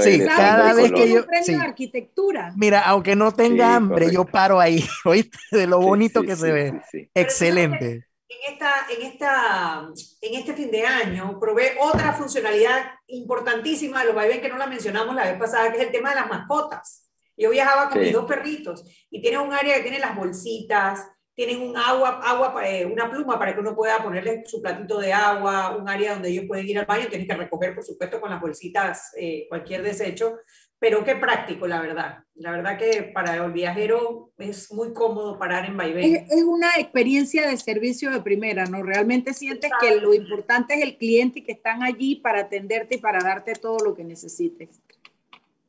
sí, 0.00 0.24
cada 0.26 0.74
vez 0.74 0.90
que 0.90 1.08
yo, 1.08 1.24
sí. 1.44 1.54
arquitectura. 1.54 2.52
Mira, 2.56 2.80
aunque 2.80 3.14
no 3.14 3.32
tenga 3.32 3.76
hambre, 3.76 4.10
yo 4.10 4.24
paro 4.24 4.58
ahí, 4.58 4.84
¿oíste? 5.04 5.38
De 5.52 5.68
lo 5.68 5.78
bonito 5.78 6.22
que 6.22 6.34
se 6.34 6.50
ve. 6.50 6.80
Excelente 7.14 8.06
en, 8.32 8.52
esta, 8.52 8.86
en, 8.90 9.02
esta, 9.02 9.88
en 10.20 10.34
este 10.34 10.54
fin 10.54 10.70
de 10.70 10.86
año 10.86 11.38
probé 11.38 11.76
otra 11.80 12.12
funcionalidad 12.12 12.92
importantísima 13.08 14.00
de 14.00 14.06
los 14.06 14.14
vaivén 14.14 14.40
que 14.40 14.48
no 14.48 14.58
la 14.58 14.66
mencionamos 14.66 15.14
la 15.14 15.24
vez 15.24 15.38
pasada, 15.38 15.70
que 15.70 15.78
es 15.78 15.84
el 15.84 15.92
tema 15.92 16.10
de 16.10 16.16
las 16.16 16.28
mascotas. 16.28 17.10
Yo 17.36 17.50
viajaba 17.50 17.88
con 17.88 18.00
mis 18.00 18.12
dos 18.12 18.26
perritos 18.26 18.84
y 19.10 19.20
tiene 19.20 19.38
un 19.38 19.52
área 19.52 19.76
que 19.76 19.82
tiene 19.82 19.98
las 19.98 20.14
bolsitas, 20.14 21.06
tienen 21.34 21.62
un 21.62 21.76
agua, 21.76 22.20
agua 22.22 22.68
eh, 22.68 22.84
una 22.84 23.10
pluma 23.10 23.38
para 23.38 23.54
que 23.54 23.60
uno 23.60 23.74
pueda 23.74 24.02
ponerle 24.02 24.44
su 24.44 24.60
platito 24.60 24.98
de 24.98 25.12
agua, 25.12 25.76
un 25.76 25.88
área 25.88 26.12
donde 26.12 26.28
ellos 26.28 26.44
pueden 26.46 26.68
ir 26.68 26.78
al 26.78 26.86
baño, 26.86 27.08
tienen 27.08 27.26
que 27.26 27.34
recoger, 27.34 27.74
por 27.74 27.84
supuesto, 27.84 28.20
con 28.20 28.30
las 28.30 28.40
bolsitas 28.40 29.12
eh, 29.16 29.46
cualquier 29.48 29.82
desecho, 29.82 30.38
pero 30.82 31.04
qué 31.04 31.14
práctico, 31.14 31.68
la 31.68 31.80
verdad. 31.80 32.24
La 32.34 32.50
verdad 32.50 32.76
que 32.76 33.04
para 33.04 33.36
el 33.36 33.52
viajero 33.52 34.32
es 34.36 34.72
muy 34.72 34.92
cómodo 34.92 35.38
parar 35.38 35.64
en 35.64 35.76
vaivén. 35.76 36.26
Es, 36.28 36.42
una 36.42 36.70
experiencia 36.76 37.46
de 37.46 37.56
servicio 37.56 38.10
de 38.10 38.20
primera, 38.20 38.66
¿no? 38.66 38.82
Realmente 38.82 39.32
sientes 39.32 39.70
que 39.80 40.00
lo 40.00 40.12
importante 40.12 40.74
es 40.74 40.82
el 40.82 40.96
cliente 40.96 41.38
y 41.38 41.42
que 41.42 41.52
están 41.52 41.84
allí 41.84 42.16
para 42.16 42.40
atenderte 42.40 42.96
y 42.96 42.98
para 42.98 43.20
darte 43.20 43.52
todo 43.52 43.78
lo 43.84 43.94
que 43.94 44.02
necesites. 44.02 44.82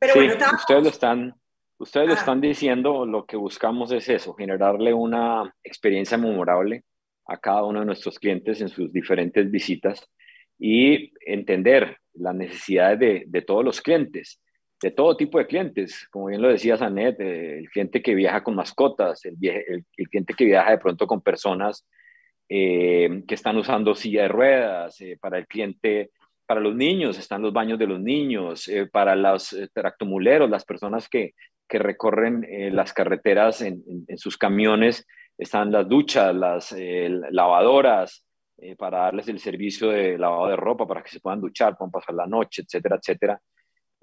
Pero 0.00 0.14
bueno, 0.16 0.34
ustedes 0.56 0.82
lo 0.82 0.88
están, 0.88 1.32
ustedes 1.78 2.08
lo 2.08 2.14
ah. 2.14 2.18
están 2.18 2.40
diciendo, 2.40 3.06
lo 3.06 3.24
que 3.24 3.36
buscamos 3.36 3.92
es 3.92 4.08
eso, 4.08 4.34
generarle 4.34 4.92
una 4.92 5.54
experiencia 5.62 6.18
memorable 6.18 6.82
a 7.26 7.36
cada 7.36 7.62
uno 7.62 7.78
de 7.78 7.86
nuestros 7.86 8.18
clientes 8.18 8.60
en 8.60 8.68
sus 8.68 8.92
diferentes 8.92 9.48
visitas 9.48 10.04
y 10.58 11.12
entender 11.24 11.98
las 12.14 12.34
necesidades 12.34 12.98
de, 12.98 13.24
de 13.28 13.42
todos 13.42 13.64
los 13.64 13.80
clientes 13.80 14.40
de 14.84 14.90
todo 14.90 15.16
tipo 15.16 15.38
de 15.38 15.46
clientes, 15.46 16.06
como 16.10 16.26
bien 16.26 16.42
lo 16.42 16.48
decía 16.48 16.76
Sanet, 16.76 17.18
eh, 17.18 17.58
el 17.58 17.70
cliente 17.70 18.02
que 18.02 18.14
viaja 18.14 18.44
con 18.44 18.54
mascotas, 18.54 19.24
el, 19.24 19.34
cliente 20.10 20.34
que 20.34 20.44
viaja 20.44 20.72
de 20.72 20.78
pronto 20.78 21.06
con 21.06 21.22
personas 21.22 21.88
eh, 22.50 23.22
que 23.26 23.34
están 23.34 23.56
usando 23.56 23.94
silla 23.94 24.24
de 24.24 24.28
ruedas, 24.28 25.00
eh, 25.00 25.16
para 25.18 25.38
el 25.38 25.46
cliente, 25.46 26.10
para 26.44 26.60
los 26.60 26.76
niños, 26.76 27.18
están 27.18 27.40
los 27.40 27.54
baños 27.54 27.78
de 27.78 27.86
los 27.86 27.98
niños, 27.98 28.70
para 28.92 29.16
los 29.16 29.56
tractomuleros, 29.72 30.50
las 30.50 30.66
personas 30.66 31.08
que, 31.08 31.32
que 31.66 31.78
recorren 31.78 32.46
las 32.76 32.92
carreteras 32.92 33.62
en, 33.62 33.82
en, 34.06 34.18
sus 34.18 34.36
camiones, 34.36 35.06
están 35.38 35.72
las 35.72 35.88
duchas, 35.88 36.34
las 36.34 36.76
lavadoras, 37.30 38.26
para 38.76 38.98
darles 38.98 39.28
el 39.28 39.38
servicio 39.38 39.88
de 39.88 40.18
lavado 40.18 40.48
de 40.48 40.56
ropa, 40.56 40.86
para 40.86 41.02
que 41.02 41.08
se 41.08 41.20
puedan 41.20 41.40
duchar, 41.40 41.78
puedan 41.78 41.90
pasar 41.90 42.14
la 42.14 42.26
noche, 42.26 42.60
etcétera, 42.60 42.98
etcétera. 43.00 43.40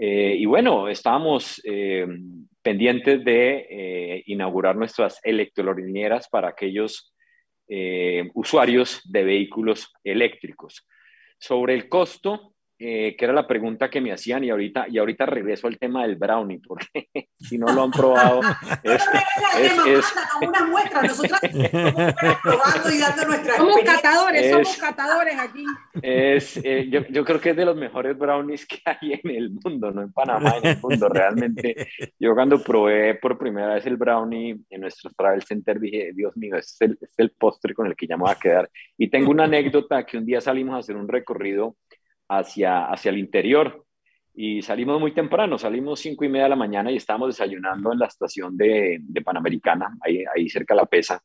Eh, 0.03 0.35
y 0.39 0.47
bueno, 0.47 0.89
estábamos 0.89 1.61
eh, 1.63 2.07
pendientes 2.63 3.23
de 3.23 3.67
eh, 3.69 4.23
inaugurar 4.25 4.75
nuestras 4.75 5.19
electrolineras 5.23 6.27
para 6.27 6.49
aquellos 6.49 7.13
usuarios 8.33 8.99
de 9.05 9.23
vehículos 9.23 9.93
eléctricos. 10.03 10.85
Sobre 11.39 11.73
el 11.73 11.87
costo, 11.87 12.50
eh, 12.83 13.15
que 13.15 13.25
era 13.25 13.33
la 13.35 13.45
pregunta 13.45 13.91
que 13.91 14.01
me 14.01 14.11
hacían 14.11 14.43
y 14.43 14.49
ahorita, 14.49 14.87
y 14.89 14.97
ahorita 14.97 15.27
regreso 15.27 15.67
al 15.67 15.77
tema 15.77 16.01
del 16.01 16.15
brownie, 16.15 16.59
porque 16.67 17.09
si 17.37 17.59
no 17.59 17.71
lo 17.71 17.83
han 17.83 17.91
probado, 17.91 18.41
es, 18.83 19.03
es, 19.85 20.05
unas 20.41 20.67
muestras, 20.67 21.03
nosotros 21.03 21.39
probando 22.41 22.91
y 22.91 22.97
dando 22.97 23.25
nuestras 23.25 23.57
Somos 23.57 23.81
catadores, 23.85 24.49
somos 24.49 24.77
catadores 24.77 25.39
aquí. 25.39 25.63
Es, 26.01 26.59
eh, 26.63 26.87
yo, 26.89 27.05
yo, 27.09 27.23
creo 27.23 27.39
que 27.39 27.51
es 27.51 27.55
de 27.55 27.65
los 27.65 27.75
mejores 27.75 28.17
brownies 28.17 28.65
que 28.65 28.79
hay 28.83 29.13
en 29.23 29.29
el 29.29 29.51
mundo, 29.63 29.91
no 29.91 30.01
en 30.01 30.11
Panamá, 30.11 30.55
en 30.57 30.69
el 30.69 30.79
mundo, 30.81 31.07
realmente. 31.07 31.87
Yo 32.19 32.33
cuando 32.33 32.63
probé 32.63 33.13
por 33.13 33.37
primera 33.37 33.75
vez 33.75 33.85
el 33.85 33.97
brownie 33.97 34.59
en 34.67 34.81
nuestro 34.81 35.11
travel 35.15 35.43
center 35.43 35.79
dije, 35.79 36.13
Dios 36.15 36.35
mío, 36.35 36.55
este 36.55 36.85
es 36.85 36.89
el, 36.89 36.97
es 36.99 37.13
el 37.17 37.29
postre 37.29 37.75
con 37.75 37.85
el 37.85 37.95
que 37.95 38.07
ya 38.07 38.17
me 38.17 38.23
voy 38.23 38.31
a 38.31 38.39
quedar. 38.39 38.71
Y 38.97 39.07
tengo 39.11 39.29
una 39.29 39.43
anécdota 39.43 40.03
que 40.03 40.17
un 40.17 40.25
día 40.25 40.41
salimos 40.41 40.73
a 40.73 40.79
hacer 40.79 40.95
un 40.95 41.07
recorrido 41.07 41.75
hacia, 42.31 42.85
hacia 42.85 43.09
el 43.09 43.19
interior. 43.19 43.85
Y 44.33 44.61
salimos 44.61 44.99
muy 44.99 45.13
temprano, 45.13 45.57
salimos 45.57 45.99
cinco 45.99 46.23
y 46.23 46.29
media 46.29 46.43
de 46.43 46.49
la 46.49 46.55
mañana 46.55 46.91
y 46.91 46.95
estábamos 46.95 47.29
desayunando 47.29 47.91
en 47.91 47.99
la 47.99 48.05
estación 48.05 48.55
de, 48.55 48.99
de 49.01 49.21
Panamericana, 49.21 49.97
ahí, 50.01 50.23
ahí 50.33 50.49
cerca 50.49 50.73
de 50.73 50.81
la 50.81 50.85
Pesa. 50.85 51.21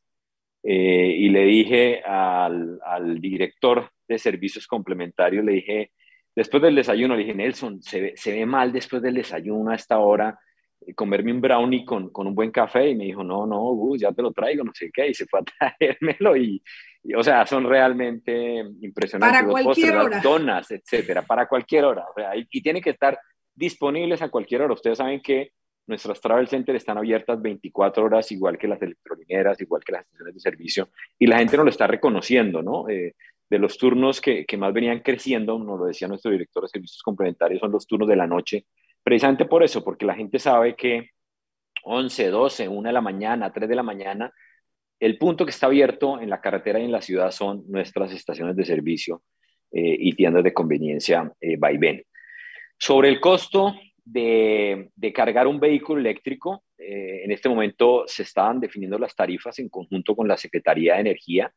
Eh, 0.61 1.15
y 1.19 1.29
le 1.29 1.45
dije 1.45 2.01
al, 2.03 2.79
al, 2.85 3.21
director 3.21 3.89
de 4.07 4.17
servicios 4.17 4.67
complementarios, 4.67 5.45
le 5.45 5.53
dije, 5.53 5.91
después 6.35 6.61
del 6.61 6.75
desayuno, 6.75 7.15
le 7.15 7.21
dije, 7.21 7.35
Nelson, 7.35 7.81
se 7.81 8.01
ve, 8.01 8.13
se 8.17 8.33
ve 8.33 8.45
mal 8.45 8.73
después 8.73 9.01
del 9.01 9.15
desayuno 9.15 9.71
a 9.71 9.75
esta 9.75 9.99
hora 9.99 10.37
eh, 10.85 10.93
comerme 10.93 11.31
un 11.31 11.39
brownie 11.39 11.85
con, 11.85 12.09
con, 12.09 12.27
un 12.27 12.35
buen 12.35 12.51
café 12.51 12.89
y 12.89 12.95
me 12.95 13.05
dijo, 13.05 13.23
no, 13.23 13.45
no, 13.47 13.59
Gus, 13.75 14.01
ya 14.01 14.11
te 14.11 14.21
lo 14.21 14.33
traigo, 14.33 14.65
no 14.65 14.73
sé 14.73 14.89
qué, 14.93 15.07
y 15.07 15.13
se 15.13 15.25
fue 15.27 15.39
a 15.39 15.43
traérmelo 15.79 16.35
y, 16.35 16.61
o 17.13 17.23
sea, 17.23 17.45
son 17.45 17.65
realmente 17.65 18.65
impresionantes. 18.81 19.41
Para 19.41 19.47
cualquier 19.47 19.95
hora. 19.97 20.19
donas, 20.19 20.71
etcétera, 20.71 21.21
para 21.21 21.47
cualquier 21.47 21.85
hora. 21.85 22.05
O 22.09 22.13
sea, 22.13 22.35
y, 22.35 22.47
y 22.49 22.61
tienen 22.61 22.81
que 22.81 22.91
estar 22.91 23.17
disponibles 23.55 24.21
a 24.21 24.29
cualquier 24.29 24.61
hora. 24.61 24.73
Ustedes 24.73 24.97
saben 24.97 25.21
que 25.21 25.51
nuestras 25.87 26.19
travel 26.19 26.47
centers 26.47 26.77
están 26.77 26.97
abiertas 26.97 27.41
24 27.41 28.03
horas, 28.03 28.31
igual 28.31 28.57
que 28.57 28.67
las 28.67 28.81
electrolineras, 28.81 29.59
igual 29.61 29.83
que 29.83 29.93
las 29.93 30.01
estaciones 30.01 30.33
de 30.33 30.39
servicio, 30.39 30.89
y 31.17 31.27
la 31.27 31.39
gente 31.39 31.57
no 31.57 31.63
lo 31.63 31.69
está 31.69 31.87
reconociendo, 31.87 32.61
¿no? 32.61 32.87
Eh, 32.89 33.15
de 33.49 33.59
los 33.59 33.77
turnos 33.77 34.19
que, 34.19 34.45
que, 34.45 34.57
más 34.57 34.73
venían 34.73 34.99
creciendo, 34.99 35.57
nos 35.57 35.79
lo 35.79 35.85
decía 35.85 36.09
nuestro 36.09 36.31
director 36.31 36.63
de 36.63 36.67
servicios 36.67 37.01
complementarios, 37.01 37.61
son 37.61 37.71
los 37.71 37.87
turnos 37.87 38.09
de 38.09 38.17
la 38.17 38.27
noche, 38.27 38.65
precisamente 39.01 39.45
por 39.45 39.63
eso, 39.63 39.83
porque 39.85 40.05
la 40.05 40.15
gente 40.15 40.37
sabe 40.37 40.75
que 40.75 41.11
11, 41.83 42.29
12, 42.29 42.67
1 42.67 42.89
de 42.89 42.93
la 42.93 42.99
mañana, 42.99 43.53
3 43.53 43.69
de 43.69 43.75
la 43.75 43.83
mañana, 43.83 44.33
el 44.99 45.17
punto 45.17 45.45
que 45.45 45.51
está 45.51 45.67
abierto 45.67 46.19
en 46.19 46.29
la 46.29 46.41
carretera 46.41 46.79
y 46.79 46.85
en 46.85 46.91
la 46.91 47.01
ciudad 47.01 47.31
son 47.31 47.63
nuestras 47.67 48.11
estaciones 48.11 48.55
de 48.55 48.65
servicio 48.65 49.23
eh, 49.71 49.95
y 49.99 50.13
tiendas 50.13 50.43
de 50.43 50.53
conveniencia 50.53 51.31
eh, 51.39 51.55
vaivén. 51.57 52.03
Sobre 52.79 53.09
el 53.09 53.19
costo 53.19 53.75
de, 54.03 54.89
cargar 55.13 55.47
un 55.47 55.59
vehículo 55.59 55.99
eléctrico, 55.99 56.63
eh, 56.77 57.21
en 57.23 57.31
este 57.31 57.49
momento 57.49 58.05
se 58.07 58.23
estaban 58.23 58.59
definiendo 58.59 58.97
las 58.97 59.15
tarifas 59.15 59.59
en 59.59 59.69
conjunto 59.69 60.15
con 60.15 60.27
la 60.27 60.37
Secretaría 60.37 60.95
de 60.95 61.01
Energía. 61.01 61.53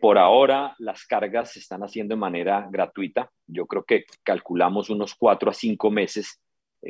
por 0.00 0.16
ahora 0.16 0.74
las 0.78 1.04
cargas 1.04 1.52
se 1.52 1.60
están 1.60 1.82
haciendo 1.82 2.14
de 2.14 2.20
manera 2.20 2.66
gratuita. 2.70 3.30
Yo 3.46 3.66
creo 3.66 3.84
que 3.84 4.04
calculamos 4.22 4.88
unos 4.88 5.14
cuatro 5.14 5.50
a 5.50 5.54
cinco 5.54 5.90
meses 5.90 6.40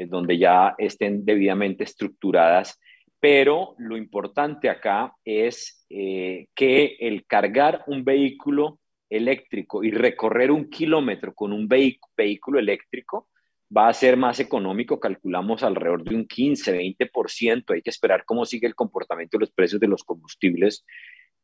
donde 0.07 0.39
ya 0.39 0.75
estén 0.79 1.25
debidamente 1.25 1.83
estructuradas 1.85 2.79
pero 3.23 3.77
lo 3.79 3.97
importante 3.97 4.69
acá 4.69 5.15
es 5.25 5.87
eh, 5.89 6.49
que 6.57 6.97
el 6.99 7.25
cargar 7.25 7.85
un 7.87 8.03
vehículo 8.03 8.81
eléctrico 9.09 9.85
y 9.85 9.93
recorrer 9.93 10.51
un 10.51 10.69
kilómetro 10.69 11.33
con 11.33 11.53
un 11.53 11.69
vehículo 11.69 12.59
eléctrico 12.59 13.29
va 13.75 13.87
a 13.87 13.95
ser 13.95 14.17
más 14.17 14.41
económico, 14.41 14.99
calculamos 14.99 15.63
alrededor 15.63 16.03
de 16.03 16.17
un 16.17 16.27
15-20%, 16.27 17.73
hay 17.73 17.83
que 17.83 17.91
esperar 17.91 18.25
cómo 18.25 18.45
sigue 18.45 18.67
el 18.67 18.75
comportamiento 18.75 19.39
de 19.39 19.43
los 19.43 19.53
precios 19.53 19.81
de 19.81 19.87
los 19.87 20.03
combustibles, 20.03 20.85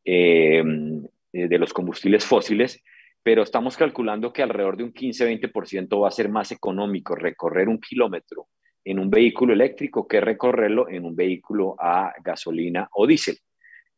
eh, 0.05 0.65
de 1.33 1.59
los 1.59 1.73
combustibles 1.73 2.25
fósiles, 2.27 2.83
pero 3.23 3.45
estamos 3.45 3.77
calculando 3.77 4.33
que 4.33 4.43
alrededor 4.43 4.77
de 4.79 4.83
un 4.83 4.93
15-20% 4.93 6.03
va 6.03 6.09
a 6.09 6.11
ser 6.11 6.29
más 6.29 6.51
económico 6.51 7.15
recorrer 7.15 7.69
un 7.69 7.79
kilómetro 7.79 8.49
en 8.89 8.99
un 8.99 9.11
vehículo 9.11 9.53
eléctrico 9.53 10.09
que 10.09 10.19
recorrerlo 10.19 10.89
en 10.89 11.05
un 11.05 11.15
vehículo 11.15 11.77
a 11.79 12.15
gasolina 12.25 12.89
o 12.95 13.07
diésel. 13.07 13.37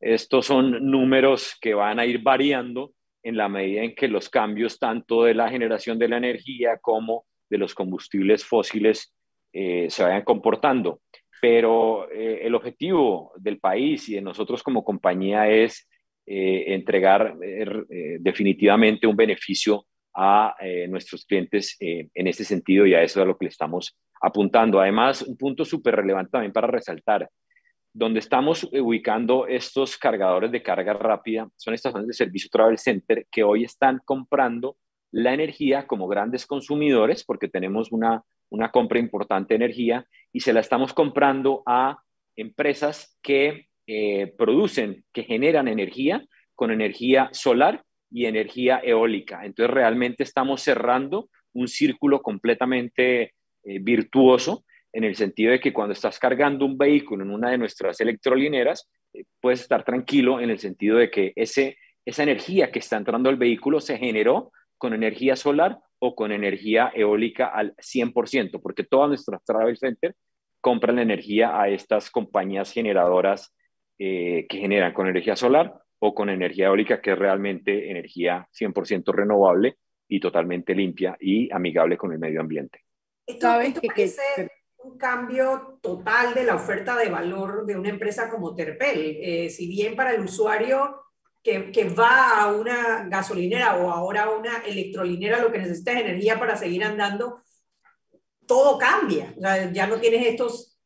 Estos 0.01 0.47
son 0.47 0.91
números 0.91 1.57
que 1.61 1.75
van 1.75 2.01
a 2.01 2.07
ir 2.07 2.21
variando 2.23 2.95
en 3.23 3.37
la 3.37 3.49
medida 3.49 3.85
en 3.85 3.95
que 3.95 4.09
los 4.09 4.29
cambios 4.29 4.81
tanto 4.81 5.23
de 5.23 5.35
la 5.35 5.49
generación 5.49 5.97
de 5.97 6.09
la 6.09 6.17
energía 6.17 6.79
como 6.79 7.25
de 7.49 7.59
los 7.59 7.73
combustibles 7.73 8.45
fósiles 8.45 9.15
eh, 9.53 9.87
se 9.91 10.03
vayan 10.03 10.25
comportando. 10.25 11.03
Pero 11.41 12.11
eh, 12.11 12.41
el 12.43 12.57
objetivo 12.57 13.33
del 13.37 13.61
país 13.61 14.09
y 14.09 14.17
de 14.17 14.23
nosotros 14.23 14.61
como 14.61 14.85
compañía 14.85 15.49
es 15.49 15.87
entregar 16.33 17.35
definitivamente 18.21 19.05
un 19.05 19.17
beneficio 19.17 19.85
a 20.15 20.55
nuestros 20.89 21.27
clientes 21.27 21.77
en 21.81 22.27
ese 22.29 22.45
sentido 22.45 22.87
y 22.87 22.95
a 22.95 23.03
eso 23.03 23.19
es 23.19 23.25
a 23.25 23.27
lo 23.27 23.37
que 23.37 23.47
le 23.47 23.49
estamos 23.49 23.99
apuntando. 24.21 24.81
Además, 24.81 25.23
un 25.23 25.37
punto 25.37 25.65
súper 25.65 25.97
relevante 25.97 26.33
también 26.33 26.53
para 26.53 26.67
resaltar, 26.67 27.29
donde 27.93 28.21
estamos 28.21 28.65
ubicando 28.73 29.47
estos 29.47 29.97
cargadores 29.97 30.53
de 30.53 30.63
carga 30.63 30.93
rápida 30.93 31.49
son 31.57 31.75
estaciones 31.75 32.07
de 32.07 32.15
servicio 32.15 32.49
Travel 32.53 32.79
Center 32.79 33.27
que 33.31 33.43
hoy 33.43 33.65
están 33.65 34.01
comprando 34.05 34.77
la 35.13 35.35
energía 35.35 35.87
como 35.87 36.07
grandes 36.07 36.47
consumidores, 36.47 37.25
porque 37.25 37.49
tenemos 37.49 37.91
una, 37.91 38.23
una 38.49 38.71
compra 38.71 39.01
importante 39.01 39.55
de 39.55 39.65
energía, 39.65 40.07
y 40.33 40.41
se 40.41 40.53
la 40.53 40.61
estamos 40.61 40.95
comprando 40.95 41.65
a 41.67 41.99
empresas 42.37 43.19
que 43.21 43.67
eh, 43.87 44.33
producen, 44.39 45.05
que 45.13 45.25
generan 45.25 45.67
energía 45.67 46.25
con 46.55 46.71
energía 46.71 47.29
solar 47.33 47.83
y 48.11 48.27
energía 48.27 48.81
eólica. 48.85 49.45
Entonces 49.45 49.75
realmente 49.75 50.23
estamos 50.23 50.63
cerrando 50.63 51.29
un 51.53 51.67
círculo 51.67 52.23
completamente 52.23 53.35
eh, 53.65 53.79
virtuoso 53.81 54.65
en 54.93 55.05
el 55.05 55.15
sentido 55.15 55.53
de 55.53 55.61
que 55.61 55.73
cuando 55.73 55.93
estás 55.93 56.19
cargando 56.19 56.65
un 56.65 56.77
vehículo 56.77 57.25
en 57.25 57.31
una 57.31 57.51
de 57.51 57.59
nuestras 57.59 58.01
electrolineras, 58.01 58.89
eh, 59.13 59.25
puedes 59.41 59.61
estar 59.61 59.85
tranquilo 59.85 60.41
en 60.41 60.51
el 60.51 60.59
sentido 60.59 60.97
de 60.97 61.11
que 61.11 61.33
ese, 61.37 61.77
esa 62.05 62.23
energía 62.23 62.71
que 62.71 62.81
está 62.81 62.97
entrando 62.97 63.29
al 63.29 63.37
vehículo 63.37 63.81
se 63.81 63.99
generó 63.99 64.53
con 64.79 64.95
energía 64.95 65.37
solar 65.37 65.79
o 65.99 66.15
con 66.15 66.33
energía 66.33 66.91
eólica 66.95 67.47
al 67.47 67.75
100%, 67.77 68.61
porque 68.63 68.85
todas 68.85 69.09
nuestras 69.09 69.45
travel 69.45 69.77
center 69.77 70.15
compran 70.61 70.97
la 70.97 71.03
energía 71.03 71.61
a 71.61 71.69
estas 71.69 72.11
compañías 72.11 72.73
generadoras 72.73 73.55
eh, 73.99 74.47
que 74.49 74.59
generan 74.59 74.93
con 74.93 75.07
energía 75.07 75.37
solar 75.37 75.75
o 75.99 76.15
con 76.15 76.31
energía 76.31 76.67
eólica, 76.67 77.01
que 77.01 77.13
es 77.13 77.19
realmente 77.19 77.91
energía 77.91 78.49
100% 78.59 79.13
renovable 79.13 79.77
y 80.09 80.19
totalmente 80.19 80.75
limpia 80.75 81.17
y 81.21 81.53
amigable 81.53 81.97
con 81.97 82.13
el 82.13 82.19
medio 82.19 82.41
ambiente. 82.41 82.81
Esto, 83.31 83.61
esto 83.61 83.81
parece 83.87 84.51
un 84.83 84.97
cambio 84.97 85.79
total 85.83 86.35
de 86.35 86.45
la 86.45 86.55
oferta 86.55 86.97
de 86.97 87.09
valor 87.09 87.67
de 87.67 87.77
una 87.77 87.91
empresa 87.91 88.29
como 88.29 88.55
Terpel. 88.55 89.19
Eh, 89.21 89.51
si 89.51 89.69
bien 89.69 89.95
para 89.95 90.13
el 90.15 90.23
usuario 90.23 91.03
que, 91.43 91.71
que, 91.71 91.85
va 91.89 92.41
a 92.41 92.53
una 92.53 93.07
gasolinera 93.09 93.77
o 93.77 93.91
ahora 93.91 94.25
a 94.25 94.31
una 94.31 94.59
electrolinera 94.59 95.41
lo 95.41 95.53
que 95.53 95.59
necesita 95.59 95.93
es 95.93 96.01
energía 96.01 96.39
para 96.39 96.57
seguir 96.57 96.85
andando, 96.85 97.41
todo 98.47 98.79
cambia. 98.79 99.35
ya 99.73 99.87
no 99.87 100.01
tienes 100.01 100.27
estos 100.27 100.79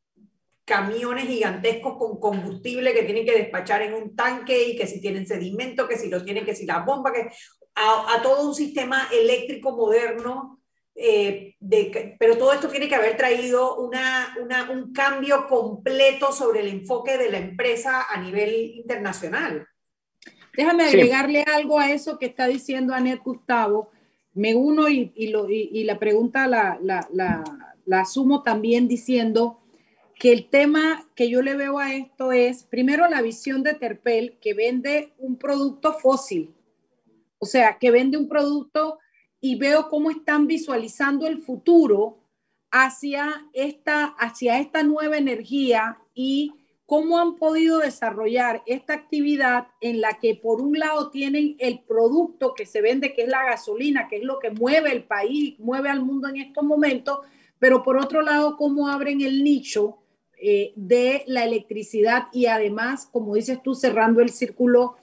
camiones 0.64 1.26
gigantescos 1.26 1.96
con 1.96 2.18
combustible 2.18 2.92
que 2.92 3.02
tienen 3.04 3.24
que 3.24 3.36
despachar 3.36 3.82
en 3.82 3.94
un 3.94 4.14
tanque 4.14 4.68
y 4.68 4.76
que 4.76 4.86
si 4.86 5.00
tienen 5.00 5.26
sedimento, 5.26 5.88
que 5.88 5.98
si 5.98 6.08
lo 6.08 6.22
tienen, 6.22 6.44
que 6.44 6.54
si 6.54 6.66
la 6.66 6.80
bomba, 6.80 7.12
que 7.12 7.30
a, 7.74 8.14
a 8.14 8.22
todo 8.22 8.48
un 8.48 8.54
sistema 8.54 9.08
eléctrico 9.12 9.72
moderno 9.72 10.63
eh, 10.96 11.56
de, 11.58 12.16
pero 12.18 12.38
todo 12.38 12.52
esto 12.52 12.68
tiene 12.68 12.88
que 12.88 12.94
haber 12.94 13.16
traído 13.16 13.76
una, 13.76 14.36
una, 14.40 14.70
un 14.70 14.92
cambio 14.92 15.46
completo 15.48 16.32
sobre 16.32 16.60
el 16.60 16.68
enfoque 16.68 17.18
de 17.18 17.30
la 17.30 17.38
empresa 17.38 18.06
a 18.08 18.20
nivel 18.20 18.54
internacional. 18.76 19.66
Déjame 20.56 20.84
agregarle 20.84 21.42
algo 21.42 21.80
a 21.80 21.90
eso 21.90 22.16
que 22.16 22.26
está 22.26 22.46
diciendo 22.46 22.94
Anet 22.94 23.20
Gustavo. 23.22 23.90
Me 24.34 24.54
uno 24.54 24.88
y, 24.88 25.12
y, 25.16 25.28
lo, 25.28 25.48
y, 25.50 25.82
la 25.84 25.98
pregunta 25.98 26.46
la, 26.46 26.78
la, 26.80 27.08
la, 27.12 27.42
la 27.86 28.00
asumo 28.00 28.42
también 28.42 28.86
diciendo 28.86 29.60
que 30.18 30.32
el 30.32 30.48
tema 30.48 31.08
que 31.16 31.28
yo 31.28 31.42
le 31.42 31.56
veo 31.56 31.78
a 31.78 31.92
esto 31.94 32.30
es, 32.30 32.62
primero, 32.62 33.08
la 33.08 33.20
visión 33.20 33.64
de 33.64 33.74
Terpel, 33.74 34.38
que 34.40 34.54
vende 34.54 35.12
un 35.18 35.36
producto 35.36 35.92
fósil, 35.94 36.54
o 37.38 37.46
sea, 37.46 37.78
que 37.78 37.90
vende 37.90 38.16
un 38.16 38.28
producto 38.28 38.98
y 39.44 39.56
veo 39.56 39.90
cómo 39.90 40.10
están 40.10 40.46
visualizando 40.46 41.26
el 41.26 41.36
futuro 41.36 42.16
hacia 42.70 43.46
esta, 43.52 44.06
hacia 44.06 44.58
esta 44.58 44.82
nueva 44.82 45.18
energía 45.18 45.98
y 46.14 46.54
cómo 46.86 47.18
han 47.18 47.36
podido 47.36 47.80
desarrollar 47.80 48.62
esta 48.64 48.94
actividad 48.94 49.66
en 49.82 50.00
la 50.00 50.18
que 50.18 50.34
por 50.34 50.62
un 50.62 50.78
lado 50.78 51.10
tienen 51.10 51.56
el 51.58 51.80
producto 51.80 52.54
que 52.54 52.64
se 52.64 52.80
vende, 52.80 53.12
que 53.12 53.24
es 53.24 53.28
la 53.28 53.44
gasolina, 53.44 54.08
que 54.08 54.16
es 54.16 54.22
lo 54.22 54.38
que 54.38 54.48
mueve 54.48 54.92
el 54.92 55.04
país, 55.04 55.58
mueve 55.58 55.90
al 55.90 56.02
mundo 56.02 56.28
en 56.28 56.36
estos 56.36 56.64
momentos, 56.64 57.18
pero 57.58 57.82
por 57.82 57.98
otro 57.98 58.22
lado, 58.22 58.56
cómo 58.56 58.88
abren 58.88 59.20
el 59.20 59.44
nicho 59.44 59.98
eh, 60.40 60.72
de 60.74 61.22
la 61.26 61.44
electricidad 61.44 62.28
y 62.32 62.46
además, 62.46 63.10
como 63.12 63.34
dices 63.34 63.62
tú, 63.62 63.74
cerrando 63.74 64.22
el 64.22 64.30
círculo 64.30 64.96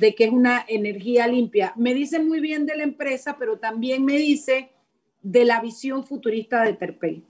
de 0.00 0.14
que 0.14 0.24
es 0.24 0.30
una 0.30 0.64
energía 0.66 1.26
limpia. 1.26 1.74
Me 1.76 1.92
dice 1.92 2.18
muy 2.18 2.40
bien 2.40 2.64
de 2.66 2.76
la 2.76 2.84
empresa, 2.84 3.36
pero 3.38 3.58
también 3.58 4.04
me 4.04 4.16
dice 4.16 4.70
de 5.22 5.44
la 5.44 5.60
visión 5.60 6.04
futurista 6.04 6.64
de 6.64 6.72
Terpel. 6.72 7.22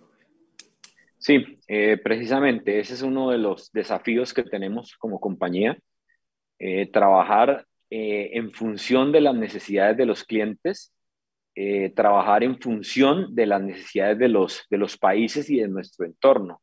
Sí, 1.19 1.59
eh, 1.67 1.99
precisamente 2.03 2.79
ese 2.79 2.95
es 2.95 3.03
uno 3.03 3.31
de 3.31 3.39
los 3.39 3.73
desafíos 3.73 4.33
que 4.33 4.45
tenemos 4.45 4.97
como 4.97 5.21
compañía, 5.21 5.77
eh, 6.59 6.87
trabajar 6.87 7.67
eh, 7.91 8.31
en 8.35 8.53
función 8.53 9.11
de 9.13 9.21
las 9.21 9.35
necesidades 9.35 9.97
de 9.97 10.07
los 10.07 10.25
clientes, 10.25 10.95
trabajar 11.95 12.43
en 12.43 12.59
función 12.59 13.35
de 13.35 13.45
las 13.45 13.61
necesidades 13.61 14.19
de 14.19 14.29
los, 14.29 14.65
de 14.71 14.79
los 14.79 14.97
países 14.97 15.51
y 15.51 15.61
de 15.61 15.69
nuestro 15.69 16.07
entorno. 16.07 16.63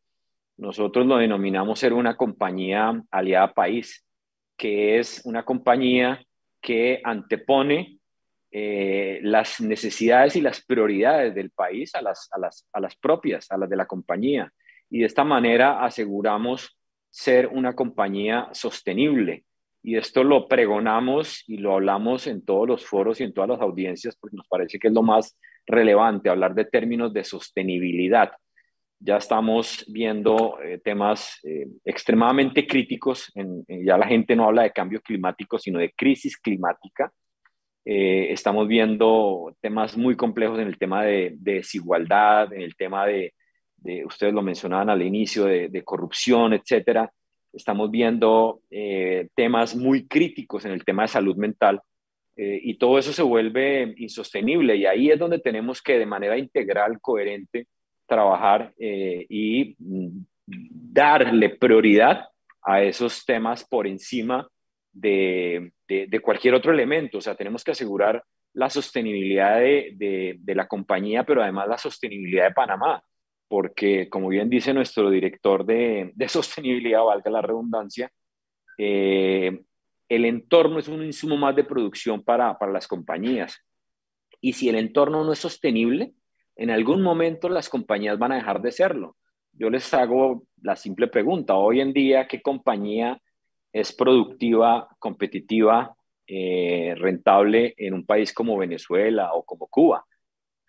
Nosotros 0.57 1.05
lo 1.05 1.17
denominamos 1.17 1.77
ser 1.77 1.93
una 1.93 2.17
compañía 2.17 2.99
aliada 3.11 3.53
país 3.53 4.06
que 4.57 4.99
es 4.99 5.21
una 5.25 5.45
compañía 5.45 6.21
que 6.61 6.99
antepone 7.03 7.99
eh, 8.51 9.19
las 9.21 9.61
necesidades 9.61 10.35
y 10.35 10.41
las 10.41 10.65
prioridades 10.65 11.35
del 11.35 11.51
país 11.51 11.93
a 11.95 12.01
las, 12.01 12.27
a, 12.31 12.39
las, 12.39 12.67
a 12.73 12.79
las 12.79 12.95
propias, 12.95 13.51
a 13.51 13.57
las 13.57 13.69
de 13.69 13.75
la 13.75 13.85
compañía. 13.85 14.51
Y 14.89 14.99
de 14.99 15.05
esta 15.05 15.23
manera 15.23 15.85
aseguramos 15.85 16.77
ser 17.09 17.47
una 17.47 17.75
compañía 17.75 18.49
sostenible. 18.53 19.45
Y 19.83 19.95
esto 19.95 20.23
lo 20.23 20.47
pregonamos 20.47 21.43
y 21.47 21.57
lo 21.57 21.73
hablamos 21.73 22.27
en 22.27 22.43
todos 22.43 22.67
los 22.67 22.85
foros 22.85 23.21
y 23.21 23.23
en 23.23 23.33
todas 23.33 23.49
las 23.51 23.61
audiencias 23.61 24.17
porque 24.19 24.35
nos 24.35 24.47
parece 24.47 24.79
que 24.79 24.87
es 24.87 24.93
lo 24.93 25.03
más 25.03 25.37
relevante, 25.65 26.29
hablar 26.29 26.55
de 26.55 26.65
términos 26.65 27.13
de 27.13 27.23
sostenibilidad 27.23 28.31
ya 28.99 29.17
estamos 29.17 29.85
viendo 29.87 30.59
eh, 30.61 30.79
temas 30.83 31.39
eh, 31.43 31.67
extremadamente 31.85 32.65
críticos. 32.65 33.31
ya 33.67 33.97
la 33.97 34.07
gente 34.07 34.35
no 34.35 34.45
habla 34.45 34.63
de 34.63 34.71
cambio 34.71 35.01
climático, 35.01 35.57
sino 35.59 35.79
de 35.79 35.91
crisis 35.91 36.37
climática. 36.37 37.11
Eh, 37.85 38.31
estamos 38.31 38.67
viendo 38.67 39.55
temas 39.61 39.95
muy 39.95 40.15
complejos 40.15 40.59
en 40.59 40.67
el 40.67 40.77
tema 40.77 41.03
de, 41.03 41.35
desigualdad, 41.37 42.51
en 42.53 42.61
el 42.61 42.75
tema 42.75 43.05
de, 43.05 43.33
ustedes 44.05 44.33
lo 44.33 44.41
mencionaban 44.41 44.89
al 44.89 45.01
inicio, 45.01 45.45
de, 45.45 45.83
corrupción, 45.83 46.53
etcétera. 46.53 47.09
Estamos 47.53 47.89
viendo 47.89 48.61
temas 49.35 49.75
muy 49.75 50.07
críticos 50.07 50.65
en 50.65 50.71
el 50.71 50.83
tema 50.83 51.03
de 51.03 51.07
salud 51.07 51.37
mental. 51.37 51.79
y 52.35 52.77
todo 52.77 52.99
eso 52.99 53.13
se 53.13 53.23
vuelve 53.23 53.93
insostenible 53.97 54.75
y 54.75 54.85
ahí 54.85 55.09
es 55.09 55.17
donde 55.17 55.39
tenemos 55.39 55.81
que 55.81 55.97
de 55.97 56.05
manera 56.05 56.37
integral, 56.37 56.99
coherente, 56.99 57.67
trabajar 58.07 58.73
eh, 58.79 59.25
y 59.29 59.75
mm, 59.77 60.25
darle 60.45 61.49
prioridad 61.49 62.29
a 62.63 62.81
esos 62.81 63.25
temas 63.25 63.63
por 63.63 63.85
encima 63.85 64.47
de, 64.91 65.71
de, 65.87 66.19
cualquier 66.19 66.53
otro 66.55 66.73
elemento. 66.73 67.19
O 67.19 67.21
sea, 67.21 67.35
tenemos 67.35 67.63
que 67.63 67.71
asegurar 67.71 68.23
la 68.53 68.69
sostenibilidad 68.69 69.59
de, 69.59 70.37
de, 70.39 70.55
la 70.55 70.67
compañía, 70.67 71.23
pero 71.23 71.43
además 71.43 71.67
la 71.67 71.77
sostenibilidad 71.77 72.47
de 72.47 72.53
Panamá, 72.53 73.03
porque 73.47 74.09
como 74.09 74.29
bien 74.29 74.49
dice 74.49 74.73
nuestro 74.73 75.09
director 75.09 75.65
de, 75.65 76.13
sostenibilidad, 76.27 77.03
valga 77.03 77.29
la 77.29 77.41
redundancia, 77.41 78.11
eh, 78.77 79.61
el 80.09 80.25
entorno 80.25 80.79
es 80.79 80.87
un 80.87 81.03
insumo 81.03 81.37
más 81.37 81.55
de 81.55 81.63
producción 81.63 82.23
para, 82.23 82.57
para 82.57 82.71
las 82.71 82.87
compañías. 82.87 83.57
Y 84.41 84.53
si 84.53 84.69
el 84.69 84.75
entorno 84.75 85.23
no 85.23 85.33
es 85.33 85.39
sostenible, 85.39 86.13
en 86.57 86.71
algún 86.71 87.01
momento 87.01 87.49
las 87.49 87.69
compañías 87.69 88.17
van 88.17 88.31
a 88.31 88.35
dejar 88.35 88.61
de 88.61 88.71
serlo. 88.71 89.15
Yo 89.53 89.69
les 89.69 89.93
hago 89.93 90.43
la 90.61 90.75
simple 90.75 91.07
pregunta, 91.07 91.55
hoy 91.55 91.81
en 91.81 91.93
día, 91.93 92.27
¿qué 92.27 92.41
compañía 92.41 93.19
es 93.71 93.93
productiva, 93.93 94.87
competitiva, 94.99 95.95
eh, 96.25 96.93
rentable 96.97 97.73
en 97.77 97.93
un 97.93 98.05
país 98.05 98.33
como 98.33 98.57
Venezuela 98.57 99.33
o 99.33 99.43
como 99.43 99.67
Cuba? 99.67 100.03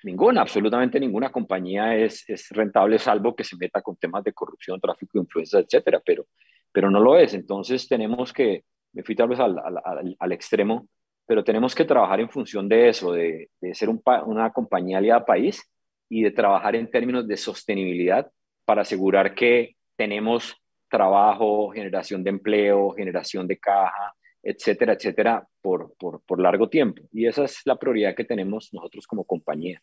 Ninguna, 0.04 0.42
absolutamente 0.42 1.00
ninguna 1.00 1.32
compañía 1.32 1.96
es, 1.96 2.24
rentable 2.50 2.98
salvo 2.98 3.34
que 3.34 3.44
se 3.44 3.56
meta 3.56 3.82
con 3.82 3.96
temas 3.96 4.22
de 4.24 4.32
corrupción, 4.32 4.80
tráfico 4.80 5.12
de 5.14 5.24
influencias, 5.24 5.64
etcétera, 5.64 6.00
pero, 6.04 6.26
pero 6.70 6.90
no 6.90 7.00
lo 7.00 7.18
es. 7.18 7.34
Entonces 7.34 7.88
tenemos 7.88 8.32
que, 8.32 8.64
me 8.92 9.02
fui 9.02 9.16
tal 9.16 9.28
vez 9.28 9.40
al, 9.40 10.32
extremo, 10.32 10.88
pero 11.26 11.42
tenemos 11.42 11.74
que 11.74 11.84
trabajar 11.84 12.20
en 12.20 12.30
función 12.30 12.68
de 12.68 12.90
eso, 12.90 13.12
de, 13.12 13.50
de 13.60 13.74
ser 13.74 13.88
una 13.90 14.52
compañía 14.52 14.98
aliada 14.98 15.24
país 15.24 15.62
y 16.08 16.22
de 16.22 16.30
trabajar 16.30 16.76
en 16.76 16.90
términos 16.90 17.26
de 17.26 17.36
sostenibilidad 17.36 18.30
para 18.64 18.82
asegurar 18.82 19.34
que 19.34 19.76
tenemos 19.96 20.56
trabajo, 20.88 21.70
generación 21.70 22.24
de 22.24 22.30
empleo, 22.30 22.90
generación 22.90 23.46
de 23.46 23.58
caja, 23.58 24.14
etcétera, 24.42 24.94
etcétera, 24.94 25.46
por, 25.60 25.94
por, 25.96 26.22
por 26.22 26.40
largo 26.40 26.68
tiempo. 26.68 27.02
Y 27.12 27.26
esa 27.26 27.44
es 27.44 27.60
la 27.64 27.76
prioridad 27.76 28.14
que 28.14 28.24
tenemos 28.24 28.72
nosotros 28.72 29.06
como 29.06 29.24
compañía. 29.24 29.82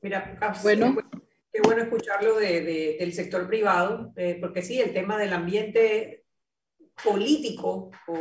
Mira, 0.00 0.36
bueno, 0.62 0.96
qué 1.52 1.60
bueno 1.62 1.82
escucharlo 1.82 2.36
de, 2.36 2.96
del 2.98 3.12
sector 3.12 3.46
privado, 3.46 4.12
eh, 4.16 4.38
porque 4.40 4.62
sí, 4.62 4.80
el 4.80 4.92
tema 4.92 5.18
del 5.18 5.32
ambiente 5.32 6.24
político 7.04 7.90
o 8.08 8.16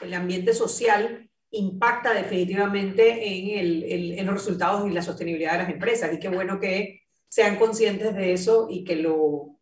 el 0.00 0.14
ambiente 0.14 0.52
social 0.52 1.30
impacta 1.52 2.14
definitivamente 2.14 3.26
en, 3.26 3.58
el, 3.58 4.18
en, 4.18 4.26
los 4.26 4.34
resultados 4.34 4.88
y 4.88 4.92
la 4.92 5.02
sostenibilidad 5.02 5.52
de 5.52 5.58
las 5.58 5.70
empresas. 5.70 6.12
Y 6.12 6.18
qué 6.18 6.28
bueno 6.28 6.58
que 6.58 7.02
sean 7.28 7.56
conscientes 7.56 8.14
de 8.14 8.32
eso 8.32 8.68
y 8.70 8.84
que 8.84 8.96
lo, 8.96 9.58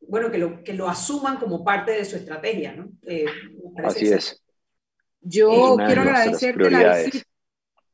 bueno, 0.00 0.30
que 0.30 0.38
lo, 0.38 0.64
que 0.64 0.72
lo 0.72 0.88
asuman 0.88 1.36
como 1.36 1.62
parte 1.64 1.92
de 1.92 2.04
su 2.04 2.16
estrategia. 2.16 2.74
¿no? 2.74 2.90
Eh, 3.06 3.26
Así 3.84 4.08
es. 4.08 4.42
Yo 5.20 5.76
quiero 5.86 6.02
agradecerte 6.02 6.70
la 6.70 6.96
visita. 6.96 7.26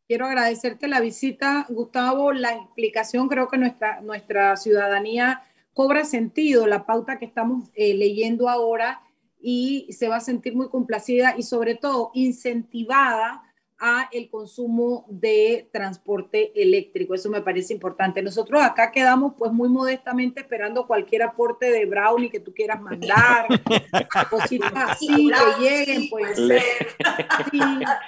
Quiero 0.07 0.27
agradecerte 0.27 0.89
la 0.89 1.01
visita, 1.01 1.67
Gustavo, 1.71 2.33
la 2.33 2.53
explicación. 2.53 3.29
Creo 3.29 3.49
que 3.49 3.57
nuestra, 3.57 4.01
nuestra 4.03 4.57
ciudadanía 4.57 5.43
cobra 5.73 6.05
sentido, 6.05 6.67
la 6.67 6.85
pauta 6.85 7.19
que 7.19 7.25
estamos 7.25 7.71
eh, 7.75 7.95
leyendo 7.95 8.49
ahora 8.49 9.01
y 9.43 9.89
se 9.93 10.09
va 10.09 10.17
a 10.17 10.21
sentir 10.21 10.55
muy 10.55 10.69
complacida 10.69 11.35
y 11.37 11.43
sobre 11.43 11.75
todo 11.75 12.11
incentivada 12.15 13.43
a 13.85 14.09
el 14.13 14.31
consumo 14.31 15.05
de 15.09 15.69
transporte 15.73 16.53
eléctrico. 16.55 17.15
Eso 17.15 17.29
me 17.29 17.41
parece 17.41 17.75
importante. 17.75 18.23
Nosotros 18.23 18.63
acá 18.63 18.93
quedamos 18.93 19.35
pues 19.37 19.51
muy 19.51 19.69
modestamente 19.69 20.41
esperando 20.41 20.87
cualquier 20.87 21.25
aporte 21.25 21.69
de 21.73 21.85
brownie 21.85 22.31
que 22.31 22.39
tú 22.39 22.55
quieras 22.55 22.81
mandar, 22.81 23.49
cositas 24.31 24.73
así 24.73 25.29
que 25.29 25.61
lleguen, 25.61 26.09
pues. 26.09 26.39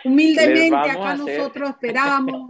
humildemente 0.05 0.91
acá 0.91 1.17
nosotros 1.17 1.71
esperamos. 1.71 2.49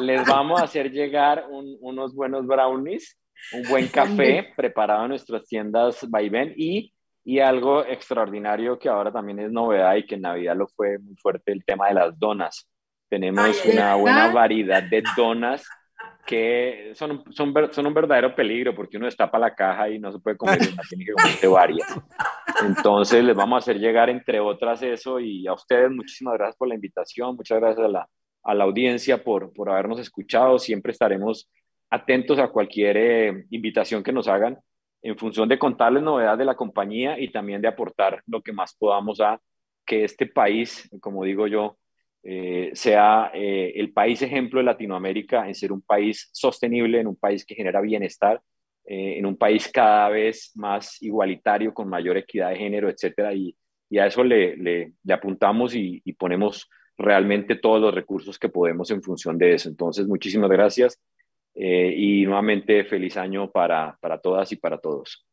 Les 0.00 0.26
vamos 0.26 0.60
a 0.60 0.64
hacer 0.64 0.90
llegar 0.90 1.46
unos 1.48 2.12
buenos 2.12 2.48
brownies, 2.48 3.16
un 3.52 3.62
buen 3.68 3.86
café 3.86 4.48
preparado 4.56 5.04
en 5.04 5.10
nuestras 5.10 5.44
tiendas 5.44 6.04
Vaivén 6.10 6.52
y 6.56 6.92
y 7.28 7.40
algo 7.40 7.84
extraordinario 7.84 8.78
que 8.78 8.88
ahora 8.88 9.10
también 9.10 9.40
es 9.40 9.50
novedad 9.50 9.96
y 9.96 10.06
que 10.06 10.14
en 10.14 10.20
Navidad 10.20 10.54
lo 10.54 10.68
fue 10.68 10.96
muy 10.98 11.16
fuerte, 11.16 11.50
el 11.50 11.64
tema 11.64 11.88
de 11.88 11.94
las 11.94 12.16
donas. 12.16 12.70
Tenemos 13.08 13.64
una 13.64 13.96
buena 13.96 14.32
variedad 14.32 14.80
de 14.84 15.02
donas 15.16 15.68
que 16.24 16.92
son, 16.94 17.24
son, 17.32 17.52
son 17.72 17.86
un 17.86 17.94
verdadero 17.94 18.32
peligro 18.32 18.76
porque 18.76 18.96
uno 18.96 19.06
destapa 19.06 19.40
la 19.40 19.56
caja 19.56 19.90
y 19.90 19.98
no 19.98 20.12
se 20.12 20.20
puede 20.20 20.36
comer 20.36 20.60
una, 20.72 20.82
tiene 20.88 21.04
que 21.04 21.12
comerse 21.14 21.48
varias. 21.48 22.00
Entonces 22.64 23.24
les 23.24 23.34
vamos 23.34 23.56
a 23.56 23.58
hacer 23.58 23.80
llegar 23.80 24.08
entre 24.08 24.38
otras 24.38 24.80
eso. 24.82 25.18
Y 25.18 25.48
a 25.48 25.52
ustedes 25.52 25.90
muchísimas 25.90 26.34
gracias 26.34 26.56
por 26.56 26.68
la 26.68 26.76
invitación, 26.76 27.34
muchas 27.34 27.58
gracias 27.58 27.86
a 27.86 27.88
la, 27.88 28.08
a 28.44 28.54
la 28.54 28.62
audiencia 28.62 29.24
por, 29.24 29.52
por 29.52 29.68
habernos 29.68 29.98
escuchado, 29.98 30.60
siempre 30.60 30.92
estaremos 30.92 31.50
atentos 31.90 32.38
a 32.38 32.48
cualquier 32.48 32.96
eh, 32.96 33.46
invitación 33.50 34.04
que 34.04 34.12
nos 34.12 34.28
hagan 34.28 34.60
en 35.06 35.16
función 35.16 35.48
de 35.48 35.58
contarles 35.58 36.02
novedades 36.02 36.40
de 36.40 36.44
la 36.44 36.56
compañía 36.56 37.18
y 37.18 37.30
también 37.30 37.62
de 37.62 37.68
aportar 37.68 38.22
lo 38.26 38.42
que 38.42 38.52
más 38.52 38.74
podamos 38.76 39.20
a 39.20 39.40
que 39.84 40.02
este 40.02 40.26
país, 40.26 40.90
como 41.00 41.22
digo 41.22 41.46
yo, 41.46 41.78
eh, 42.24 42.70
sea 42.72 43.30
eh, 43.32 43.72
el 43.76 43.92
país 43.92 44.20
ejemplo 44.22 44.58
de 44.58 44.64
Latinoamérica 44.64 45.46
en 45.46 45.54
ser 45.54 45.70
un 45.70 45.80
país 45.80 46.28
sostenible, 46.32 46.98
en 46.98 47.06
un 47.06 47.14
país 47.14 47.46
que 47.46 47.54
genera 47.54 47.80
bienestar, 47.80 48.42
eh, 48.84 49.18
en 49.18 49.26
un 49.26 49.36
país 49.36 49.70
cada 49.72 50.08
vez 50.08 50.50
más 50.56 51.00
igualitario, 51.00 51.72
con 51.72 51.88
mayor 51.88 52.16
equidad 52.16 52.50
de 52.50 52.56
género, 52.56 52.90
etcétera. 52.90 53.32
Y, 53.32 53.56
a 53.96 54.06
eso 54.06 54.24
le 54.24 54.92
apuntamos 55.08 55.72
y, 55.76 56.02
y 56.04 56.12
ponemos 56.14 56.68
realmente 56.98 57.54
todos 57.54 57.80
los 57.80 57.94
recursos 57.94 58.36
que 58.36 58.48
podemos 58.48 58.90
en 58.90 59.00
función 59.00 59.38
de 59.38 59.54
eso. 59.54 59.68
Entonces, 59.68 60.08
muchísimas 60.08 60.50
gracias 60.50 61.00
eh, 61.58 61.94
y 61.96 62.26
nuevamente 62.26 62.84
feliz 62.84 63.16
año 63.16 63.50
para, 63.50 63.96
para 63.98 64.18
todas 64.20 64.52
y 64.52 64.56
para 64.56 64.78
todos. 64.78 65.26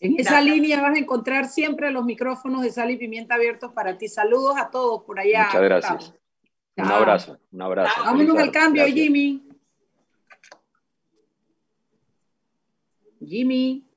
En 0.00 0.18
esa 0.18 0.40
línea 0.40 0.80
vas 0.80 0.96
a 0.96 0.98
encontrar 0.98 1.46
siempre 1.46 1.90
los 1.90 2.04
micrófonos 2.04 2.62
de 2.62 2.70
sal 2.70 2.90
y 2.90 2.96
pimienta 2.96 3.34
abiertos 3.34 3.72
para 3.72 3.98
ti. 3.98 4.08
Saludos 4.08 4.56
a 4.56 4.70
todos 4.70 5.02
por 5.04 5.20
allá. 5.20 5.46
Muchas 5.46 5.62
gracias. 5.62 6.14
Un 6.76 6.86
abrazo, 6.86 7.38
un 7.50 7.62
abrazo. 7.62 8.04
Vámonos 8.04 8.38
al 8.38 8.50
cambio, 8.50 8.86
Jimmy. 8.86 9.42
Jimmy. 13.20 13.87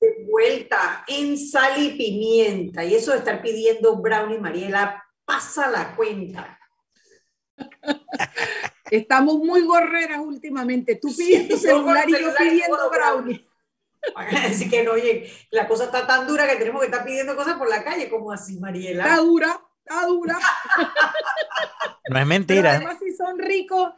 De 0.00 0.26
vuelta 0.28 1.04
en 1.06 1.38
sal 1.38 1.82
y 1.82 1.90
pimienta. 1.90 2.84
Y 2.84 2.94
eso 2.94 3.12
de 3.12 3.18
estar 3.18 3.42
pidiendo 3.42 3.96
brownie, 3.96 4.38
Mariela, 4.38 5.04
pasa 5.24 5.70
la 5.70 5.94
cuenta. 5.96 6.58
Estamos 8.90 9.36
muy 9.36 9.62
gorreras 9.62 10.20
últimamente. 10.20 10.96
Tú 10.96 11.08
pidiendo 11.16 11.56
celular 11.56 12.08
y 12.08 12.12
yo 12.12 12.34
pidiendo 12.36 12.90
brownie. 12.90 13.46
Así 14.14 14.68
que 14.68 14.82
no, 14.82 14.92
oye, 14.92 15.32
la 15.50 15.68
cosa 15.68 15.84
está 15.84 16.06
tan 16.06 16.26
dura 16.26 16.48
que 16.48 16.56
tenemos 16.56 16.80
que 16.80 16.86
estar 16.86 17.04
pidiendo 17.04 17.36
cosas 17.36 17.56
por 17.56 17.68
la 17.68 17.84
calle, 17.84 18.10
como 18.10 18.32
así, 18.32 18.58
Mariela. 18.58 19.04
Está 19.04 19.16
dura, 19.18 19.60
está 19.84 20.06
dura. 20.06 20.38
No 22.08 22.18
es 22.18 22.26
mentira. 22.26 22.72
además, 22.72 22.98
si 22.98 23.12
son 23.12 23.38
ricos, 23.38 23.92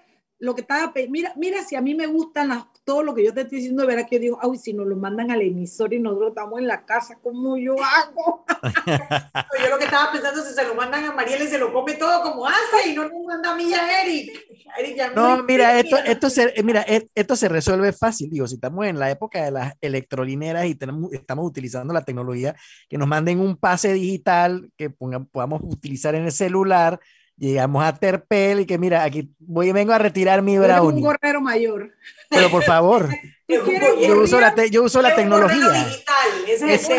lo 0.45 0.55
que 0.55 0.61
estaba, 0.61 0.93
mira, 1.09 1.33
mira, 1.37 1.63
si 1.65 1.75
a 1.75 1.81
mí 1.81 1.95
me 1.95 2.07
gustan 2.07 2.49
las, 2.49 2.65
todo 2.85 3.03
lo 3.03 3.15
que 3.15 3.25
yo 3.25 3.33
te 3.33 3.41
estoy 3.41 3.59
diciendo, 3.59 3.87
verás 3.87 4.05
que 4.07 4.17
yo 4.17 4.21
digo, 4.21 4.39
ay, 4.43 4.59
si 4.59 4.75
nos 4.75 4.87
lo 4.87 4.95
mandan 4.95 5.31
al 5.31 5.41
emisor 5.41 5.95
y 5.95 5.99
nosotros 5.99 6.29
estamos 6.29 6.61
en 6.61 6.67
la 6.67 6.85
casa, 6.85 7.19
¿cómo 7.23 7.57
yo 7.57 7.75
hago? 7.83 8.45
yo 8.87 9.69
lo 9.71 9.79
que 9.79 9.85
estaba 9.87 10.13
pensando 10.13 10.43
es 10.43 10.49
si 10.49 10.55
se 10.55 10.67
lo 10.67 10.75
mandan 10.75 11.05
a 11.05 11.13
Mariela 11.13 11.45
y 11.45 11.49
se 11.49 11.57
lo 11.57 11.73
come 11.73 11.95
todo 11.95 12.23
como 12.23 12.47
hace 12.47 12.91
y 12.91 12.95
no 12.95 13.09
nos 13.09 13.25
manda 13.25 13.53
a 13.53 13.57
mí 13.57 13.73
a 13.73 14.03
Eric. 14.03 15.15
no, 15.17 15.43
mira, 15.45 15.79
esto, 15.79 15.97
esto, 15.97 16.29
se, 16.29 16.53
mira, 16.63 16.85
e, 16.87 17.09
esto 17.15 17.37
se 17.37 17.49
resuelve 17.49 17.95
fácil, 17.95 18.29
digo, 18.29 18.47
si 18.47 18.57
estamos 18.57 18.85
en 18.85 18.99
la 18.99 19.11
época 19.11 19.43
de 19.43 19.51
las 19.51 19.73
electrolineras 19.81 20.67
y 20.67 20.75
tenemos, 20.75 21.11
estamos 21.15 21.47
utilizando 21.47 21.95
la 21.95 22.05
tecnología, 22.05 22.55
que 22.87 22.99
nos 22.99 23.09
manden 23.09 23.41
un 23.41 23.57
pase 23.57 23.95
digital 23.95 24.71
que 24.77 24.91
podamos 24.91 25.63
utilizar 25.65 26.15
en 26.15 26.27
el 26.27 26.33
celular, 26.33 27.01
llegamos 27.37 27.85
a 27.85 27.95
Terpel 27.95 28.61
y 28.61 28.67
que 28.67 28.79
mira, 28.79 29.05
aquí 29.05 29.31
voy 29.39 29.73
vengo 29.73 29.93
a 29.93 29.99
retirar 29.99 30.43
mi 30.43 30.59
brownie. 30.59 30.99
un 30.99 31.03
gorrero 31.03 31.41
mayor. 31.41 31.93
Pero 32.31 32.51
por 32.51 32.63
favor, 32.65 33.09
yo 33.49 34.21
uso 34.21 34.41
la, 34.41 34.55
yo 34.67 34.85
uso 34.85 35.03
la 35.03 35.15
tecnología. 35.15 35.71
Digital, 35.73 36.29
ese 36.49 36.75
es 36.75 36.91
el 36.91 36.99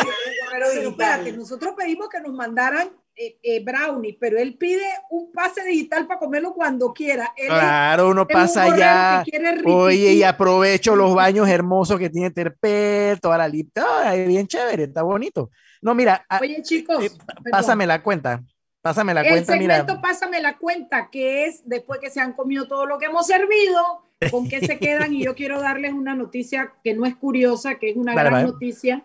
pero 0.52 0.90
espérate, 0.90 1.34
nosotros 1.34 1.74
pedimos 1.78 2.08
que 2.08 2.22
nos 2.22 2.34
mandaran 2.34 2.90
eh, 3.18 3.38
eh, 3.44 3.64
brownie, 3.64 4.18
pero 4.20 4.38
él 4.38 4.58
pide 4.58 4.86
un 5.10 5.32
pase 5.32 5.64
digital 5.66 6.08
para 6.08 6.20
comerlo 6.20 6.54
cuando 6.54 6.94
quiera. 6.94 7.34
claro, 7.36 8.10
uno 8.10 8.28
pasa 8.28 8.64
allá. 8.64 9.24
Oye, 9.66 10.14
y 10.14 10.24
aprovecho 10.24 10.96
los 10.96 11.14
baños 11.14 11.48
hermosos 11.50 12.00
que 12.00 12.10
tiene 12.10 12.32
Terpel, 12.32 13.20
toda 13.20 13.38
la 13.38 13.48
lista. 13.48 14.14
bien 14.14 14.48
chévere, 14.48 14.84
está 14.84 15.02
bonito. 15.02 15.50
No, 15.82 15.94
mira. 15.94 16.26
Oye, 16.42 16.62
chicos, 16.62 17.04
eh, 17.04 17.12
pásame 17.52 17.86
la 17.86 18.02
cuenta. 18.02 18.42
Pásame 18.86 19.16
la 19.16 19.22
el 19.22 19.30
cuenta, 19.30 19.54
segmento 19.54 20.00
Pásame 20.00 20.42
la 20.42 20.60
cuenta, 20.60 21.10
que 21.10 21.48
es 21.48 21.68
después 21.68 22.00
que 22.00 22.12
se 22.12 22.20
han 22.20 22.34
comido 22.34 22.68
todo 22.68 22.86
lo 22.86 23.00
que 23.00 23.08
hemos 23.08 23.26
servido, 23.26 23.82
con 24.30 24.48
qué 24.48 24.60
se 24.60 24.78
quedan. 24.78 25.12
y 25.12 25.24
yo 25.24 25.34
quiero 25.36 25.60
darles 25.60 25.92
una 25.94 26.14
noticia 26.14 26.72
que 26.84 26.94
no 26.94 27.08
es 27.08 27.16
curiosa, 27.16 27.80
que 27.80 27.90
es 27.90 27.98
una 27.98 28.14
gran 28.14 28.46
noticia. 28.46 29.04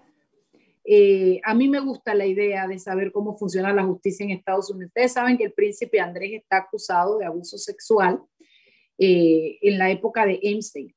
Eh, 0.84 1.40
a 1.44 1.54
mí 1.54 1.66
me 1.66 1.80
gusta 1.80 2.12
la 2.12 2.26
idea 2.26 2.68
de 2.68 2.78
saber 2.78 3.10
cómo 3.10 3.34
funciona 3.38 3.72
la 3.72 3.84
justicia 3.84 4.22
en 4.22 4.32
Estados 4.32 4.68
Unidos. 4.68 4.88
Ustedes 4.88 5.14
saben 5.14 5.38
que 5.38 5.44
el 5.44 5.54
príncipe 5.54 5.98
Andrés 5.98 6.32
está 6.34 6.58
acusado 6.58 7.16
de 7.16 7.24
abuso 7.24 7.56
sexual 7.56 8.20
eh, 8.98 9.56
en 9.62 9.78
la 9.78 9.90
época 9.90 10.26
de 10.26 10.40
Einstein. 10.42 10.94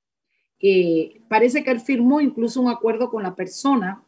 parece 1.29 1.63
que 1.63 1.71
él 1.71 1.79
firmó 1.79 2.19
incluso 2.19 2.59
un 2.59 2.69
acuerdo 2.69 3.09
con 3.09 3.23
la 3.23 3.33
persona 3.33 4.03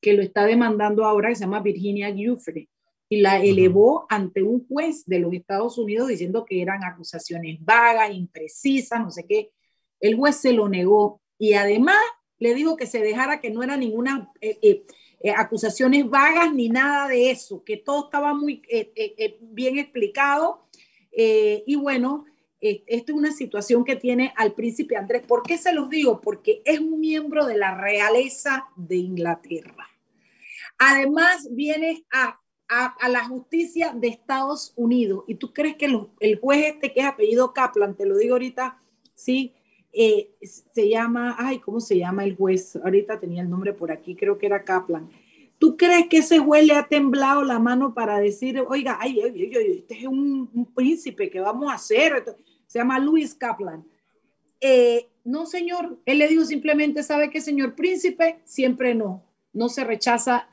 que 0.00 0.14
lo 0.14 0.22
está 0.22 0.46
demandando 0.46 1.04
ahora, 1.04 1.28
que 1.28 1.34
se 1.34 1.44
llama 1.44 1.60
Virginia 1.60 2.08
Giuffre 2.08 2.70
y 3.12 3.20
la 3.20 3.42
elevó 3.42 4.06
ante 4.08 4.40
un 4.40 4.66
juez 4.68 5.04
de 5.04 5.18
los 5.18 5.34
Estados 5.34 5.76
Unidos 5.78 6.08
diciendo 6.08 6.44
que 6.44 6.62
eran 6.62 6.84
acusaciones 6.84 7.58
vagas, 7.60 8.14
imprecisas, 8.14 9.00
no 9.00 9.10
sé 9.10 9.26
qué. 9.28 9.50
El 9.98 10.14
juez 10.14 10.36
se 10.36 10.52
lo 10.52 10.68
negó 10.68 11.20
y 11.36 11.54
además 11.54 11.98
le 12.38 12.54
dijo 12.54 12.76
que 12.76 12.86
se 12.86 13.00
dejara 13.00 13.40
que 13.40 13.50
no 13.50 13.64
eran 13.64 13.80
ninguna 13.80 14.30
eh, 14.40 14.60
eh, 14.62 14.84
eh, 15.22 15.32
acusaciones 15.36 16.08
vagas 16.08 16.54
ni 16.54 16.68
nada 16.68 17.08
de 17.08 17.32
eso, 17.32 17.64
que 17.64 17.76
todo 17.76 18.04
estaba 18.04 18.32
muy 18.32 18.62
bien 19.40 19.78
explicado. 19.78 20.68
y 21.12 21.74
bueno, 21.74 22.26
esta 22.60 23.12
es 23.12 23.18
una 23.18 23.32
situación 23.32 23.84
que 23.84 23.96
tiene 23.96 24.32
al 24.36 24.52
príncipe 24.52 24.96
Andrés. 24.96 25.22
¿Por 25.26 25.42
qué 25.42 25.58
se 25.58 25.74
los 25.74 25.90
digo? 25.90 26.20
Porque 26.20 26.62
es 26.64 26.78
un 26.78 27.00
miembro 27.00 27.44
de 27.44 27.58
la 27.58 27.74
realeza 27.74 28.68
de 28.76 28.96
Inglaterra. 28.98 29.88
Además, 30.78 31.48
viene 31.50 32.04
a 32.12 32.39
a, 32.70 33.08
la 33.08 33.24
justicia 33.24 33.92
de 33.92 34.08
Estados 34.08 34.72
Unidos. 34.76 35.24
¿Y 35.26 35.34
tú 35.34 35.52
crees 35.52 35.76
que 35.76 35.86
el 36.20 36.38
juez 36.38 36.66
este 36.66 36.92
que 36.92 37.00
es 37.00 37.06
apellido 37.06 37.52
Kaplan, 37.52 37.96
te 37.96 38.06
lo 38.06 38.16
digo 38.16 38.34
ahorita, 38.34 38.78
sí, 39.12 39.52
eh, 39.92 40.30
se 40.40 40.88
llama, 40.88 41.34
ay, 41.36 41.58
¿cómo 41.58 41.80
se 41.80 41.98
llama 41.98 42.24
el 42.24 42.36
juez? 42.36 42.76
Ahorita 42.76 43.18
tenía 43.18 43.42
el 43.42 43.50
nombre 43.50 43.72
por 43.72 43.90
aquí, 43.90 44.14
creo 44.14 44.38
que 44.38 44.46
era 44.46 44.64
Kaplan. 44.64 45.10
¿Tú 45.58 45.76
crees 45.76 46.06
que 46.06 46.18
ese 46.18 46.38
juez 46.38 46.64
le 46.64 46.74
ha 46.74 46.86
temblado 46.86 47.42
la 47.42 47.58
mano 47.58 47.92
para 47.92 48.20
decir, 48.20 48.62
oiga, 48.66 48.98
ay, 49.00 49.20
este 49.20 49.98
es 49.98 50.06
un, 50.06 50.70
príncipe 50.74 51.28
que 51.28 51.40
vamos 51.40 51.70
a 51.70 51.74
hacer? 51.74 52.24
Se 52.66 52.78
llama 52.78 53.00
Luis 53.00 53.34
Kaplan. 53.34 53.84
Eh, 54.60 55.08
no, 55.24 55.44
señor, 55.44 55.98
él 56.06 56.18
le 56.18 56.28
dijo 56.28 56.44
simplemente, 56.44 57.02
¿sabe 57.02 57.30
qué, 57.30 57.40
señor 57.40 57.74
príncipe? 57.74 58.40
Siempre 58.44 58.94
no, 58.94 59.24
no 59.52 59.68
se 59.68 59.82
rechaza 59.84 60.48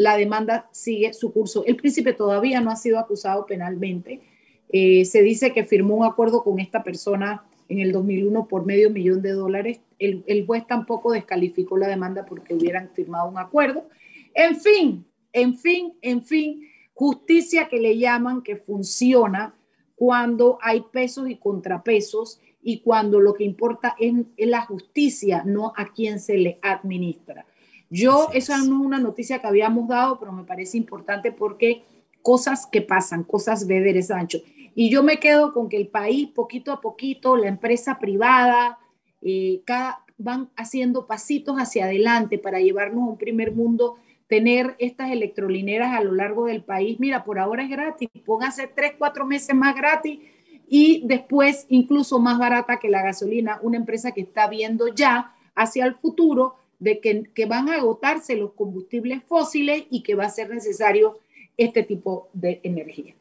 la 0.00 0.16
demanda 0.16 0.66
sigue 0.72 1.12
su 1.12 1.30
curso. 1.30 1.62
El 1.66 1.76
príncipe 1.76 2.14
todavía 2.14 2.62
no 2.62 2.70
ha 2.70 2.76
sido 2.76 2.98
acusado 2.98 3.44
penalmente. 3.44 4.22
Eh, 4.70 5.04
se 5.04 5.20
dice 5.20 5.52
que 5.52 5.64
firmó 5.64 5.96
un 5.96 6.06
acuerdo 6.06 6.42
con 6.42 6.58
esta 6.58 6.82
persona 6.82 7.44
en 7.68 7.80
el 7.80 7.92
2001 7.92 8.48
por 8.48 8.64
medio 8.64 8.88
millón 8.88 9.20
de 9.20 9.32
dólares. 9.32 9.80
El, 9.98 10.24
el, 10.26 10.46
juez 10.46 10.66
tampoco 10.66 11.12
descalificó 11.12 11.76
la 11.76 11.86
demanda 11.86 12.24
porque 12.24 12.54
hubieran 12.54 12.88
firmado 12.94 13.28
un 13.28 13.36
acuerdo. 13.36 13.90
En 14.32 14.56
fin, 14.56 15.04
en 15.34 15.58
fin, 15.58 15.92
en 16.00 16.22
fin, 16.22 16.62
justicia 16.94 17.68
que 17.68 17.78
le 17.78 17.98
llaman 17.98 18.40
que 18.40 18.56
funciona 18.56 19.54
cuando 19.96 20.58
hay 20.62 20.82
pesos 20.90 21.28
y 21.28 21.36
contrapesos 21.36 22.40
y 22.62 22.80
cuando 22.80 23.20
lo 23.20 23.34
que 23.34 23.44
importa 23.44 23.96
es, 23.98 24.14
la 24.38 24.62
justicia, 24.62 25.42
no 25.44 25.74
a 25.76 25.92
quien 25.92 26.20
se 26.20 26.38
le 26.38 26.58
administra. 26.62 27.44
Yo, 27.90 28.30
esa 28.32 28.56
no 28.58 28.62
es 28.80 28.86
una 28.86 29.00
noticia 29.00 29.40
que 29.40 29.48
habíamos 29.48 29.88
dado, 29.88 30.18
pero 30.18 30.32
me 30.32 30.44
parece 30.44 30.76
importante 30.76 31.32
porque 31.32 31.84
cosas 32.22 32.66
que 32.66 32.82
pasan, 32.82 33.24
cosas 33.24 33.66
de 33.66 34.02
Sancho. 34.02 34.38
Y 34.74 34.90
yo 34.90 35.02
me 35.02 35.18
quedo 35.18 35.52
con 35.52 35.68
que 35.68 35.76
el 35.76 35.88
país, 35.88 36.28
poquito 36.28 36.72
a 36.72 36.80
poquito, 36.80 37.36
la 37.36 37.48
empresa 37.48 37.98
privada, 37.98 38.78
eh, 39.20 39.62
cada, 39.64 40.04
van 40.16 40.50
haciendo 40.56 41.06
pasitos 41.06 41.56
hacia 41.56 41.86
adelante 41.86 42.38
para 42.38 42.60
llevarnos 42.60 43.02
a 43.02 43.10
un 43.10 43.18
primer 43.18 43.52
mundo, 43.52 43.96
tener 44.28 44.76
estas 44.78 45.10
electrolineras 45.10 45.98
a 45.98 46.04
lo 46.04 46.12
largo 46.12 46.46
del 46.46 46.62
país. 46.62 47.00
Mira, 47.00 47.24
por 47.24 47.38
ahora 47.38 47.64
es 47.64 47.70
gratis, 47.70 48.08
póngase 48.24 48.68
tres, 48.68 48.92
cuatro 48.96 49.26
meses 49.26 49.56
más 49.56 49.74
gratis 49.74 50.20
y 50.68 51.02
después 51.04 51.66
incluso 51.68 52.20
más 52.20 52.38
barata 52.38 52.78
que 52.78 52.88
la 52.88 53.02
gasolina, 53.02 53.58
una 53.62 53.76
empresa 53.76 54.12
que 54.12 54.20
está 54.20 54.46
viendo 54.46 54.86
ya 54.86 55.34
hacia 55.56 55.84
el 55.84 55.96
futuro 55.96 56.54
de 56.80 56.98
que, 57.00 57.46
van 57.46 57.68
a 57.68 57.76
agotarse 57.76 58.34
los 58.34 58.54
combustibles 58.54 59.22
fósiles 59.24 59.84
y 59.90 60.02
que 60.02 60.14
va 60.14 60.24
a 60.24 60.30
ser 60.30 60.48
necesario 60.50 61.20
este 61.56 61.82
tipo 61.82 62.30
de 62.32 62.60
energía. 62.64 63.14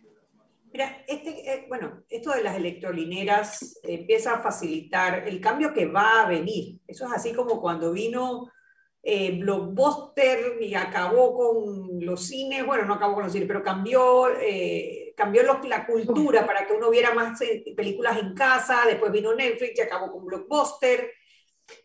Mira, 0.71 1.03
este, 1.07 1.51
eh, 1.51 1.65
bueno, 1.67 2.03
esto 2.09 2.31
de 2.31 2.43
las 2.43 2.55
electrolineras 2.55 3.79
empieza 3.83 4.35
a 4.35 4.39
facilitar 4.39 5.27
el 5.27 5.41
cambio 5.41 5.73
que 5.73 5.87
va 5.87 6.21
a 6.21 6.29
venir. 6.29 6.79
Eso 6.87 7.05
es 7.05 7.11
así 7.11 7.33
como 7.33 7.59
cuando 7.59 7.91
vino 7.91 8.49
eh, 9.03 9.37
Blockbuster 9.39 10.61
y 10.61 10.75
acabó 10.75 11.35
con 11.35 12.05
los 12.05 12.27
cines, 12.27 12.65
bueno, 12.65 12.85
no 12.85 12.93
acabó 12.93 13.15
con 13.15 13.23
los 13.23 13.33
cines, 13.33 13.47
pero 13.47 13.63
cambió, 13.63 14.29
eh, 14.39 15.13
cambió 15.17 15.41
la 15.43 15.85
cultura 15.85 16.45
para 16.45 16.65
que 16.65 16.73
uno 16.73 16.89
viera 16.89 17.13
más 17.13 17.39
películas 17.75 18.19
en 18.19 18.33
casa, 18.35 18.83
después 18.85 19.11
vino 19.11 19.33
Netflix 19.33 19.79
y 19.79 19.81
acabó 19.81 20.11
con 20.11 20.25
Blockbuster. 20.25 21.11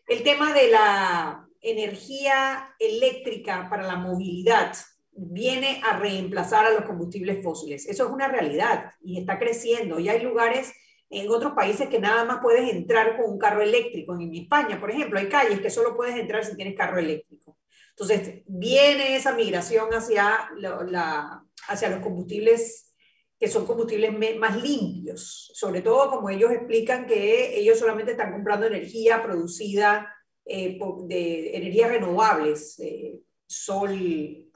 El 0.07 0.23
tema 0.23 0.53
de 0.53 0.69
la, 0.69 1.44
energía 1.65 2.75
eléctrica 2.79 3.67
para 3.69 3.83
la 3.83 3.95
movilidad 3.95 4.73
viene 5.11 5.81
a 5.83 5.97
reemplazar 5.97 6.65
a 6.65 6.71
los 6.71 6.83
combustibles 6.83 7.43
fósiles. 7.43 7.87
Eso 7.87 8.05
es 8.05 8.11
una 8.11 8.27
realidad 8.27 8.91
y 9.01 9.19
está 9.19 9.39
creciendo. 9.39 9.99
Y 9.99 10.09
hay 10.09 10.21
lugares 10.21 10.73
en 11.09 11.29
otros 11.29 11.53
países 11.53 11.87
que 11.89 11.99
nada 11.99 12.25
más 12.25 12.39
puedes 12.41 12.69
entrar 12.71 13.17
con 13.17 13.31
un 13.31 13.39
carro 13.39 13.61
eléctrico. 13.61 14.13
En 14.15 14.33
España, 14.35 14.79
por 14.79 14.91
ejemplo, 14.91 15.19
hay 15.19 15.29
calles 15.29 15.59
que 15.61 15.69
solo 15.69 15.95
puedes 15.95 16.15
entrar 16.15 16.45
si 16.45 16.55
tienes 16.55 16.75
carro 16.75 16.99
eléctrico. 16.99 17.57
Entonces, 17.91 18.43
viene 18.45 19.15
esa 19.15 19.33
migración 19.33 19.89
hacia, 19.93 20.49
la, 20.57 21.43
hacia 21.67 21.89
los 21.89 21.99
combustibles 22.01 22.93
que 23.39 23.47
son 23.47 23.65
combustibles 23.65 24.13
más 24.37 24.61
limpios, 24.61 25.51
sobre 25.53 25.81
todo 25.81 26.09
como 26.09 26.29
ellos 26.29 26.51
explican 26.51 27.05
que 27.05 27.57
ellos 27.59 27.77
solamente 27.79 28.11
están 28.11 28.31
comprando 28.31 28.65
energía 28.65 29.21
producida 29.21 30.14
eh, 30.45 30.77
de 31.05 31.57
energías 31.57 31.89
renovables, 31.89 32.79
eh, 32.79 33.19
sol, 33.47 33.91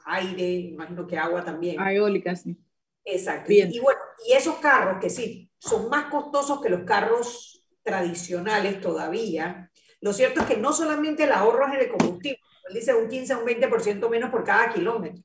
aire, 0.06 0.52
imagino 0.52 1.08
que 1.08 1.18
agua 1.18 1.44
también. 1.44 1.82
Eólica, 1.82 2.36
sí. 2.36 2.56
Exacto. 3.04 3.52
Y, 3.52 3.80
bueno, 3.80 4.00
y 4.28 4.34
esos 4.34 4.56
carros 4.56 5.00
que 5.02 5.10
sí, 5.10 5.50
son 5.58 5.90
más 5.90 6.06
costosos 6.06 6.62
que 6.62 6.70
los 6.70 6.82
carros 6.82 7.66
tradicionales 7.82 8.82
todavía. 8.82 9.72
Lo 10.02 10.14
cierto 10.14 10.42
es 10.42 10.48
que 10.48 10.58
no 10.58 10.74
solamente 10.74 11.24
el 11.24 11.32
ahorro 11.32 11.68
es 11.68 11.74
en 11.74 11.80
el 11.82 11.90
combustible, 11.90 12.40
dice 12.74 12.94
un 12.94 13.10
15 13.10 13.34
a 13.34 13.38
un 13.40 13.46
20% 13.46 14.10
menos 14.10 14.30
por 14.30 14.44
cada 14.44 14.72
kilómetro. 14.72 15.24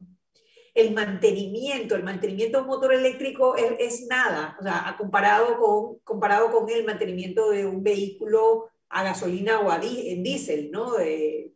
El 0.73 0.93
mantenimiento, 0.93 1.95
el 1.95 2.03
mantenimiento 2.03 2.59
de 2.59 2.63
un 2.63 2.69
motor 2.69 2.95
eléctrico 2.95 3.55
es, 3.55 3.75
es 3.79 4.07
nada, 4.09 4.57
o 4.59 4.63
sea, 4.63 4.95
comparado 4.99 5.59
con, 5.59 5.99
comparado 6.01 6.51
con 6.51 6.69
el 6.69 6.85
mantenimiento 6.85 7.51
de 7.51 7.67
un 7.67 7.83
vehículo 7.83 8.71
a 8.95 9.03
gasolina 9.03 9.59
o 9.61 9.71
a 9.71 9.81
en 9.83 10.23
diésel, 10.23 10.71
¿no? 10.71 10.93
De, 10.95 11.53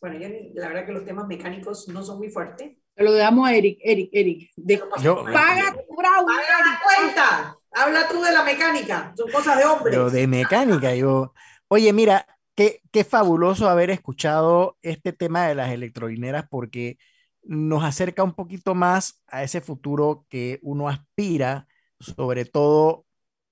bueno, 0.00 0.18
yo, 0.18 0.28
la 0.54 0.68
verdad 0.68 0.86
que 0.86 0.92
los 0.92 1.04
temas 1.04 1.26
mecánicos 1.26 1.86
no 1.88 2.02
son 2.02 2.16
muy 2.16 2.30
fuertes. 2.30 2.78
Lo 2.96 3.12
damos 3.12 3.46
a 3.46 3.54
Eric, 3.54 3.78
Eric, 3.82 4.08
Eric. 4.10 4.50
De, 4.56 4.80
yo, 5.02 5.22
paga 5.24 5.72
tu 5.72 5.94
bravo. 5.94 6.26
Paga 6.26 6.58
la 6.64 6.80
cuenta. 6.82 7.58
Habla 7.72 8.08
tú 8.08 8.22
de 8.22 8.32
la 8.32 8.42
mecánica. 8.42 9.12
Son 9.14 9.30
cosas 9.30 9.58
de 9.58 9.66
hombres. 9.66 9.94
Pero 9.94 10.08
de 10.08 10.26
mecánica, 10.26 10.94
yo. 10.94 11.34
Oye, 11.68 11.92
mira, 11.92 12.26
qué, 12.54 12.80
qué 12.90 13.04
fabuloso 13.04 13.68
haber 13.68 13.90
escuchado 13.90 14.78
este 14.80 15.12
tema 15.12 15.46
de 15.46 15.56
las 15.56 15.70
electrolineras 15.70 16.46
porque 16.48 16.96
nos 17.42 17.84
acerca 17.84 18.24
un 18.24 18.32
poquito 18.32 18.74
más 18.74 19.22
a 19.26 19.42
ese 19.42 19.60
futuro 19.60 20.24
que 20.30 20.58
uno 20.62 20.88
aspira, 20.88 21.68
sobre 22.00 22.46
todo 22.46 23.05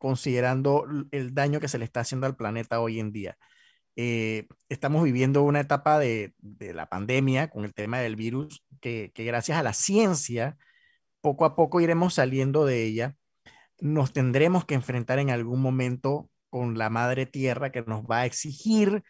considerando 0.05 0.85
el 1.13 1.33
daño 1.33 1.61
que 1.61 1.69
se 1.69 1.79
le 1.79 1.87
está 1.87 2.01
haciendo 2.01 2.27
al 2.27 2.37
planeta 2.37 2.79
hoy 2.79 3.01
en 3.01 3.11
día. 3.11 3.39
Eh, 3.97 4.49
estamos 4.69 5.03
viviendo 5.03 5.43
una 5.43 5.61
etapa 5.61 5.99
de, 5.99 6.35
la 6.61 6.91
pandemia 6.91 7.49
con 7.49 7.65
el 7.65 7.73
tema 7.73 8.01
del 8.01 8.15
virus, 8.15 8.63
que, 8.83 9.13
gracias 9.17 9.57
a 9.57 9.63
la 9.63 9.73
ciencia, 9.73 10.59
poco 11.23 11.47
a 11.47 11.57
poco 11.57 11.81
iremos 11.81 12.13
saliendo 12.13 12.67
de 12.67 12.85
ella. 12.85 13.17
Nos 13.81 14.13
tendremos 14.13 14.67
que 14.67 14.75
enfrentar 14.75 15.19
en 15.21 15.31
algún 15.31 15.63
momento 15.63 16.29
con 16.51 16.77
la 16.77 16.91
madre 16.91 17.25
tierra 17.25 17.73
que 17.73 17.81
nos 17.81 18.05
va 18.05 18.19
a 18.21 18.27
exigir, 18.27 19.05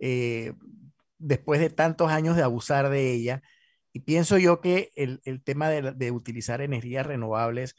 eh, 0.00 0.54
después 1.18 1.60
de 1.60 1.68
tantos 1.68 2.10
años 2.10 2.36
de 2.36 2.42
abusar 2.42 2.88
de 2.88 3.12
ella. 3.12 3.42
Y 3.92 4.00
pienso 4.00 4.38
yo 4.38 4.62
que 4.62 4.92
el, 4.96 5.20
tema 5.44 5.68
de, 5.68 6.10
utilizar 6.10 6.62
energías 6.62 7.06
renovables 7.06 7.74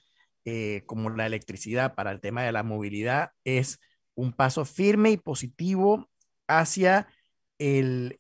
eh, 0.45 0.83
como 0.85 1.09
la 1.09 1.25
electricidad 1.25 1.95
para 1.95 2.11
el 2.11 2.21
tema 2.21 2.43
de 2.43 2.51
la 2.51 2.63
movilidad 2.63 3.31
es 3.43 3.79
un 4.15 4.33
paso 4.33 4.65
firme 4.65 5.11
y 5.11 5.17
positivo 5.17 6.09
hacia 6.47 7.07
el, 7.59 8.17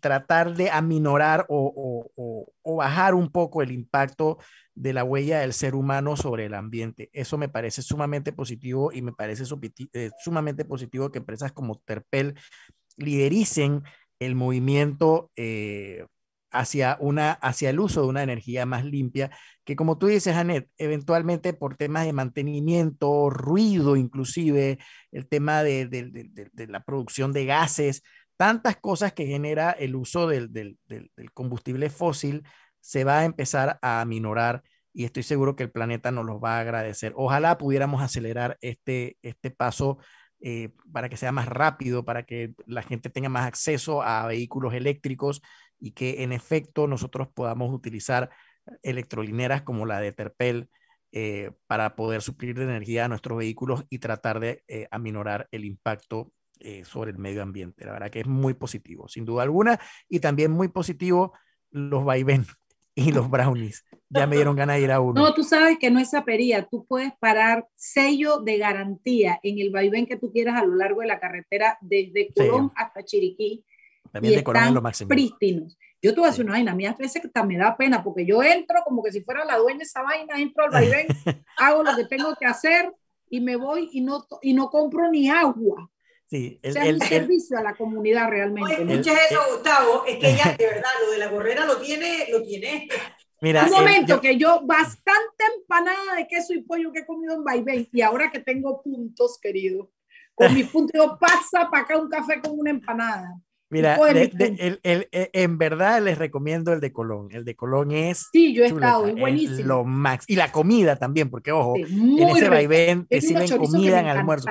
tratar 0.00 0.56
de 0.56 0.70
aminorar 0.70 1.46
o, 1.48 2.46
bajar 2.64 3.14
un 3.14 3.30
poco 3.30 3.62
el 3.62 3.70
impacto 3.70 4.38
de 4.74 4.92
la 4.92 5.04
huella 5.04 5.40
del 5.40 5.52
ser 5.52 5.74
humano 5.74 6.16
sobre 6.16 6.46
el 6.46 6.54
ambiente. 6.54 7.10
Eso 7.12 7.36
me 7.36 7.48
parece 7.48 7.82
sumamente 7.82 8.32
positivo 8.32 8.92
y 8.92 9.02
me 9.02 9.12
parece 9.12 9.44
eh, 9.92 10.10
sumamente 10.22 10.64
positivo 10.64 11.10
que 11.10 11.18
empresas 11.18 11.52
como 11.52 11.80
Terpel 11.84 12.34
lidericen 12.96 13.82
el 14.18 14.34
movimiento 14.34 15.30
eh, 15.36 16.06
hacia, 16.58 16.96
una, 17.00 17.32
hacia 17.32 17.70
el 17.70 17.78
uso 17.78 18.02
de 18.02 18.08
una 18.08 18.22
energía 18.22 18.66
más 18.66 18.84
limpia, 18.84 19.30
que 19.64 19.76
como 19.76 19.96
tú 19.96 20.08
dices, 20.08 20.34
Anet, 20.34 20.68
eventualmente 20.76 21.52
por 21.52 21.76
temas 21.76 22.04
de 22.04 22.12
mantenimiento, 22.12 23.30
ruido 23.30 23.96
inclusive, 23.96 24.78
el 25.12 25.28
tema 25.28 25.62
de, 25.62 25.86
de, 25.86 26.66
la 26.66 26.80
producción 26.82 27.32
de 27.32 27.44
gases, 27.46 28.02
tantas 28.36 28.76
cosas 28.76 29.12
que 29.12 29.26
genera 29.26 29.70
el 29.70 29.94
uso 29.94 30.26
del, 30.26 30.78
combustible 31.32 31.90
fósil, 31.90 32.42
se 32.80 33.04
va 33.04 33.20
a 33.20 33.24
empezar 33.24 33.78
a 33.80 34.00
aminorar 34.00 34.62
y 34.92 35.04
estoy 35.04 35.22
seguro 35.22 35.54
que 35.54 35.62
el 35.62 35.70
planeta 35.70 36.10
nos 36.10 36.26
los 36.26 36.42
va 36.42 36.56
a 36.56 36.60
agradecer. 36.60 37.12
Ojalá 37.14 37.56
pudiéramos 37.56 38.02
acelerar 38.02 38.58
este, 38.62 39.16
este 39.22 39.50
paso 39.50 39.98
eh, 40.40 40.70
para 40.92 41.08
que 41.08 41.16
sea 41.16 41.30
más 41.30 41.46
rápido, 41.46 42.04
para 42.04 42.24
que 42.24 42.54
la 42.66 42.82
gente 42.82 43.10
tenga 43.10 43.28
más 43.28 43.46
acceso 43.46 44.02
a 44.02 44.26
vehículos 44.26 44.74
eléctricos 44.74 45.42
y 45.80 45.92
que 45.92 46.22
en 46.22 46.32
efecto 46.32 46.86
nosotros 46.86 47.28
podamos 47.28 47.72
utilizar 47.72 48.30
electrolineras 48.82 49.62
como 49.62 49.86
la 49.86 50.00
de 50.00 50.12
Terpel 50.12 50.68
eh, 51.12 51.52
para 51.66 51.96
poder 51.96 52.20
suplir 52.20 52.58
de 52.58 52.64
energía 52.64 53.06
a 53.06 53.08
nuestros 53.08 53.38
vehículos 53.38 53.84
y 53.88 53.98
tratar 53.98 54.40
de 54.40 54.62
eh, 54.68 54.88
aminorar 54.90 55.48
el 55.52 55.64
impacto 55.64 56.32
eh, 56.60 56.84
sobre 56.84 57.12
el 57.12 57.18
medio 57.18 57.42
ambiente. 57.42 57.86
La 57.86 57.92
verdad 57.92 58.10
que 58.10 58.20
es 58.20 58.26
muy 58.26 58.54
positivo, 58.54 59.08
sin 59.08 59.24
duda 59.24 59.42
alguna, 59.42 59.80
y 60.08 60.20
también 60.20 60.50
muy 60.50 60.68
positivo 60.68 61.32
los 61.70 62.04
vaivén 62.04 62.44
y 62.94 63.12
los 63.12 63.30
brownies. 63.30 63.86
Ya 64.10 64.26
me 64.26 64.36
dieron 64.36 64.56
ganas 64.56 64.76
de 64.76 64.82
ir 64.82 64.92
a 64.92 65.00
uno. 65.00 65.22
No, 65.22 65.32
tú 65.32 65.44
sabes 65.44 65.78
que 65.78 65.90
no 65.90 65.98
es 65.98 66.10
sapería, 66.10 66.66
tú 66.70 66.84
puedes 66.86 67.12
parar 67.18 67.66
sello 67.74 68.40
de 68.40 68.58
garantía 68.58 69.40
en 69.42 69.60
el 69.60 69.70
vaivén 69.70 70.04
que 70.04 70.16
tú 70.16 70.30
quieras 70.30 70.60
a 70.60 70.66
lo 70.66 70.74
largo 70.74 71.00
de 71.00 71.06
la 71.06 71.20
carretera 71.20 71.78
desde 71.80 72.28
Colón 72.34 72.70
hasta 72.76 73.02
Chiriquí 73.02 73.64
también 74.10 74.34
de 74.34 74.40
están 74.40 74.74
lo 74.74 74.82
máximo. 74.82 75.08
prístinos. 75.08 75.76
Yo 76.00 76.14
te 76.14 76.20
voy 76.20 76.28
a 76.28 76.30
decir 76.30 76.44
una 76.44 76.54
vaina, 76.54 76.72
a 76.72 76.74
mí 76.74 76.86
a 76.86 76.92
veces 76.92 77.22
me 77.46 77.56
da 77.56 77.76
pena 77.76 78.04
porque 78.04 78.24
yo 78.24 78.42
entro 78.42 78.82
como 78.84 79.02
que 79.02 79.10
si 79.10 79.20
fuera 79.22 79.44
la 79.44 79.56
dueña 79.56 79.78
de 79.78 79.84
esa 79.84 80.02
vaina, 80.02 80.38
entro 80.38 80.64
al 80.64 80.70
vaivén, 80.70 81.06
hago 81.58 81.82
lo 81.82 81.96
que 81.96 82.04
tengo 82.04 82.34
que 82.36 82.46
hacer 82.46 82.92
y 83.30 83.40
me 83.40 83.56
voy 83.56 83.90
y 83.92 84.00
no, 84.00 84.26
y 84.42 84.54
no 84.54 84.70
compro 84.70 85.10
ni 85.10 85.28
agua. 85.28 85.90
Sí, 86.26 86.60
el, 86.62 86.70
o 86.70 86.72
sea, 86.74 86.86
el, 86.86 86.94
un 86.96 87.00
servicio 87.00 87.58
a 87.58 87.62
la 87.62 87.74
comunidad 87.74 88.28
realmente. 88.28 88.74
Oye, 88.74 88.92
escucha 88.92 89.12
eso, 89.28 89.40
Gustavo, 89.50 90.04
es 90.06 90.18
que 90.18 90.30
ella 90.30 90.54
de 90.58 90.66
verdad 90.74 90.90
lo 91.04 91.10
de 91.10 91.18
la 91.18 91.28
gorrera 91.28 91.64
lo 91.64 91.78
tiene, 91.78 92.26
lo 92.30 92.42
tiene. 92.42 92.88
Mira, 93.40 93.64
un 93.64 93.70
momento 93.70 94.20
que 94.20 94.36
yo 94.36 94.60
bastante 94.64 95.44
empanada 95.56 96.16
de 96.16 96.26
queso 96.26 96.52
y 96.52 96.62
pollo 96.62 96.92
que 96.92 97.00
he 97.00 97.06
comido 97.06 97.34
en 97.34 97.44
vaivén 97.44 97.88
y 97.92 98.00
ahora 98.02 98.30
que 98.30 98.40
tengo 98.40 98.82
puntos, 98.82 99.38
querido, 99.40 99.90
con 100.34 100.52
mis 100.54 100.68
puntos, 100.68 100.92
yo 100.94 101.18
pasa 101.18 101.68
para 101.70 101.84
acá 101.84 101.96
un 101.98 102.08
café 102.08 102.40
con 102.40 102.58
una 102.58 102.70
empanada. 102.70 103.40
Mira, 103.70 103.98
e, 104.14 105.08
en 105.12 105.58
verdad 105.58 106.02
les 106.02 106.16
recomiendo 106.16 106.72
el 106.72 106.80
de 106.80 106.92
Colón. 106.92 107.28
El 107.30 107.44
de 107.44 107.54
Colón 107.54 107.90
es. 107.92 108.28
Sí, 108.32 108.54
yo 108.54 108.64
he 108.64 108.68
estado, 108.68 109.06
es 109.06 109.14
buenísimo. 109.14 109.68
Lo 109.68 109.84
max. 109.84 110.24
Y 110.28 110.36
la 110.36 110.50
comida 110.50 110.96
también, 110.96 111.28
porque 111.30 111.52
ojo, 111.52 111.76
en 111.76 112.28
ese 112.28 112.48
vaivén 112.48 113.06
te 113.06 113.20
sirven 113.20 113.48
comida 113.58 114.00
en 114.00 114.06
almuerzo. 114.06 114.48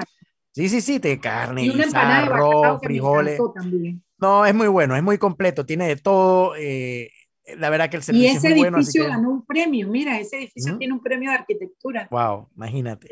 Sí, 0.52 0.70
sí, 0.70 0.82
sí, 0.82 1.00
te 1.00 1.20
carne, 1.20 1.66
y 1.66 1.82
arroz, 1.94 2.80
frijoles. 2.82 3.40
No, 4.20 4.46
es 4.46 4.56
muy 4.56 4.68
bueno, 4.68 4.96
es 4.96 5.04
muy 5.04 5.20
completo, 5.20 5.66
tiene 5.66 5.88
de 5.88 5.98
todo. 5.98 6.56
Eh, 6.58 7.12
la 7.58 7.70
verdad 7.70 7.90
que 7.90 7.98
el 7.98 8.04
servicio 8.04 8.28
y 8.28 8.36
ese 8.36 8.50
edificio 8.50 9.08
ganó 9.08 9.30
un 9.30 9.46
premio, 9.46 9.88
mira, 9.88 10.20
ese 10.20 10.38
edificio 10.38 10.78
tiene 10.78 10.94
un 10.94 11.02
premio 11.02 11.30
de 11.30 11.38
arquitectura. 11.38 12.08
Wow, 12.12 12.50
imagínate. 12.56 13.08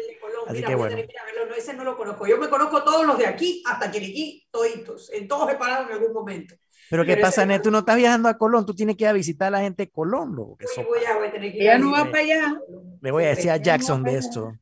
Así 0.48 0.64
que 0.64 0.76
bueno. 0.76 0.98
no, 0.98 1.56
ese 1.56 1.74
no 1.74 1.84
lo 1.84 1.98
conozco. 1.98 2.28
Yo 2.28 2.38
me 2.38 2.50
conozco 2.50 2.84
todos 2.84 3.06
los 3.06 3.18
de 3.18 3.28
aquí 3.28 3.64
hasta 3.66 3.92
Quiriquí, 3.92 4.48
toditos. 4.52 5.12
En 5.12 5.28
todos 5.28 5.52
he 5.52 5.56
parado 5.56 5.88
en 5.88 5.94
algún 5.94 6.14
momento. 6.14 6.56
Pero, 6.90 7.04
¿qué 7.04 7.18
pasa, 7.18 7.46
Net? 7.46 7.64
Tú 7.64 7.72
no 7.72 7.80
estás 7.80 7.96
viajando 7.96 8.30
a 8.30 8.38
Colón, 8.38 8.66
tú 8.66 8.76
tienes 8.76 8.96
que 8.96 9.06
ir 9.06 9.08
a 9.10 9.14
visitar 9.14 9.48
a 9.48 9.52
la 9.52 9.60
gente 9.62 9.84
de 9.84 9.92
Colón. 9.92 10.36
Lo 10.36 10.56
que 10.58 10.66
voy 10.84 11.04
a, 11.04 11.18
voy 11.18 11.28
a 11.28 11.32
tener 11.32 11.52
que 11.52 11.62
Ella 11.62 11.78
no 11.78 11.92
va 11.92 12.06
para 12.06 12.20
allá. 12.20 12.60
Le 13.02 13.12
voy 13.12 13.24
a 13.24 13.30
decir 13.30 13.50
a 13.50 13.58
Jackson 13.58 14.04
de 14.04 14.18
esto. 14.18 14.54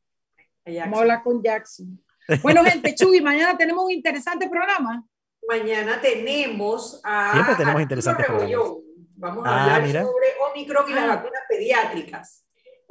Vamos 0.65 0.97
a 0.97 1.01
hablar 1.01 1.23
con 1.23 1.43
Jackson. 1.43 2.01
Bueno, 2.41 2.63
gente, 2.63 2.95
Chuy, 2.95 3.19
mañana 3.21 3.57
tenemos 3.57 3.83
un 3.83 3.91
interesante 3.91 4.49
programa. 4.49 5.05
Mañana 5.47 5.99
tenemos 6.01 7.01
a. 7.03 7.33
Siempre 7.33 7.55
tenemos 7.55 7.81
interesantes 7.81 8.25
programas. 8.25 8.71
Vamos 9.15 9.45
a 9.45 9.49
ah, 9.49 9.75
hablar 9.75 10.03
sobre 10.03 10.27
Omicron 10.51 10.89
y 10.89 10.93
las 10.93 11.03
ah. 11.03 11.15
vacunas 11.15 11.41
pediátricas. 11.47 12.45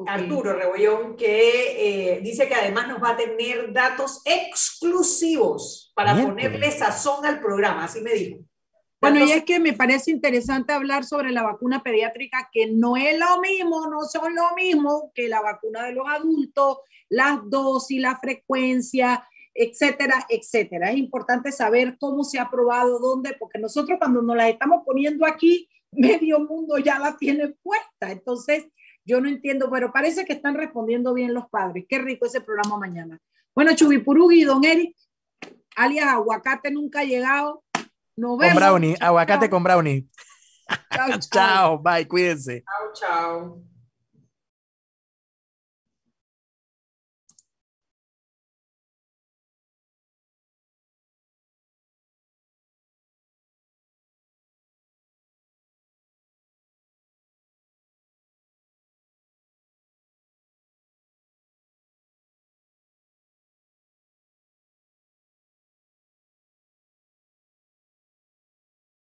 Arturo 0.07 0.55
Rebollón, 0.55 1.17
que 1.17 2.15
eh, 2.15 2.21
dice 2.23 2.49
que 2.49 2.55
además 2.55 2.89
nos 2.89 3.03
va 3.03 3.11
a 3.11 3.17
tener 3.17 3.73
datos 3.73 4.21
exclusivos 4.25 5.93
para 5.95 6.15
ponerle 6.21 6.71
sazón 6.71 7.25
al 7.27 7.41
programa, 7.41 7.85
así 7.85 8.01
me 8.01 8.13
dijo. 8.13 8.41
Bueno, 9.01 9.25
y 9.25 9.33
es 9.33 9.45
que 9.45 9.59
me 9.59 9.73
parece 9.73 10.13
interesante 10.13 10.73
hablar 10.73 11.05
sobre 11.05 11.33
la 11.33 11.43
vacuna 11.43 11.83
pediátrica, 11.83 12.49
que 12.53 12.69
no 12.69 12.97
es 12.97 13.19
lo 13.19 13.41
mismo, 13.41 13.89
no 13.91 14.03
son 14.03 14.33
lo 14.35 14.55
mismo 14.55 15.11
que 15.13 15.29
la 15.29 15.41
vacuna 15.41 15.87
de 15.87 15.93
los 15.93 16.07
adultos, 16.09 16.79
las 17.09 17.41
dosis, 17.51 18.01
la 18.01 18.17
frecuencia, 18.19 19.27
etcétera, 19.55 20.25
etcétera. 20.29 20.93
Es 20.93 20.99
importante 20.99 21.51
saber 21.51 21.97
cómo 21.99 22.23
se 22.23 22.39
ha 22.39 22.49
probado, 22.49 23.01
dónde, 23.01 23.35
porque 23.41 23.59
nosotros 23.59 23.99
cuando 23.99 24.23
nos 24.23 24.37
la 24.37 24.49
estamos 24.49 24.83
poniendo 24.87 25.27
aquí, 25.27 25.69
medio 25.91 26.39
mundo 26.41 26.79
ya 26.79 27.01
la 27.01 27.17
tiene 27.17 27.49
puesta. 27.63 28.11
Entonces, 28.11 28.67
yo 29.05 29.21
no 29.21 29.29
entiendo, 29.29 29.71
pero 29.71 29.93
parece 29.93 30.25
que 30.25 30.33
están 30.33 30.55
respondiendo 30.55 31.15
bien 31.15 31.35
los 31.35 31.49
padres. 31.49 31.85
Qué 31.89 31.99
rico 31.99 32.27
ese 32.27 32.41
programa 32.41 32.79
mañana. 32.79 33.19
Bueno, 33.55 33.75
Chubipurugui, 33.75 34.45
don 34.45 34.65
Eric, 34.65 34.97
alias 35.77 36.07
Aguacate 36.07 36.71
nunca 36.71 37.01
ha 37.01 37.05
llegado. 37.05 37.65
Nos 38.17 38.39
vemos. 38.39 38.55
Con 38.55 38.63
brownie, 38.63 38.97
aguacate 39.01 39.51
con 39.51 39.63
brownie. 39.63 40.07
chao, 40.91 41.19
chao, 41.31 41.79
bye, 41.79 42.07
cuídense. 42.07 42.63
Chao, 42.65 42.93
chao. 42.95 43.72